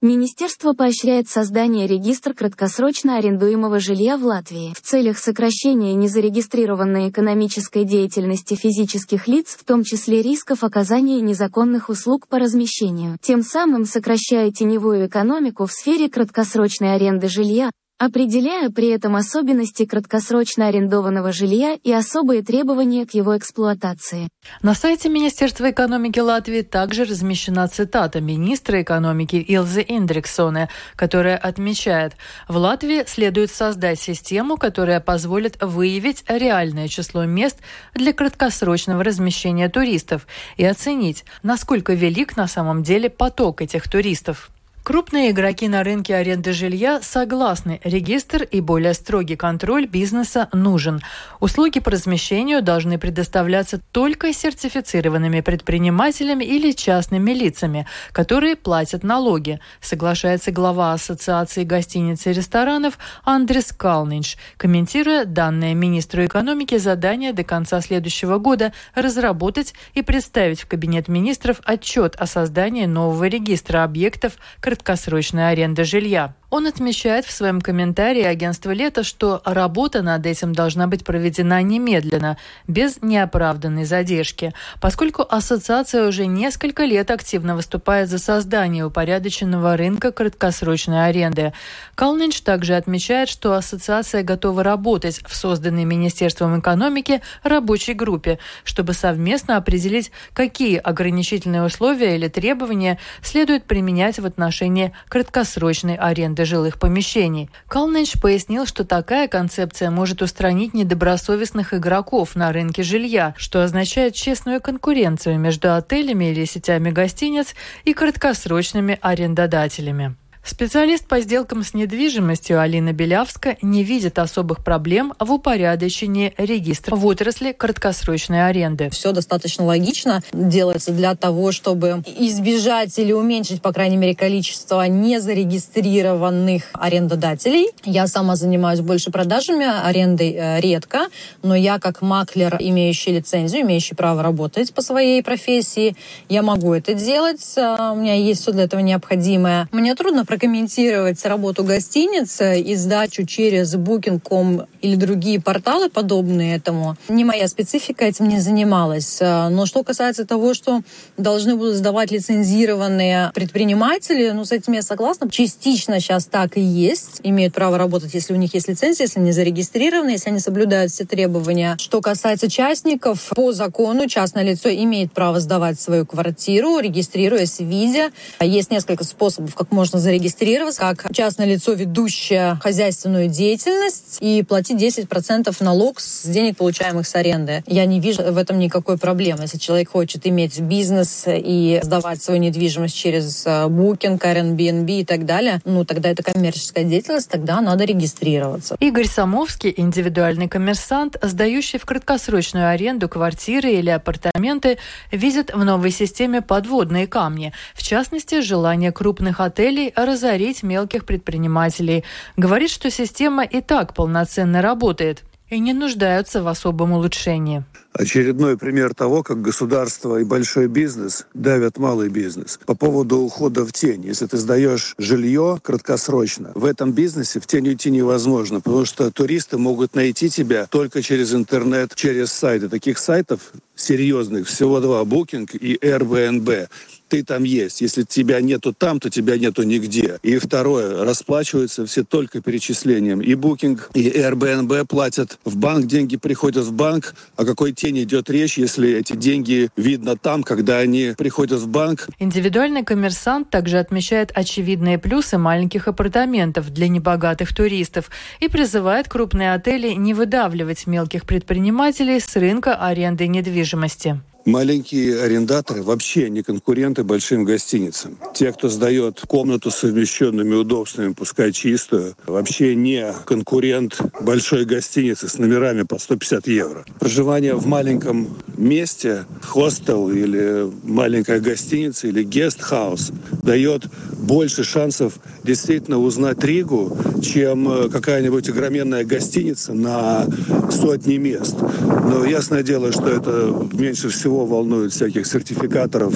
Министерство 0.00 0.74
поощряет 0.74 1.28
создание 1.28 1.88
регистра 1.88 2.32
краткосрочно 2.32 3.16
арендуемого 3.16 3.80
жилья 3.80 4.16
в 4.16 4.24
Латвии. 4.24 4.72
В 4.72 4.80
целях 4.80 5.18
сокращения 5.18 5.94
незарегистрированной 5.94 7.08
экономической 7.08 7.82
деятельности 7.82 8.54
физических 8.54 9.26
лиц, 9.26 9.56
в 9.58 9.64
том 9.64 9.82
числе 9.82 10.22
рисков 10.22 10.62
оказания 10.62 11.20
незаконных 11.20 11.88
услуг 11.88 12.28
по 12.28 12.38
размещению, 12.38 13.16
тем 13.20 13.42
самым 13.42 13.86
сокращая 13.86 14.52
теневую 14.52 15.08
экономику 15.08 15.66
в 15.66 15.72
сфере 15.72 16.08
краткосрочной 16.08 16.94
аренды 16.94 17.26
жилья, 17.28 17.72
определяя 17.98 18.70
при 18.70 18.88
этом 18.88 19.16
особенности 19.16 19.84
краткосрочно 19.84 20.68
арендованного 20.68 21.32
жилья 21.32 21.76
и 21.82 21.92
особые 21.92 22.42
требования 22.42 23.06
к 23.06 23.14
его 23.14 23.36
эксплуатации. 23.36 24.28
На 24.62 24.74
сайте 24.74 25.08
Министерства 25.08 25.70
экономики 25.70 26.20
Латвии 26.20 26.62
также 26.62 27.04
размещена 27.04 27.66
цитата 27.68 28.20
министра 28.20 28.82
экономики 28.82 29.36
Илзы 29.36 29.84
Индриксоне, 29.86 30.68
которая 30.94 31.36
отмечает, 31.36 32.14
в 32.48 32.56
Латвии 32.56 33.04
следует 33.06 33.50
создать 33.50 34.00
систему, 34.00 34.56
которая 34.56 35.00
позволит 35.00 35.60
выявить 35.60 36.24
реальное 36.28 36.88
число 36.88 37.24
мест 37.24 37.58
для 37.94 38.12
краткосрочного 38.12 39.02
размещения 39.02 39.68
туристов 39.68 40.26
и 40.56 40.64
оценить, 40.64 41.24
насколько 41.42 41.94
велик 41.94 42.36
на 42.36 42.46
самом 42.46 42.82
деле 42.82 43.10
поток 43.10 43.60
этих 43.60 43.88
туристов. 43.88 44.50
Крупные 44.88 45.32
игроки 45.32 45.68
на 45.68 45.84
рынке 45.84 46.16
аренды 46.16 46.54
жилья 46.54 47.02
согласны, 47.02 47.78
регистр 47.84 48.42
и 48.42 48.62
более 48.62 48.94
строгий 48.94 49.36
контроль 49.36 49.84
бизнеса 49.84 50.48
нужен. 50.54 51.02
Услуги 51.40 51.78
по 51.78 51.90
размещению 51.90 52.62
должны 52.62 52.96
предоставляться 52.96 53.82
только 53.92 54.32
сертифицированными 54.32 55.42
предпринимателями 55.42 56.42
или 56.42 56.72
частными 56.72 57.32
лицами, 57.32 57.86
которые 58.12 58.56
платят 58.56 59.04
налоги, 59.04 59.60
соглашается 59.82 60.52
глава 60.52 60.94
Ассоциации 60.94 61.64
гостиниц 61.64 62.26
и 62.26 62.32
ресторанов 62.32 62.98
Андрес 63.24 63.72
Калнинш, 63.72 64.38
комментируя 64.56 65.26
данное 65.26 65.74
министру 65.74 66.24
экономики 66.24 66.78
задание 66.78 67.34
до 67.34 67.44
конца 67.44 67.82
следующего 67.82 68.38
года 68.38 68.72
разработать 68.94 69.74
и 69.92 70.00
представить 70.00 70.62
в 70.62 70.66
Кабинет 70.66 71.08
министров 71.08 71.60
отчет 71.64 72.16
о 72.16 72.24
создании 72.24 72.86
нового 72.86 73.24
регистра 73.24 73.84
объектов 73.84 74.38
краткосрочной 74.78 75.50
аренды 75.50 75.84
жилья. 75.84 76.34
Он 76.50 76.66
отмечает 76.66 77.26
в 77.26 77.30
своем 77.30 77.60
комментарии 77.60 78.22
агентства 78.22 78.70
«Лето», 78.70 79.02
что 79.02 79.42
работа 79.44 80.00
над 80.00 80.24
этим 80.24 80.54
должна 80.54 80.86
быть 80.86 81.04
проведена 81.04 81.60
немедленно, 81.60 82.38
без 82.66 83.02
неоправданной 83.02 83.84
задержки, 83.84 84.54
поскольку 84.80 85.26
ассоциация 85.28 86.08
уже 86.08 86.24
несколько 86.24 86.84
лет 86.84 87.10
активно 87.10 87.54
выступает 87.54 88.08
за 88.08 88.18
создание 88.18 88.86
упорядоченного 88.86 89.76
рынка 89.76 90.10
краткосрочной 90.10 91.06
аренды. 91.06 91.52
Калнинч 91.94 92.40
также 92.40 92.76
отмечает, 92.76 93.28
что 93.28 93.52
ассоциация 93.52 94.22
готова 94.22 94.62
работать 94.62 95.20
в 95.26 95.36
созданной 95.36 95.84
Министерством 95.84 96.58
экономики 96.58 97.20
рабочей 97.42 97.92
группе, 97.92 98.38
чтобы 98.64 98.94
совместно 98.94 99.58
определить, 99.58 100.12
какие 100.32 100.78
ограничительные 100.78 101.62
условия 101.62 102.16
или 102.16 102.28
требования 102.28 102.98
следует 103.22 103.64
применять 103.64 104.18
в 104.18 104.24
отношении 104.24 104.94
краткосрочной 105.08 105.96
аренды 105.96 106.37
аренды 106.38 106.44
жилых 106.44 106.78
помещений. 106.78 107.50
Калненш 107.68 108.12
пояснил, 108.20 108.66
что 108.66 108.84
такая 108.84 109.28
концепция 109.28 109.90
может 109.90 110.22
устранить 110.22 110.74
недобросовестных 110.74 111.74
игроков 111.74 112.36
на 112.36 112.52
рынке 112.52 112.82
жилья, 112.82 113.34
что 113.36 113.62
означает 113.62 114.14
честную 114.14 114.60
конкуренцию 114.60 115.38
между 115.38 115.74
отелями 115.74 116.30
или 116.30 116.44
сетями 116.44 116.90
гостиниц 116.90 117.54
и 117.84 117.94
краткосрочными 117.94 118.98
арендодателями. 119.00 120.14
Специалист 120.44 121.06
по 121.06 121.20
сделкам 121.20 121.62
с 121.62 121.74
недвижимостью 121.74 122.60
Алина 122.60 122.92
Белявска 122.92 123.56
не 123.60 123.84
видит 123.84 124.18
особых 124.18 124.64
проблем 124.64 125.12
в 125.18 125.32
упорядочении 125.32 126.32
регистра 126.38 126.96
в 126.96 127.04
отрасли 127.06 127.52
краткосрочной 127.52 128.46
аренды. 128.46 128.88
Все 128.90 129.12
достаточно 129.12 129.64
логично 129.64 130.22
делается 130.32 130.92
для 130.92 131.14
того, 131.14 131.52
чтобы 131.52 132.02
избежать 132.18 132.98
или 132.98 133.12
уменьшить, 133.12 133.60
по 133.62 133.72
крайней 133.72 133.96
мере, 133.96 134.14
количество 134.14 134.86
незарегистрированных 134.86 136.64
арендодателей. 136.72 137.68
Я 137.84 138.06
сама 138.06 138.36
занимаюсь 138.36 138.80
больше 138.80 139.10
продажами, 139.10 139.66
арендой 139.66 140.32
э, 140.32 140.60
редко, 140.60 141.08
но 141.42 141.54
я 141.54 141.78
как 141.78 142.00
маклер, 142.00 142.56
имеющий 142.58 143.12
лицензию, 143.12 143.62
имеющий 143.62 143.94
право 143.94 144.22
работать 144.22 144.72
по 144.72 144.82
своей 144.82 145.22
профессии, 145.22 145.96
я 146.28 146.42
могу 146.42 146.72
это 146.72 146.94
делать. 146.94 147.42
Э, 147.56 147.92
у 147.92 147.96
меня 147.96 148.14
есть 148.14 148.42
все 148.42 148.52
для 148.52 148.64
этого 148.64 148.80
необходимое. 148.80 149.68
Мне 149.72 149.94
трудно 149.94 150.24
прокомментировать 150.38 151.24
работу 151.24 151.64
гостиницы 151.64 152.60
и 152.60 152.76
сдачу 152.76 153.26
через 153.26 153.74
Booking.com 153.74 154.66
или 154.80 154.94
другие 154.94 155.40
порталы, 155.40 155.90
подобные 155.90 156.54
этому. 156.56 156.96
Не 157.08 157.24
моя 157.24 157.48
специфика, 157.48 158.04
этим 158.04 158.28
не 158.28 158.38
занималась. 158.38 159.18
Но 159.20 159.66
что 159.66 159.82
касается 159.82 160.24
того, 160.24 160.54
что 160.54 160.82
должны 161.16 161.56
будут 161.56 161.74
сдавать 161.74 162.12
лицензированные 162.12 163.32
предприниматели, 163.34 164.30
ну, 164.30 164.44
с 164.44 164.52
этим 164.52 164.74
я 164.74 164.82
согласна. 164.82 165.28
Частично 165.28 165.98
сейчас 165.98 166.26
так 166.26 166.56
и 166.56 166.60
есть. 166.60 167.20
Имеют 167.24 167.52
право 167.52 167.76
работать, 167.76 168.14
если 168.14 168.32
у 168.32 168.36
них 168.36 168.54
есть 168.54 168.68
лицензия, 168.68 169.06
если 169.06 169.18
они 169.18 169.32
зарегистрированы, 169.32 170.10
если 170.10 170.30
они 170.30 170.38
соблюдают 170.38 170.92
все 170.92 171.04
требования. 171.04 171.76
Что 171.80 172.00
касается 172.00 172.48
частников, 172.48 173.28
по 173.34 173.50
закону 173.52 174.06
частное 174.06 174.44
лицо 174.44 174.68
имеет 174.68 175.12
право 175.12 175.40
сдавать 175.40 175.80
свою 175.80 176.06
квартиру, 176.06 176.78
регистрируясь 176.78 177.58
в 177.58 177.64
виде. 177.64 178.10
Есть 178.40 178.70
несколько 178.70 179.02
способов, 179.02 179.56
как 179.56 179.72
можно 179.72 179.98
зарегистрировать 179.98 180.17
зарегистрироваться 180.18 180.80
как 180.80 181.14
частное 181.14 181.46
лицо, 181.46 181.72
ведущее 181.72 182.58
хозяйственную 182.60 183.28
деятельность 183.28 184.18
и 184.20 184.42
платить 184.42 184.82
10% 184.82 185.54
налог 185.60 186.00
с 186.00 186.26
денег, 186.26 186.56
получаемых 186.56 187.06
с 187.06 187.14
аренды. 187.14 187.62
Я 187.66 187.86
не 187.86 188.00
вижу 188.00 188.22
в 188.22 188.36
этом 188.36 188.58
никакой 188.58 188.98
проблемы. 188.98 189.42
Если 189.42 189.58
человек 189.58 189.90
хочет 189.92 190.26
иметь 190.26 190.60
бизнес 190.60 191.24
и 191.28 191.80
сдавать 191.82 192.22
свою 192.22 192.40
недвижимость 192.40 192.96
через 192.96 193.46
э, 193.46 193.66
Booking, 193.66 194.18
Airbnb 194.18 195.00
и 195.00 195.04
так 195.04 195.24
далее, 195.24 195.60
ну 195.64 195.84
тогда 195.84 196.10
это 196.10 196.22
коммерческая 196.22 196.84
деятельность, 196.84 197.30
тогда 197.30 197.60
надо 197.60 197.84
регистрироваться. 197.84 198.76
Игорь 198.80 199.06
Самовский, 199.06 199.72
индивидуальный 199.76 200.48
коммерсант, 200.48 201.16
сдающий 201.22 201.78
в 201.78 201.84
краткосрочную 201.84 202.68
аренду 202.68 203.08
квартиры 203.08 203.70
или 203.70 203.90
апартаменты, 203.90 204.78
видит 205.12 205.54
в 205.54 205.64
новой 205.64 205.90
системе 205.90 206.42
подводные 206.42 207.06
камни. 207.06 207.52
В 207.74 207.82
частности, 207.82 208.40
желание 208.40 208.90
крупных 208.90 209.40
отелей 209.40 209.92
разорить 210.08 210.62
мелких 210.62 211.04
предпринимателей. 211.04 212.04
Говорит, 212.36 212.70
что 212.70 212.90
система 212.90 213.44
и 213.44 213.60
так 213.60 213.94
полноценно 213.94 214.62
работает 214.62 215.24
и 215.50 215.58
не 215.58 215.72
нуждаются 215.72 216.42
в 216.42 216.48
особом 216.48 216.92
улучшении. 216.92 217.64
Очередной 217.92 218.58
пример 218.58 218.94
того, 218.94 219.22
как 219.22 219.40
государство 219.40 220.18
и 220.18 220.24
большой 220.24 220.68
бизнес 220.68 221.26
давят 221.34 221.78
малый 221.78 222.10
бизнес. 222.10 222.60
По 222.66 222.74
поводу 222.74 223.18
ухода 223.18 223.64
в 223.64 223.72
тень. 223.72 224.04
Если 224.04 224.26
ты 224.26 224.36
сдаешь 224.36 224.94
жилье 224.98 225.58
краткосрочно, 225.62 226.52
в 226.54 226.64
этом 226.64 226.92
бизнесе 226.92 227.40
в 227.40 227.46
тень 227.46 227.68
уйти 227.68 227.90
невозможно, 227.90 228.60
потому 228.60 228.84
что 228.84 229.10
туристы 229.10 229.58
могут 229.58 229.94
найти 229.94 230.28
тебя 230.28 230.66
только 230.66 231.02
через 231.02 231.34
интернет, 231.34 231.94
через 231.94 232.30
сайты. 232.30 232.68
Таких 232.68 232.98
сайтов 232.98 233.52
серьезных 233.74 234.46
всего 234.46 234.80
два, 234.80 235.02
Booking 235.02 235.56
и 235.56 235.76
Airbnb 235.76 236.68
ты 237.08 237.24
там 237.24 237.44
есть. 237.44 237.80
Если 237.80 238.02
тебя 238.02 238.40
нету 238.40 238.72
там, 238.72 239.00
то 239.00 239.10
тебя 239.10 239.36
нету 239.38 239.62
нигде. 239.62 240.18
И 240.22 240.38
второе, 240.38 241.04
расплачиваются 241.04 241.86
все 241.86 242.04
только 242.04 242.40
перечислением. 242.40 243.20
И 243.20 243.32
Booking, 243.34 243.80
и 243.94 244.08
Airbnb 244.10 244.86
платят 244.86 245.38
в 245.44 245.56
банк, 245.56 245.86
деньги 245.86 246.16
приходят 246.16 246.64
в 246.64 246.72
банк. 246.72 247.14
О 247.36 247.44
какой 247.44 247.72
тени 247.72 248.02
идет 248.02 248.30
речь, 248.30 248.58
если 248.58 248.92
эти 248.92 249.14
деньги 249.14 249.70
видно 249.76 250.16
там, 250.16 250.42
когда 250.42 250.78
они 250.78 251.14
приходят 251.16 251.60
в 251.60 251.68
банк? 251.68 252.08
Индивидуальный 252.18 252.84
коммерсант 252.84 253.50
также 253.50 253.78
отмечает 253.78 254.30
очевидные 254.34 254.98
плюсы 254.98 255.38
маленьких 255.38 255.88
апартаментов 255.88 256.72
для 256.72 256.88
небогатых 256.88 257.54
туристов 257.54 258.10
и 258.40 258.48
призывает 258.48 259.08
крупные 259.08 259.54
отели 259.54 259.92
не 259.92 260.14
выдавливать 260.14 260.86
мелких 260.86 261.24
предпринимателей 261.24 262.20
с 262.20 262.36
рынка 262.36 262.74
аренды 262.74 263.26
недвижимости. 263.26 264.20
Маленькие 264.44 265.20
арендаторы 265.20 265.82
вообще 265.82 266.30
не 266.30 266.42
конкуренты 266.42 267.02
большим 267.04 267.44
гостиницам. 267.44 268.16
Те, 268.34 268.52
кто 268.52 268.68
сдает 268.68 269.20
комнату 269.26 269.70
с 269.70 269.76
совмещенными 269.76 270.54
удобствами, 270.54 271.12
пускай 271.12 271.52
чистую, 271.52 272.14
вообще 272.26 272.74
не 272.74 273.12
конкурент 273.26 274.00
большой 274.20 274.64
гостиницы 274.64 275.28
с 275.28 275.38
номерами 275.38 275.82
по 275.82 275.98
150 275.98 276.46
евро. 276.46 276.84
Проживание 276.98 277.54
в 277.54 277.66
маленьком 277.66 278.38
месте, 278.56 279.26
хостел 279.42 280.10
или 280.10 280.70
маленькая 280.82 281.40
гостиница 281.40 282.06
или 282.06 282.22
гестхаус 282.22 283.12
дает 283.42 283.84
больше 284.18 284.64
шансов 284.64 285.14
действительно 285.44 285.98
узнать 285.98 286.42
Ригу, 286.44 286.96
чем 287.22 287.68
э, 287.68 287.88
какая-нибудь 287.88 288.48
огроменная 288.48 289.04
гостиница 289.04 289.72
на 289.72 290.26
сотни 290.70 291.16
мест. 291.16 291.56
Но 291.82 292.24
ясное 292.24 292.62
дело, 292.62 292.92
что 292.92 293.08
это 293.08 293.68
меньше 293.72 294.08
всего 294.08 294.37
всего 294.38 294.46
волнует 294.46 294.92
всяких 294.92 295.26
сертификаторов 295.26 296.14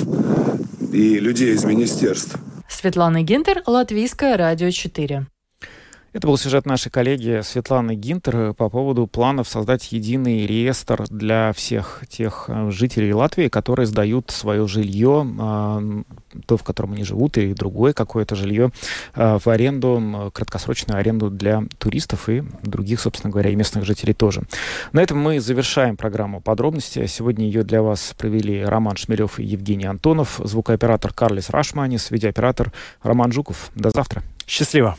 и 0.92 1.18
людей 1.18 1.54
из 1.54 1.64
министерств. 1.64 2.36
Светлана 2.68 3.22
Гинтер, 3.22 3.62
Латвийское 3.66 4.36
радио 4.36 4.70
4. 4.70 5.26
Это 6.12 6.26
был 6.26 6.36
сюжет 6.36 6.66
нашей 6.66 6.90
коллеги 6.90 7.40
Светланы 7.42 7.94
Гинтер 7.94 8.52
по 8.52 8.68
поводу 8.68 9.06
планов 9.06 9.48
создать 9.48 9.92
единый 9.92 10.46
реестр 10.46 11.04
для 11.08 11.54
всех 11.54 12.04
тех 12.06 12.44
э, 12.48 12.70
жителей 12.70 13.14
Латвии, 13.14 13.48
которые 13.48 13.86
сдают 13.86 14.30
свое 14.30 14.68
жилье, 14.68 15.26
а, 15.40 15.82
то, 16.44 16.58
в 16.58 16.64
котором 16.64 16.92
они 16.92 17.04
живут, 17.04 17.38
и 17.38 17.54
другое 17.54 17.94
какое-то 17.94 18.36
жилье 18.36 18.72
а, 19.14 19.38
в 19.38 19.46
аренду, 19.48 20.30
краткосрочную 20.34 20.98
аренду 20.98 21.30
для 21.30 21.64
туристов 21.78 22.28
и 22.28 22.44
других, 22.62 23.00
собственно 23.00 23.30
говоря, 23.30 23.48
и 23.48 23.56
местных 23.56 23.86
жителей 23.86 24.12
тоже. 24.12 24.42
На 24.92 25.00
этом 25.00 25.18
мы 25.18 25.40
завершаем 25.40 25.96
программу 25.96 26.42
подробности. 26.42 27.06
Сегодня 27.06 27.46
ее 27.46 27.62
для 27.64 27.80
вас 27.80 28.14
провели 28.18 28.62
Роман 28.62 28.96
Шмелев 28.96 29.38
и 29.38 29.44
Евгений 29.44 29.86
Антонов, 29.86 30.40
звукооператор 30.44 31.14
Карлис 31.14 31.48
Рашманис, 31.48 32.10
видеооператор 32.10 32.70
Роман 33.02 33.32
Жуков. 33.32 33.70
До 33.74 33.88
завтра. 33.88 34.22
Счастливо. 34.46 34.98